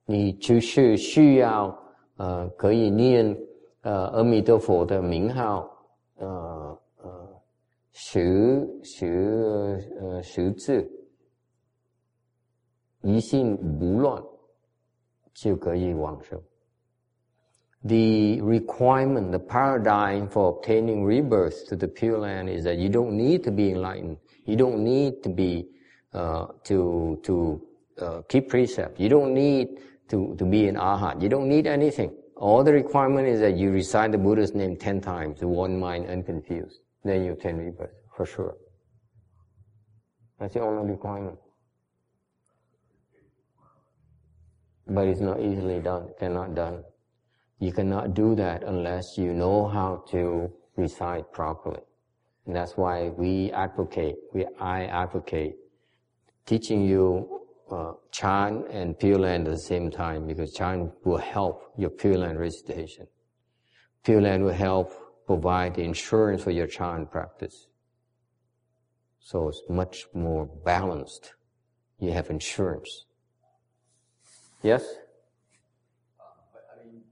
[0.07, 1.77] 你就是需要
[2.16, 3.36] 呃可以念
[3.82, 5.70] 呃，阿弥陀佛的名号，
[6.16, 7.43] 呃呃，
[7.93, 10.90] 十十呃十字，
[13.02, 14.23] 一心不乱，
[15.32, 16.39] 就可以往生。
[17.82, 23.43] The requirement, the paradigm for obtaining rebirth to the Pure Land is that you don't need
[23.44, 24.19] to be enlightened.
[24.44, 25.70] You don't need to be
[26.12, 27.61] uh, to to
[27.98, 29.00] uh, keep precept.
[29.00, 29.68] You don't need
[30.08, 31.22] to to be an arhat.
[31.22, 32.12] You don't need anything.
[32.36, 36.80] All the requirement is that you recite the Buddha's name ten times, one mind unconfused.
[37.04, 38.56] Then you obtain rebirth, for sure.
[40.38, 41.38] That's the only requirement.
[44.86, 46.82] But it's not easily done, cannot done.
[47.58, 51.80] You cannot do that unless you know how to recite properly.
[52.46, 55.56] And that's why we advocate, we, I advocate
[56.46, 57.39] teaching you
[57.72, 62.18] uh, Chan and Pure Land at the same time because Chan will help your Pure
[62.18, 63.06] Land recitation.
[64.02, 64.92] Pure Land will help
[65.26, 67.68] provide the insurance for your Chan practice.
[69.20, 71.34] So it's much more balanced.
[71.98, 73.05] You have insurance.
[74.62, 74.82] Yes?
[76.52, 77.05] But I mean,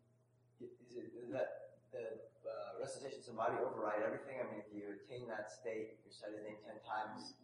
[0.60, 2.16] is it is that the
[2.48, 4.40] uh, recitation samadhi override everything?
[4.40, 7.36] I mean, if you attain that state, you recite his name ten times,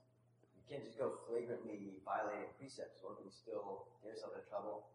[0.56, 3.03] you can't just go flagrantly violating precepts,
[3.34, 4.94] still get yourself in trouble.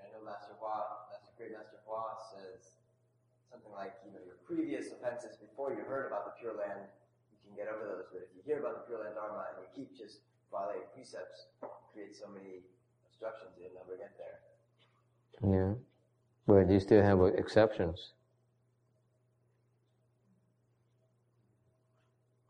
[0.00, 2.80] And I know Master Hua, Master Great Master Hua says,
[3.52, 6.88] something like you know your previous offenses before you heard about the Pure Land,
[7.30, 8.08] you can get over those.
[8.10, 11.52] But if you hear about the Pure Land Dharma and you keep just violating precepts,
[11.92, 12.64] create so many
[13.08, 14.40] obstructions, you'll never get there.
[15.44, 15.72] Yeah.
[16.46, 18.12] But you still have exceptions.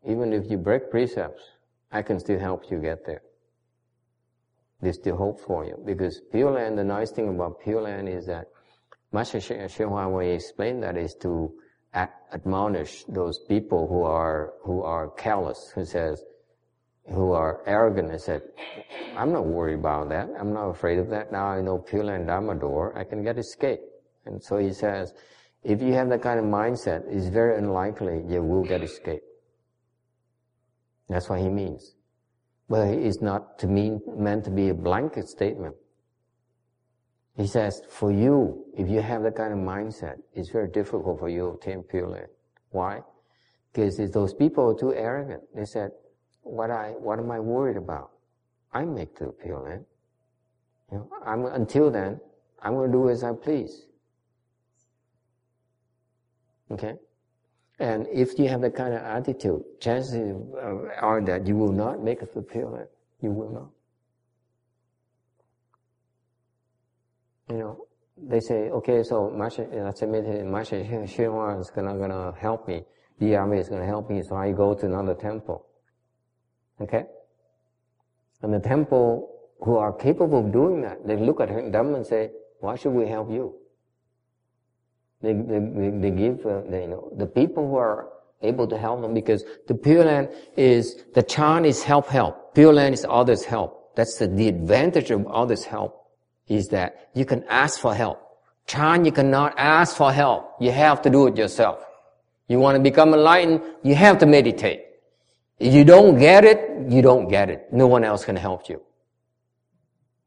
[0.07, 1.43] Even if you break precepts,
[1.91, 3.21] I can still help you get there.
[4.81, 5.77] There's still hope for you.
[5.85, 8.47] Because Pure Land, the nice thing about Pure Land is that
[9.11, 11.51] Master Hsuan Hua explained that is to
[11.93, 16.23] admonish those people who are, who are careless, who says,
[17.09, 18.41] who are arrogant and said,
[19.15, 20.29] I'm not worried about that.
[20.39, 21.31] I'm not afraid of that.
[21.31, 22.95] Now I know Pure Land Dharma door.
[22.97, 23.79] I can get escape.
[24.25, 25.13] And so he says,
[25.63, 29.23] if you have that kind of mindset, it's very unlikely you will get escape.
[31.09, 31.96] That's what he means.
[32.69, 35.75] But it's not to mean, meant to be a blanket statement.
[37.35, 41.29] He says, for you, if you have that kind of mindset, it's very difficult for
[41.29, 42.27] you to obtain Pure Land.
[42.71, 43.01] Why?
[43.71, 45.43] Because those people are too arrogant.
[45.55, 45.91] They said,
[46.41, 48.11] what I, what am I worried about?
[48.73, 49.85] I make the Pure Land.
[50.91, 52.19] You know, I'm, until then,
[52.61, 53.85] I'm going to do as I please.
[56.71, 56.95] Okay?
[57.79, 60.35] And if you have that kind of attitude, chances
[60.99, 62.87] are that you will not make Pure Land.
[63.21, 63.69] You will not.
[67.49, 67.85] You know,
[68.17, 72.83] they say, okay, so Master, let's admit Master is gonna, gonna help me.
[73.19, 75.65] The army is gonna help me, so I go to another temple.
[76.81, 77.05] Okay?
[78.41, 79.29] And the temple
[79.61, 83.07] who are capable of doing that, they look at them and say, why should we
[83.07, 83.55] help you?
[85.21, 88.09] They, they, they give, uh, they, you know, the people who are
[88.41, 92.53] able to help them because the Pure Land is, the Chan is help help.
[92.53, 93.95] Pure Land is others help.
[93.95, 96.05] That's the, the advantage of others help
[96.47, 98.21] is that you can ask for help.
[98.67, 100.55] Chan, you cannot ask for help.
[100.59, 101.83] You have to do it yourself.
[102.47, 104.83] You want to become enlightened, you have to meditate.
[105.59, 107.67] If you don't get it, you don't get it.
[107.71, 108.81] No one else can help you.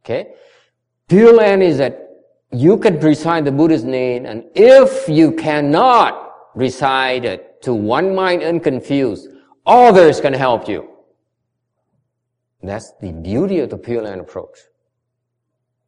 [0.04, 0.34] Okay?
[1.08, 2.09] Pure Land is that
[2.52, 8.42] you can recite the Buddha's name, and if you cannot recite it to one mind
[8.42, 9.28] unconfused,
[9.66, 10.88] others can help you.
[12.62, 14.58] That's the beauty of the Pure Land approach.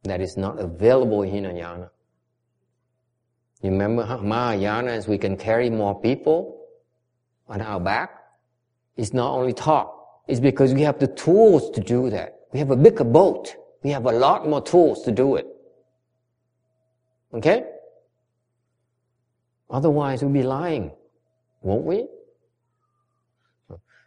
[0.03, 1.89] That is not available in Hinayana.
[3.61, 6.65] Remember Mahayana is we can carry more people
[7.47, 8.23] on our back.
[8.97, 10.23] It's not only talk.
[10.27, 12.39] It's because we have the tools to do that.
[12.51, 13.55] We have a bigger boat.
[13.83, 15.47] We have a lot more tools to do it.
[17.33, 17.63] Okay?
[19.69, 20.91] Otherwise, we'll be lying,
[21.61, 22.05] won't we?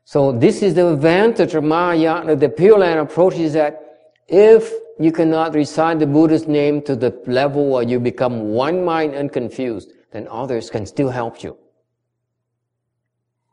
[0.05, 3.83] So this is the advantage of Mahayana, the Pure Land approach is that
[4.29, 9.15] if you cannot recite the Buddha's name to the level where you become one mind
[9.15, 11.57] and confused, then others can still help you.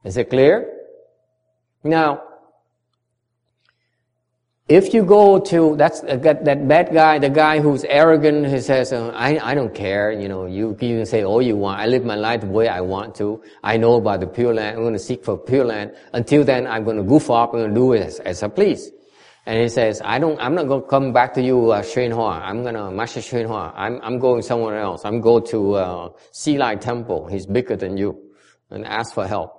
[0.04, 0.72] Is it clear?
[1.84, 2.22] Now,
[4.70, 8.94] if you go to that's that, that bad guy, the guy who's arrogant, who says,
[8.94, 11.82] uh, "I I don't care," you know, you, you can say all you want.
[11.82, 13.44] I live my life the way I want to.
[13.62, 14.78] I know about the pure land.
[14.78, 15.92] I'm going to seek for pure land.
[16.14, 18.90] Until then, I'm going to goof going to do it as, as I please.
[19.46, 20.40] And he says, "I don't.
[20.40, 22.40] I'm not going to come back to you, uh, Hua.
[22.40, 23.74] I'm going to Master Hua.
[23.76, 25.04] I'm I'm going somewhere else.
[25.04, 27.28] I'm going to uh, Xilai Temple.
[27.28, 28.18] He's bigger than you,
[28.72, 29.52] and ask for help.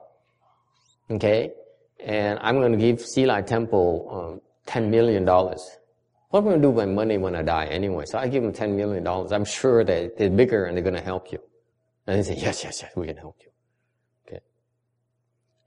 [1.11, 1.53] Okay."
[2.01, 5.25] And I'm going to give Xilai Temple um, $10 million.
[5.25, 8.07] What am I going to do with my money when I die anyway?
[8.07, 9.07] So I give them $10 million.
[9.07, 11.39] I'm sure that they're bigger and they're going to help you.
[12.07, 13.51] And they say, yes, yes, yes, we can help you.
[14.27, 14.43] Okay.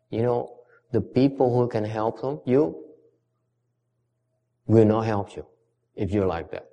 [0.09, 0.57] You know,
[0.91, 2.83] the people who can help them, you,
[4.67, 5.45] will not help you
[5.95, 6.67] if you're like that.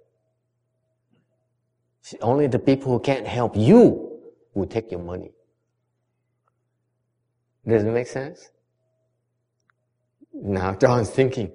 [2.02, 4.20] See, Only the people who can't help you
[4.52, 5.30] will take your money.
[7.66, 8.50] Does it make sense?
[10.34, 11.52] Now John's thinking,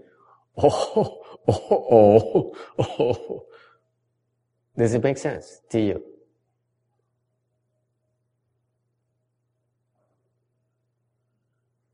[0.62, 3.46] Oh, oh, oh, oh.
[4.78, 6.04] Does it make sense to you?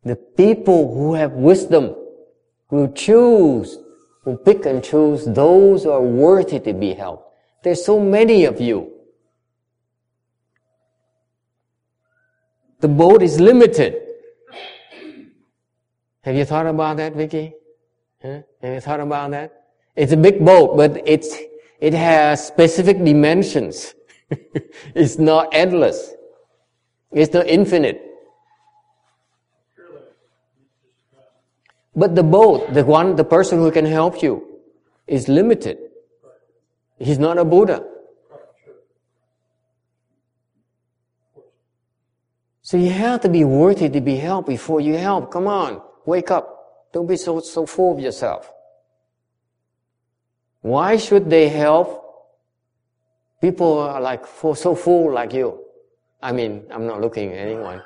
[0.04, 1.96] The people who have wisdom
[2.70, 3.78] will choose,
[4.24, 7.34] will pick and choose those who are worthy to be helped.
[7.64, 8.92] There's so many of you.
[12.82, 13.96] The boat is limited.
[16.22, 17.54] Have you thought about that, Vicky?
[18.26, 19.66] Have you thought about that?
[19.96, 21.36] It's a big boat, but it's,
[21.80, 23.94] it has specific dimensions.
[24.96, 26.12] it's not endless.
[27.12, 28.02] It's not infinite.
[31.96, 34.60] But the boat, the one, the person who can help you
[35.08, 35.78] is limited.
[37.00, 37.86] He's not a Buddha.
[42.62, 45.32] So you have to be worthy to be helped before you help.
[45.32, 46.55] Come on, wake up.
[46.96, 48.50] Don't be so, so full of yourself.
[50.62, 52.02] Why should they help
[53.42, 55.60] people are like so full like you?
[56.24, 57.84] I mean, I'm not looking at anyone.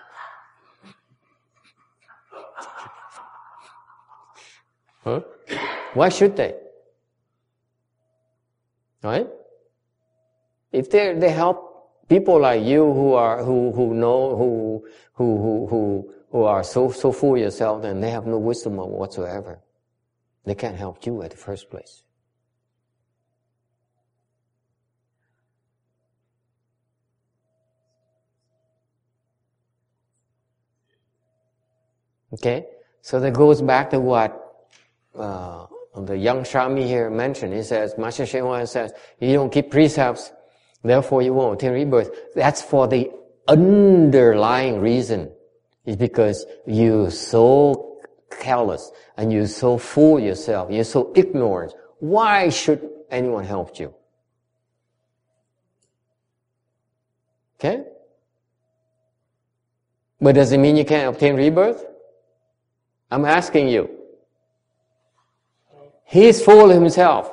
[5.03, 5.22] Huh?
[5.95, 6.53] Why should they?
[9.02, 9.27] Right?
[10.72, 15.68] If they they help people like you who are who who know who who who
[15.68, 19.60] who who are so so full of yourself, and they have no wisdom whatsoever.
[20.45, 22.03] They can't help you at the first place.
[32.31, 32.65] Okay,
[33.01, 34.68] so that goes back to what
[35.15, 35.65] uh,
[35.95, 37.53] the young Shami here mentioned.
[37.53, 40.31] He says, Master Hsuan says, you don't keep precepts,
[40.84, 42.11] therefore you won't attain rebirth.
[42.35, 43.11] That's for the
[43.47, 45.31] underlying reason.
[45.89, 47.97] Is because you're so
[48.29, 51.73] careless and you're so fool yourself, you're so ignorant.
[51.97, 53.95] Why should anyone help you?
[57.59, 57.85] Okay?
[60.21, 61.83] But does it mean you can't obtain rebirth?
[63.09, 63.89] I'm asking you.
[66.05, 67.31] He's of himself.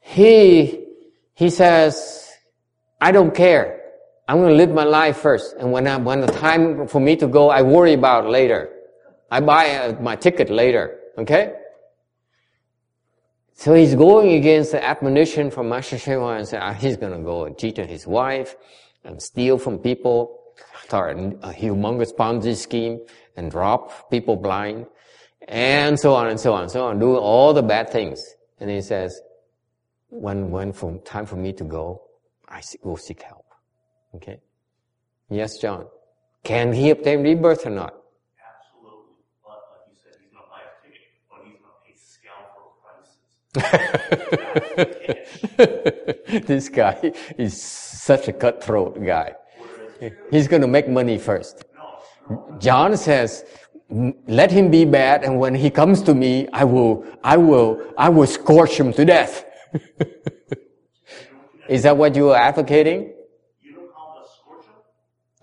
[0.00, 0.86] He,
[1.34, 2.32] he says,
[3.00, 3.83] I don't care.
[4.26, 5.56] I'm going to live my life first.
[5.58, 8.70] And when I, when the time for me to go, I worry about later.
[9.30, 10.98] I buy uh, my ticket later.
[11.18, 11.54] Okay?
[13.54, 17.22] So he's going against the admonition from Master Hsuan and say ah, he's going to
[17.22, 18.56] go and cheat on his wife
[19.04, 20.40] and steal from people,
[20.82, 23.00] start a humongous Ponzi scheme
[23.36, 24.86] and drop people blind
[25.46, 28.24] and so on and so on and so on, do all the bad things.
[28.58, 29.20] And he says,
[30.08, 32.02] when, when from time for me to go,
[32.48, 33.43] I will seek help.
[34.16, 34.40] Okay?
[35.30, 35.86] Yes, John.
[36.42, 37.94] Can he obtain rebirth or not?
[38.38, 39.14] Absolutely.
[39.42, 42.74] But like you said, he's buy a ticket, but he's going to pay scalpel
[45.56, 46.46] prices.
[46.46, 49.34] this guy is such a cutthroat guy.
[50.30, 51.64] He's going to make money first.
[52.58, 53.44] John says,
[53.90, 58.08] let him be bad, and when he comes to me, I will, I will, I
[58.08, 59.44] will scorch him to death.
[61.68, 63.12] Is that what you are advocating?
[63.62, 64.72] You know how to scorch him?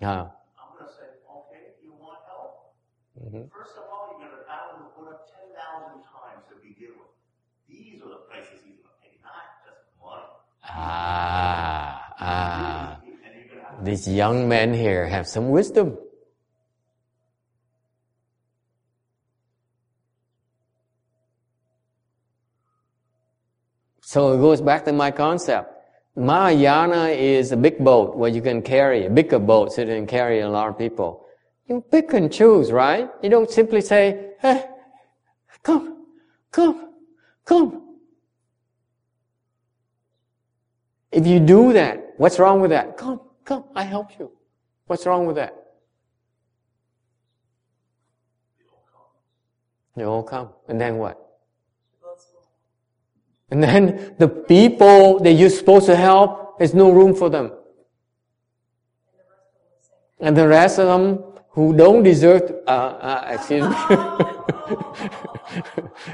[0.02, 2.74] I'm going to say, okay, you want help?
[3.22, 3.46] Mm-hmm.
[3.54, 7.14] First of all, you're going to him put up 10,000 times to begin with.
[7.68, 10.26] These are the prices he's going to pay, not just money.
[10.64, 12.98] Ah, ah.
[13.00, 15.96] And you're going to have These young men here have some wisdom.
[24.00, 25.71] So it goes back to my concept.
[26.14, 30.06] Mahayana is a big boat where you can carry, a bigger boat so you can
[30.06, 31.26] carry a lot of people.
[31.66, 33.08] You pick and choose, right?
[33.22, 34.66] You don't simply say, hey,
[35.62, 36.04] come,
[36.50, 36.90] come,
[37.44, 37.96] come.
[41.10, 42.96] If you do that, what's wrong with that?
[42.96, 44.30] Come, come, I help you.
[44.86, 45.54] What's wrong with that?
[49.96, 50.50] They all come.
[50.68, 51.31] And then what?
[53.52, 57.52] And then the people that you're supposed to help, there's no room for them.
[60.18, 63.76] And the rest of them who don't deserve, uh, uh, excuse me,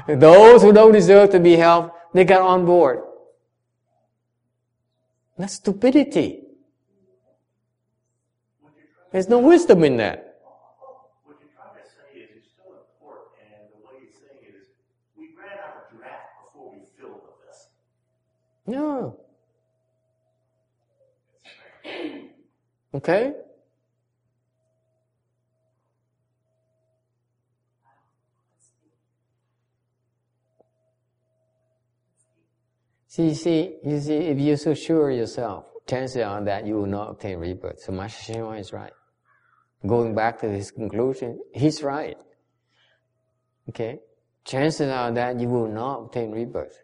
[0.15, 3.03] those who don't deserve to be helped, they got on board.
[5.37, 6.43] That's stupidity.
[9.13, 10.41] There's no wisdom in that.
[11.23, 14.43] What you're trying to say is you're still in court, and the way you're saying
[14.43, 14.67] it is,
[15.15, 17.71] we ran out of draft before we filled the vessel.
[18.69, 19.19] No.
[22.93, 23.33] Okay?
[33.07, 37.09] See, see, you see, if you're so sure yourself, chances are that you will not
[37.09, 37.79] obtain rebirth.
[37.79, 38.93] So Master Hsuan is right.
[39.87, 42.17] Going back to his conclusion, he's right.
[43.69, 43.99] Okay?
[44.45, 46.77] Chances are that you will not obtain rebirth.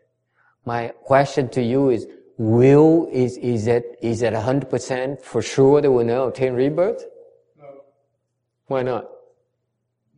[0.66, 5.90] My question to you is, will, is, is it, is it 100% for sure that
[5.92, 7.04] we will not obtain rebirth?
[7.60, 7.66] No,
[8.68, 9.06] Why not?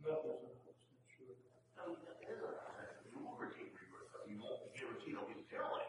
[0.02, 1.36] nothing's a hundred percent sure.
[1.76, 5.44] No, it is a You will retain rebirth, but you won't be guaranteed it'll be
[5.50, 5.84] parallel.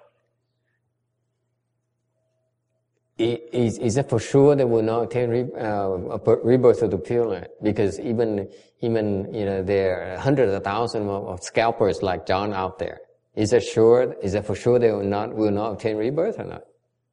[3.17, 6.97] I- Is, is it for sure that we'll not attain re, uh, rebirth of the
[6.97, 7.47] Pure Land?
[7.63, 8.49] Because even,
[8.81, 12.99] even, you know, there are hundreds of thousands of, of scalpers like John out there.
[13.35, 16.47] Is it sure, is it for sure they will not, will not obtain rebirth or
[16.49, 16.61] not?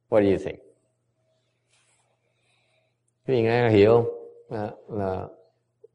[0.09, 0.59] What do you think?
[3.27, 4.17] Quý vị nghe hiểu không?
[4.49, 5.27] là, là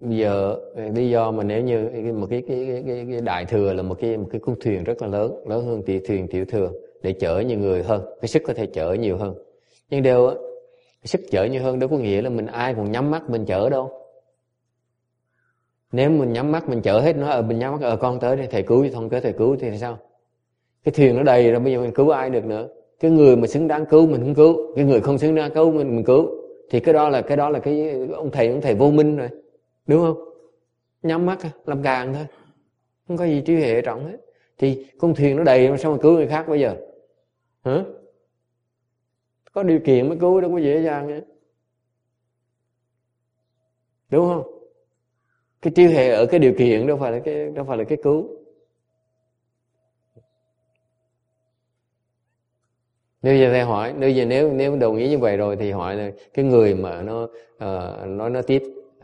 [0.00, 0.56] bây giờ
[0.94, 3.98] lý do mà nếu như một cái cái, cái, cái, cái đại thừa là một
[4.00, 6.70] cái một cái con thuyền rất là lớn lớn hơn tiểu thuyền tiểu thừa
[7.02, 9.34] để chở nhiều người hơn cái sức có thể chở nhiều hơn
[9.90, 10.30] nhưng đều
[11.02, 13.44] cái sức chở nhiều hơn đâu có nghĩa là mình ai còn nhắm mắt mình
[13.44, 13.90] chở đâu
[15.92, 18.36] nếu mình nhắm mắt mình chở hết nó ở mình nhắm mắt ở con tới
[18.36, 19.98] đây thầy cứu không tới thầy cứu thì sao
[20.84, 22.68] cái thuyền nó đầy rồi, bây giờ mình cứu ai được nữa?
[23.00, 25.72] Cái người mà xứng đáng cứu mình không cứu, cái người không xứng đáng cứu
[25.72, 26.30] mình mình cứu.
[26.70, 29.28] Thì cái đó là, cái đó là cái ông thầy ông thầy vô minh rồi.
[29.86, 30.16] Đúng không?
[31.02, 32.26] Nhắm mắt làm càng thôi.
[33.08, 34.16] Không có gì trí hệ trọng hết.
[34.58, 36.76] Thì con thuyền nó đầy sao mà cứu người khác bây giờ?
[37.64, 37.84] Hả?
[39.52, 41.20] Có điều kiện mới cứu, đâu có dễ dàng nữa
[44.12, 44.42] đúng không?
[45.62, 47.98] Cái trí hệ ở cái điều kiện, đâu phải là cái, đâu phải là cái
[48.02, 48.28] cứu.
[53.22, 55.96] Nếu giờ thầy hỏi nếu giờ nếu nếu đồng ý như vậy rồi thì hỏi
[55.96, 58.62] là cái người mà nó uh, nói nó tiếp.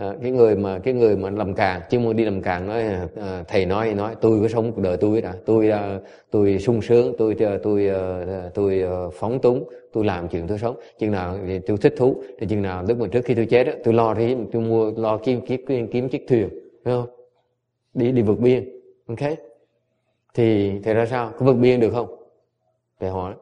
[0.09, 2.85] Uh, cái người mà cái người mà làm càng chứ muốn đi làm càng nói
[3.05, 5.35] uh, thầy nói nói tôi có sống cuộc đời tôi đã.
[5.45, 7.91] Tôi uh, tôi sung sướng tôi tôi
[8.55, 10.77] tôi, uh, phóng túng tôi làm chuyện tôi sống.
[10.99, 13.65] Chừng nào thì tôi thích thú thì chừng nào lúc mà trước khi tôi chết
[13.65, 16.49] đó, tôi lo thì tôi mua lo kiếm kiếm kiếm, kiếm chiếc thuyền
[16.85, 17.07] phải không?
[17.95, 18.69] Đi đi vượt biên
[19.07, 19.31] ok?
[20.35, 21.33] Thì thì ra sao?
[21.39, 22.17] Có vượt biên được không?
[23.01, 23.35] Thầy hỏi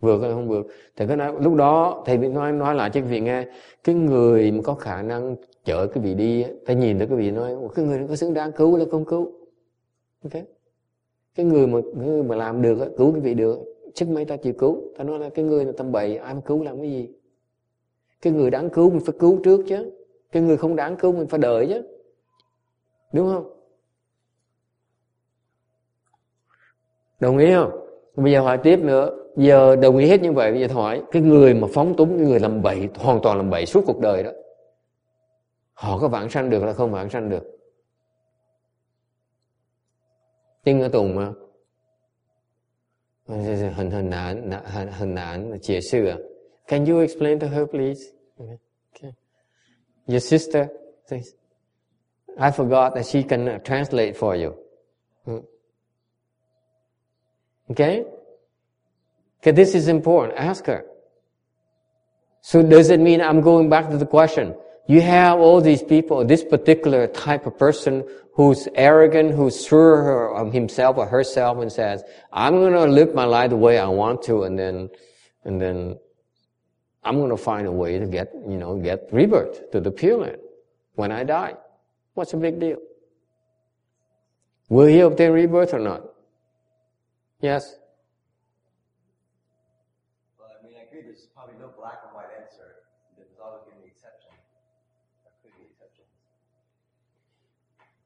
[0.00, 0.66] vượt hay không vượt
[0.96, 3.46] thầy có nói, lúc đó thầy bị nói nói lại cho quý vị nghe,
[3.84, 7.30] cái người mà có khả năng chở cái vị đi ta nhìn thấy cái vị
[7.30, 9.32] nói cái người có xứng đáng cứu là không cứu?
[10.24, 10.42] Ok
[11.34, 13.58] cái người mà người mà làm được cứu cái vị được
[13.94, 14.82] chứ mấy ta chịu cứu.
[14.96, 17.08] Ta nói là, cái người là tâm bậy, ai mà cứu làm cái gì?
[18.22, 19.92] Cái người đáng cứu mình phải cứu trước chứ.
[20.32, 21.82] Cái người không đáng cứu mình phải đợi chứ.
[23.12, 23.60] Đúng không?
[27.20, 27.70] Đồng ý không?
[28.16, 31.22] Bây giờ hỏi tiếp nữa giờ đồng ý hết như vậy bây giờ hỏi cái
[31.22, 34.22] người mà phóng túng cái người làm bậy hoàn toàn làm bậy suốt cuộc đời
[34.22, 34.30] đó
[35.72, 37.56] họ có vãng sanh được là không vãng sanh được
[40.64, 41.32] Kinh ở Tùng mà
[43.26, 44.50] hình hình ảnh
[44.98, 46.16] hình ảnh chia sẻ à
[46.66, 48.00] Can you explain to her please?
[48.38, 49.12] Okay.
[50.06, 50.68] Your sister,
[51.06, 51.34] says,
[52.38, 54.54] I forgot that she can translate for you.
[55.24, 55.38] Hmm.
[57.70, 58.04] Okay?
[59.40, 60.38] Okay, this is important.
[60.38, 60.84] Ask her.
[62.42, 64.54] So does it mean I'm going back to the question?
[64.86, 68.04] You have all these people, this particular type of person
[68.34, 72.02] who's arrogant, who's sure of um, himself or herself and says,
[72.32, 74.90] I'm going to live my life the way I want to and then,
[75.44, 75.98] and then
[77.04, 80.18] I'm going to find a way to get, you know, get rebirth to the Pure
[80.18, 80.38] Land
[80.94, 81.54] when I die.
[82.14, 82.78] What's the big deal?
[84.68, 86.02] Will he obtain rebirth or not?
[87.40, 87.76] Yes?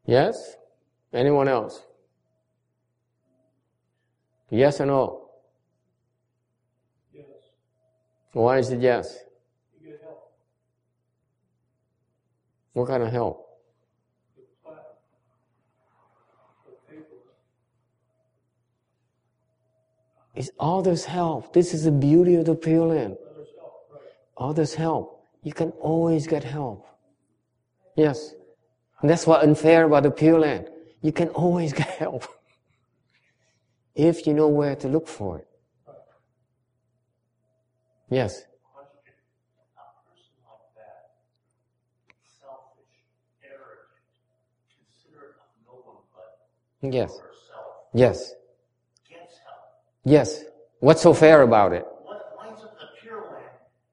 [0.06, 0.56] Yes?
[1.12, 1.82] Anyone else?
[4.50, 5.28] Yes or no?
[7.12, 7.24] Yes.
[8.32, 9.18] Why is it yes?
[9.80, 10.32] You get help.
[12.74, 13.44] What kind of help?
[20.34, 21.52] It's all this help.
[21.52, 23.16] This is the beauty of the Pure Land.
[24.36, 25.24] All this help.
[25.42, 26.86] You can always get help.
[27.96, 28.34] Yes.
[29.04, 30.70] And that's what unfair about the Pure Land.
[31.02, 32.24] You can always get help
[33.94, 35.48] if you know where to look for it.
[38.08, 38.46] Yes.
[46.80, 47.20] Yes.
[47.92, 48.32] Yes.
[50.02, 50.44] Yes.
[50.80, 51.86] What's so fair about it?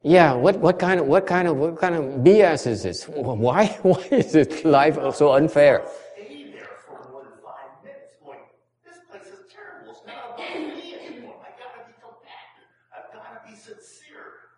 [0.03, 3.03] Yeah, what, what kind of what kind of what kind of BS is this?
[3.07, 5.85] Why why is this life so unfair?
[6.15, 8.39] Stay there for more than five minutes, going,
[8.83, 9.91] this place is terrible.
[9.91, 11.35] It's not about me anymore.
[11.45, 12.73] I gotta be compassionate.
[12.97, 14.49] I've gotta be sincere.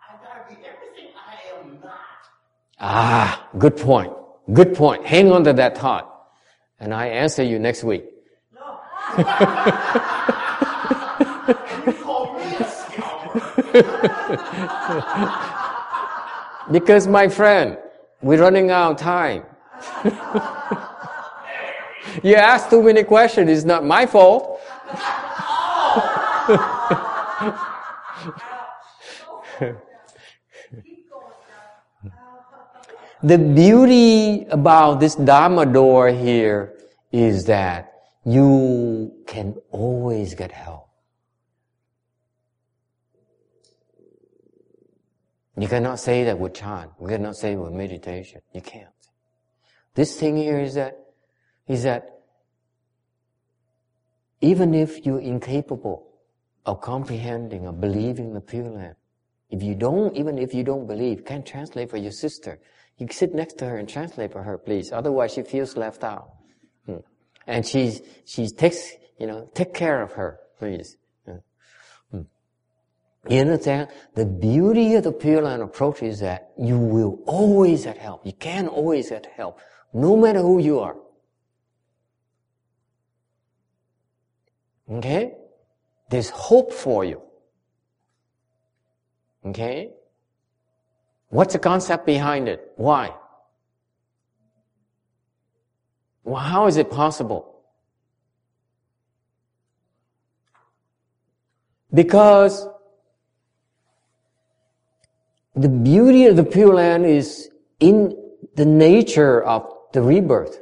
[0.00, 2.22] I've gotta be everything I am not.
[2.80, 4.12] Ah, good point.
[4.54, 5.04] Good point.
[5.04, 6.10] Hang on to that thought,
[6.80, 8.04] and I answer you next week.
[8.54, 8.80] No.
[16.72, 17.76] because my friend,
[18.22, 19.44] we're running out of time.
[22.22, 24.60] you ask too many questions, it's not my fault.
[33.22, 36.72] the beauty about this Dharma door here
[37.12, 37.92] is that
[38.24, 40.85] you can always get help.
[45.58, 46.90] You cannot say that with Chan.
[47.00, 48.42] You cannot say with meditation.
[48.52, 48.88] You can't.
[49.94, 50.98] This thing here is that,
[51.66, 52.20] is that
[54.42, 56.06] even if you're incapable
[56.66, 58.96] of comprehending or believing the Pure Land,
[59.48, 62.58] if you don't, even if you don't believe, can translate for your sister.
[62.98, 64.92] You sit next to her and translate for her, please.
[64.92, 66.30] Otherwise, she feels left out.
[66.84, 66.96] Hmm.
[67.46, 70.96] And she's, she takes, you know, take care of her, please.
[73.28, 73.88] You understand?
[74.14, 78.24] The beauty of the Pure Land approach is that you will always get help.
[78.24, 79.58] You can always get help,
[79.92, 80.96] no matter who you are.
[84.90, 85.34] Okay?
[86.08, 87.20] There's hope for you.
[89.44, 89.90] Okay?
[91.28, 92.72] What's the concept behind it?
[92.76, 93.14] Why?
[96.22, 97.56] Well, how is it possible?
[101.92, 102.68] Because
[105.56, 107.48] the beauty of the Pure Land is
[107.80, 108.14] in
[108.56, 110.60] the nature of the rebirth.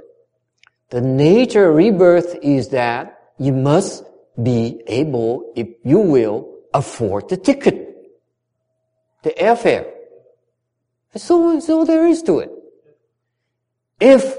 [0.90, 4.04] The nature of rebirth is that you must
[4.40, 7.96] be able, if you will, afford the ticket,
[9.24, 9.90] the airfare.
[11.16, 12.50] So, so there is to it.
[14.00, 14.36] If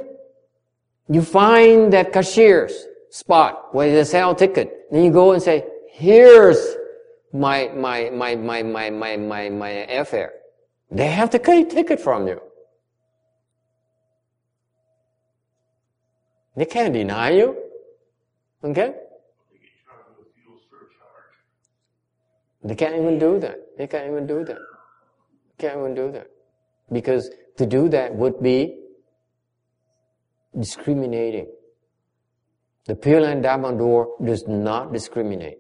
[1.10, 6.76] you find that cashier's spot where they sell ticket, then you go and say, here's
[7.34, 10.30] my, my, my, my, my, my, my, my airfare.
[10.92, 12.42] They have to take ticket from you.
[16.56, 17.58] They can't deny you.
[18.64, 18.94] Okay?
[22.64, 23.78] They can't even do that.
[23.78, 24.58] They can't even do that.
[25.58, 26.28] Can't even do that.
[26.92, 28.80] Because to do that would be
[30.58, 31.48] discriminating.
[32.86, 35.60] The Pure Land Dharma door does not discriminate.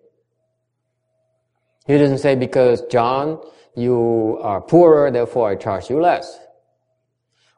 [1.85, 3.39] He doesn't say because John,
[3.75, 6.39] you are poorer, therefore I charge you less.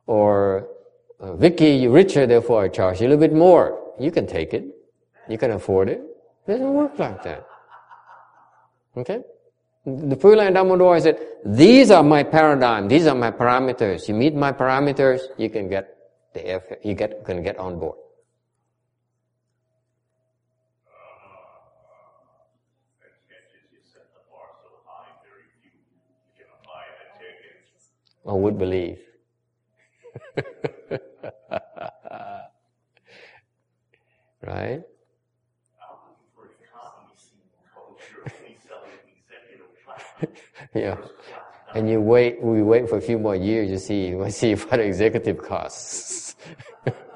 [0.05, 0.67] Or
[1.19, 3.93] uh, Vicky, you're richer, therefore I charge you a little bit more.
[3.99, 4.65] You can take it.
[5.29, 6.01] You can afford it.
[6.45, 7.45] It doesn't work like that.
[8.95, 9.21] Okay?
[9.85, 14.07] The Pure Land Dharma door said, these are my paradigm, these are my parameters.
[14.07, 15.95] You meet my parameters, you can get
[16.33, 17.97] the you get, can get on board.
[28.27, 28.99] I would believe.
[34.45, 34.83] right?
[40.73, 40.97] yeah.
[41.73, 44.79] And you wait, we wait for a few more years to see, we see what
[44.79, 46.35] executive costs.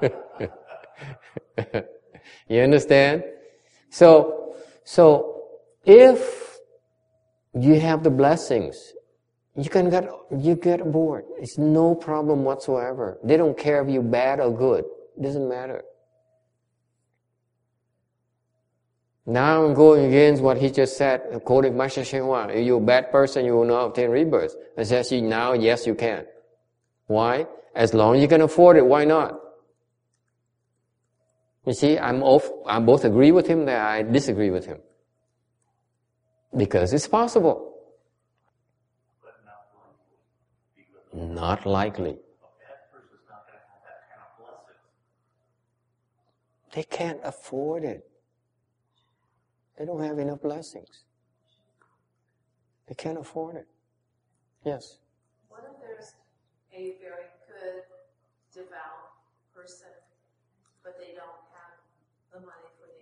[2.48, 3.24] you understand?
[3.90, 5.42] So, so
[5.84, 6.58] if
[7.54, 8.94] you have the blessings,
[9.56, 10.08] you can get,
[10.38, 11.24] you get aboard.
[11.38, 13.18] It's no problem whatsoever.
[13.22, 14.84] They don't care if you're bad or good.
[15.18, 15.82] It doesn't matter.
[19.26, 22.48] Now I'm going against what he just said, quoting Master Hsuan Hua.
[22.48, 24.56] If you're a bad person, you will not obtain rebirth.
[24.76, 26.24] I says now, yes, you can.
[27.06, 27.46] Why?
[27.74, 29.38] As long as you can afford it, why not?
[31.66, 34.78] You see, I'm off, I both agree with him that I disagree with him.
[36.56, 37.71] Because it's possible.
[41.12, 42.16] Not likely.
[46.74, 48.08] They can't afford it.
[49.78, 51.04] They don't have enough blessings.
[52.88, 53.68] They can't afford it.
[54.64, 54.96] Yes.
[55.48, 56.14] What if there's
[56.72, 57.82] a very good,
[58.54, 59.12] devout
[59.54, 59.88] person,
[60.82, 61.76] but they don't have
[62.32, 62.92] the money for the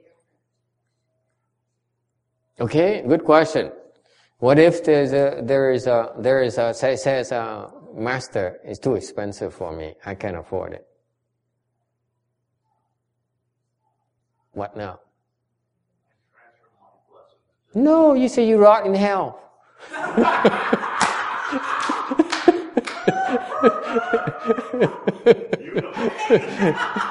[2.65, 2.67] airfare?
[2.67, 3.71] Okay, good question.
[4.39, 8.79] What if there's a, there is a, there is a, say, says a master, is
[8.79, 9.95] too expensive for me.
[10.05, 10.87] I can't afford it.
[14.53, 15.01] What now?
[17.75, 19.41] No, you say you rot in hell.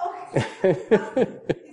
[0.00, 1.36] Oh,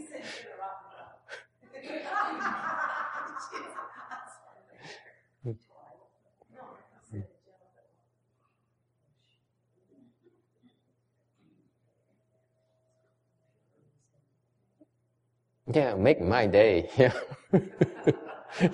[15.73, 16.89] Yeah, make my day.
[16.97, 17.13] Yeah.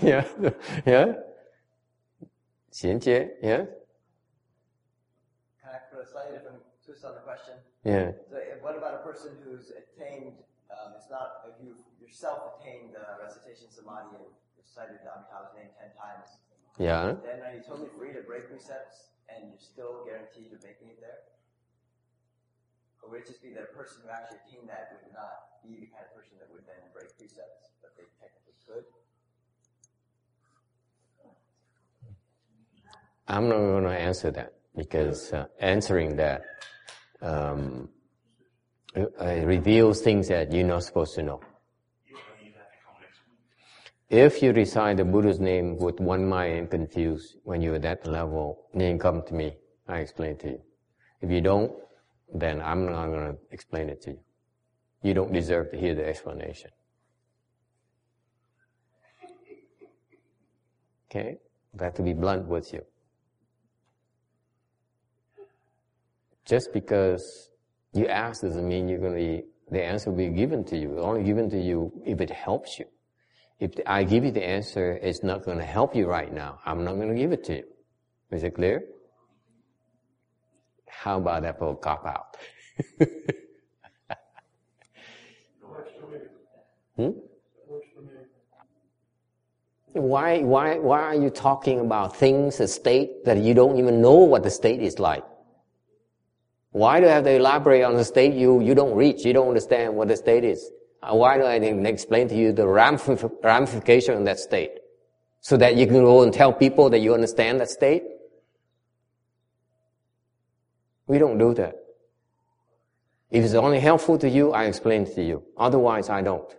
[0.02, 0.26] yeah.
[0.86, 1.16] Yeah.
[2.72, 3.66] 衔接, yeah.
[5.60, 7.56] Can I put a slightly different twist on the question?
[7.84, 8.12] Yeah.
[8.30, 10.38] So if- what about a person who's attained
[10.72, 14.24] um, it's not if you yourself attained the recitation samadhi and
[14.56, 16.40] recited Amitabha's name ten times.
[16.80, 17.20] Yeah.
[17.26, 21.02] Then are you totally free to break precepts and you're still guaranteed of making it
[21.04, 21.28] there?
[23.04, 25.80] Or would it just be that a person who actually attained that would not be
[25.80, 28.86] the kind of person that would then break precepts, but they technically could?
[33.28, 36.44] I'm not going to answer that because uh, answering that
[37.22, 37.90] um,
[39.20, 41.42] reveals things that you're not supposed to know.
[44.10, 48.06] If you recite the Buddha's name with one mind and confused when you're at that
[48.06, 49.56] level, then come to me.
[49.88, 50.62] I explain it to you.
[51.22, 51.72] If you don't,
[52.34, 54.20] then I'm not going to explain it to you.
[55.02, 56.69] You don't deserve to hear the explanation.
[61.10, 61.38] Okay?
[61.80, 62.82] I have to be blunt with you.
[66.45, 67.49] Just because
[67.94, 70.94] you ask doesn't mean you're going to be, the answer will be given to you.
[70.94, 72.86] It's only given to you if it helps you.
[73.60, 76.60] If I give you the answer, it's not going to help you right now.
[76.65, 77.64] I'm not going to give it to you.
[78.32, 78.84] Is it clear?
[80.88, 82.38] How about that for cop out?
[86.96, 87.12] hmm?
[89.94, 94.16] Why, why, why are you talking about things, a state that you don't even know
[94.16, 95.24] what the state is like?
[96.72, 99.50] Why do I have to elaborate on the state you, you don't reach, you don't
[99.50, 100.72] understand what the state is?
[101.04, 104.72] Uh, why do I explain to you the ramification of that state?
[105.42, 108.04] So that you can go and tell people that you understand that state?
[111.08, 111.76] We don't do that.
[113.32, 115.44] If it's only helpful to you, I explain it to you.
[115.58, 116.56] Otherwise, I don't.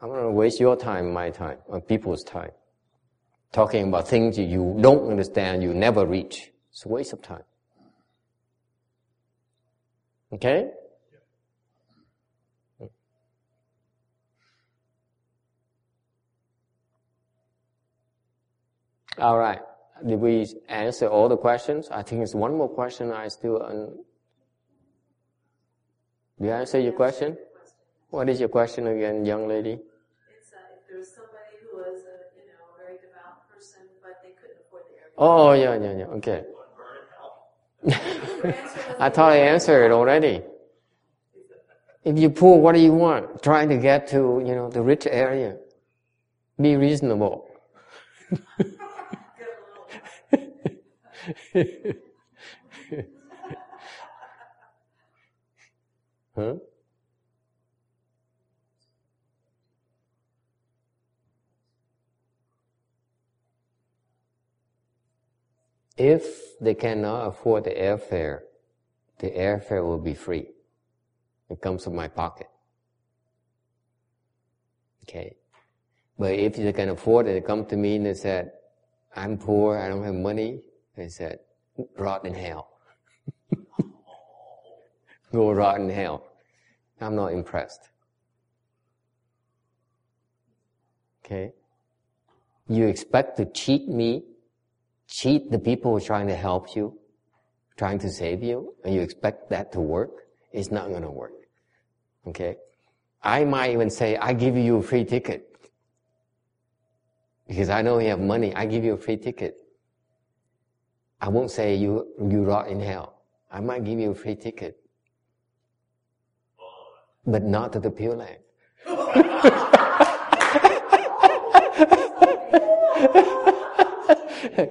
[0.00, 2.50] I'm going to waste your time, my time, or people's time.
[3.52, 6.52] Talking about things you don't understand, you never reach.
[6.70, 7.42] It's a waste of time.
[10.32, 10.70] Okay?
[19.18, 19.60] All right.
[20.06, 21.88] Did we answer all the questions?
[21.90, 23.60] I think it's one more question I still.
[23.62, 23.98] Un-
[26.40, 27.36] Did I answer your question?
[28.10, 29.72] What is your question again, young lady?
[29.72, 33.82] It's uh, if there was somebody who was a you know a very devout person,
[34.00, 35.07] but they couldn't afford the airplane.
[35.18, 36.06] Oh yeah yeah yeah.
[36.18, 36.44] Okay.
[39.00, 40.42] I thought I answered it already.
[42.04, 43.42] If you poor, what do you want?
[43.42, 45.56] Trying to get to you know the rich area.
[46.60, 47.46] Be reasonable.
[56.36, 56.54] huh?
[65.98, 68.42] If they cannot afford the airfare,
[69.18, 70.46] the airfare will be free.
[71.50, 72.46] It comes from my pocket.
[75.02, 75.34] Okay.
[76.16, 78.52] But if they can afford it, they come to me and they said,
[79.16, 80.62] I'm poor, I don't have money.
[80.96, 81.40] They said,
[81.96, 82.68] rot in hell.
[85.32, 86.24] Go rot in hell.
[87.00, 87.88] I'm not impressed.
[91.24, 91.52] Okay?
[92.68, 94.24] You expect to cheat me,
[95.08, 96.96] cheat the people who are trying to help you,
[97.76, 100.28] trying to save you, and you expect that to work?
[100.52, 101.32] It's not going to work.
[102.26, 102.56] Okay?
[103.22, 105.44] I might even say, I give you a free ticket.
[107.46, 109.56] Because I know you have money, I give you a free ticket.
[111.20, 113.22] I won't say you, you rot in hell.
[113.50, 114.78] I might give you a free ticket.
[117.26, 118.38] But not to the Pure Land.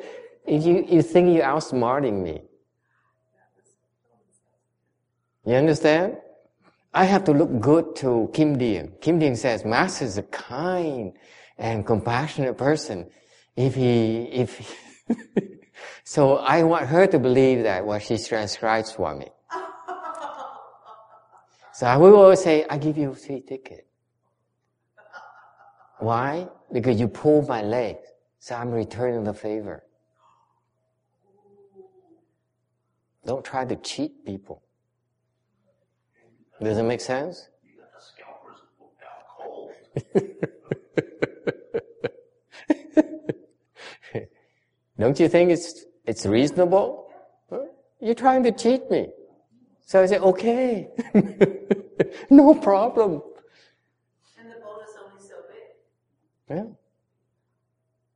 [0.48, 2.42] if you, you think you're outsmarting me.
[5.46, 6.18] You understand?
[6.94, 8.94] I have to look good to Kim Dean.
[9.02, 11.14] Kim Dean says, Master is a kind
[11.58, 13.10] and compassionate person.
[13.56, 14.76] If he, if,
[16.04, 19.28] so I want her to believe that what she transcribes for me.
[21.74, 23.86] So I will always say, I give you a free ticket.
[26.00, 26.48] Why?
[26.72, 27.98] Because you pulled my leg.
[28.40, 29.84] So I'm returning the favor.
[33.28, 34.64] Don't try to cheat people.
[36.64, 37.50] Does it make sense?
[44.98, 47.12] Don't you think it's, it's reasonable?
[48.00, 49.10] You're trying to cheat me.
[49.86, 50.88] So I say, okay.
[52.30, 53.22] no problem.
[54.40, 55.76] And the boat is only so big.
[56.50, 56.64] Yeah.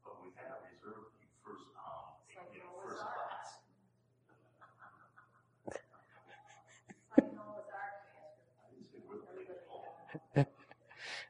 [0.06, 3.60] But we have reserved you first, um, you know, first class.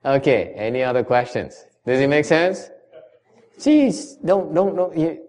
[0.03, 1.64] Okay, any other questions?
[1.86, 2.69] Does it make sense?
[3.60, 4.98] Jeez, don't, don't, don't.
[4.98, 5.22] You,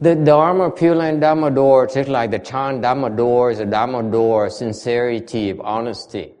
[0.00, 4.02] the Dharma, Pure Land Dharma door, just like the Chan Dharma door is a Dharma
[4.02, 6.34] door, sincerity of honesty.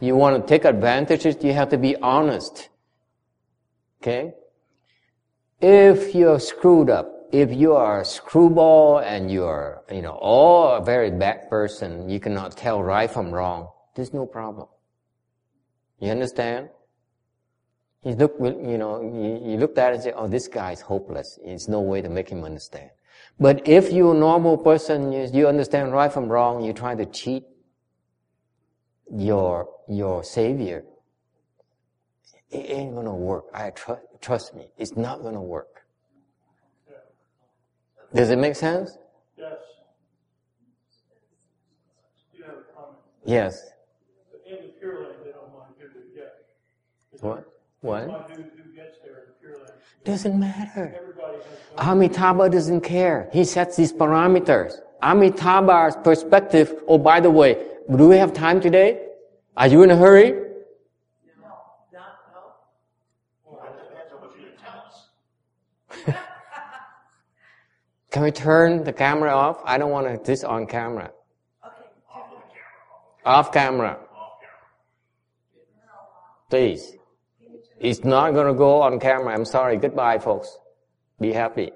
[0.00, 2.68] You want to take advantages, you have to be honest.
[4.02, 4.34] Okay?
[5.60, 10.84] If you're screwed up, if you are a screwball and you're, you know, all a
[10.84, 14.68] very bad person, you cannot tell right from wrong, there's no problem.
[15.98, 16.68] You understand?
[18.06, 20.80] You look, you know, you, you look at it and say, oh, this guy is
[20.80, 21.40] hopeless.
[21.44, 22.90] There's no way to make him understand.
[23.40, 27.04] But if you're a normal person, you, you understand right from wrong, you try to
[27.04, 27.42] cheat
[29.12, 30.84] your, your savior,
[32.48, 33.46] it ain't gonna work.
[33.52, 35.82] I trust, trust me, it's not gonna work.
[38.14, 38.96] Does it make sense?
[39.36, 39.54] Yes.
[42.32, 42.98] You have a comment.
[43.24, 43.68] Yes.
[44.48, 46.34] In the Pure Land, they don't mind who they get.
[47.20, 47.52] What?
[47.86, 48.30] They What?
[48.30, 49.70] who, who gets there in the Pure Land.
[50.04, 50.92] Doesn't matter.
[51.00, 51.38] Everybody.
[51.78, 53.28] Amitabha doesn't care.
[53.32, 54.80] He sets these parameters.
[55.02, 57.64] Amitabha's perspective, oh, by the way,
[57.94, 59.06] do we have time today?
[59.56, 60.32] Are you in a hurry?
[60.32, 60.38] No,
[61.92, 62.40] not, no.
[63.44, 64.62] Well, that depends on what you're gonna
[66.04, 66.20] tell us.
[68.10, 69.60] Can we turn the camera off?
[69.64, 71.12] I don't want this on camera.
[71.64, 71.74] Okay.
[73.24, 73.90] Off camera.
[74.10, 74.66] Off camera.
[76.50, 76.95] Please.
[77.78, 79.34] It's not gonna go on camera.
[79.34, 79.76] I'm sorry.
[79.76, 80.58] Goodbye, folks.
[81.20, 81.72] Be happy.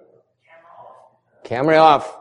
[1.44, 2.16] Camera off.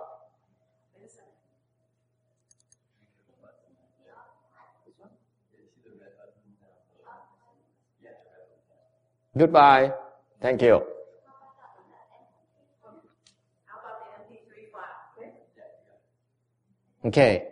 [9.38, 9.94] Goodbye.
[10.42, 10.84] Thank you.
[13.66, 15.32] How about the MP3 file?
[17.06, 17.48] Okay.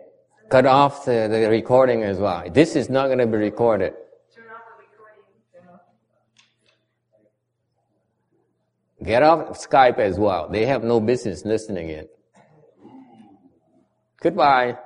[0.50, 2.44] Cut off the, the recording as well.
[2.50, 3.94] This is not gonna be recorded.
[4.34, 5.24] Turn off the recording.
[9.04, 10.48] Get off Skype as well.
[10.48, 12.08] They have no business listening in.
[14.20, 14.76] Goodbye.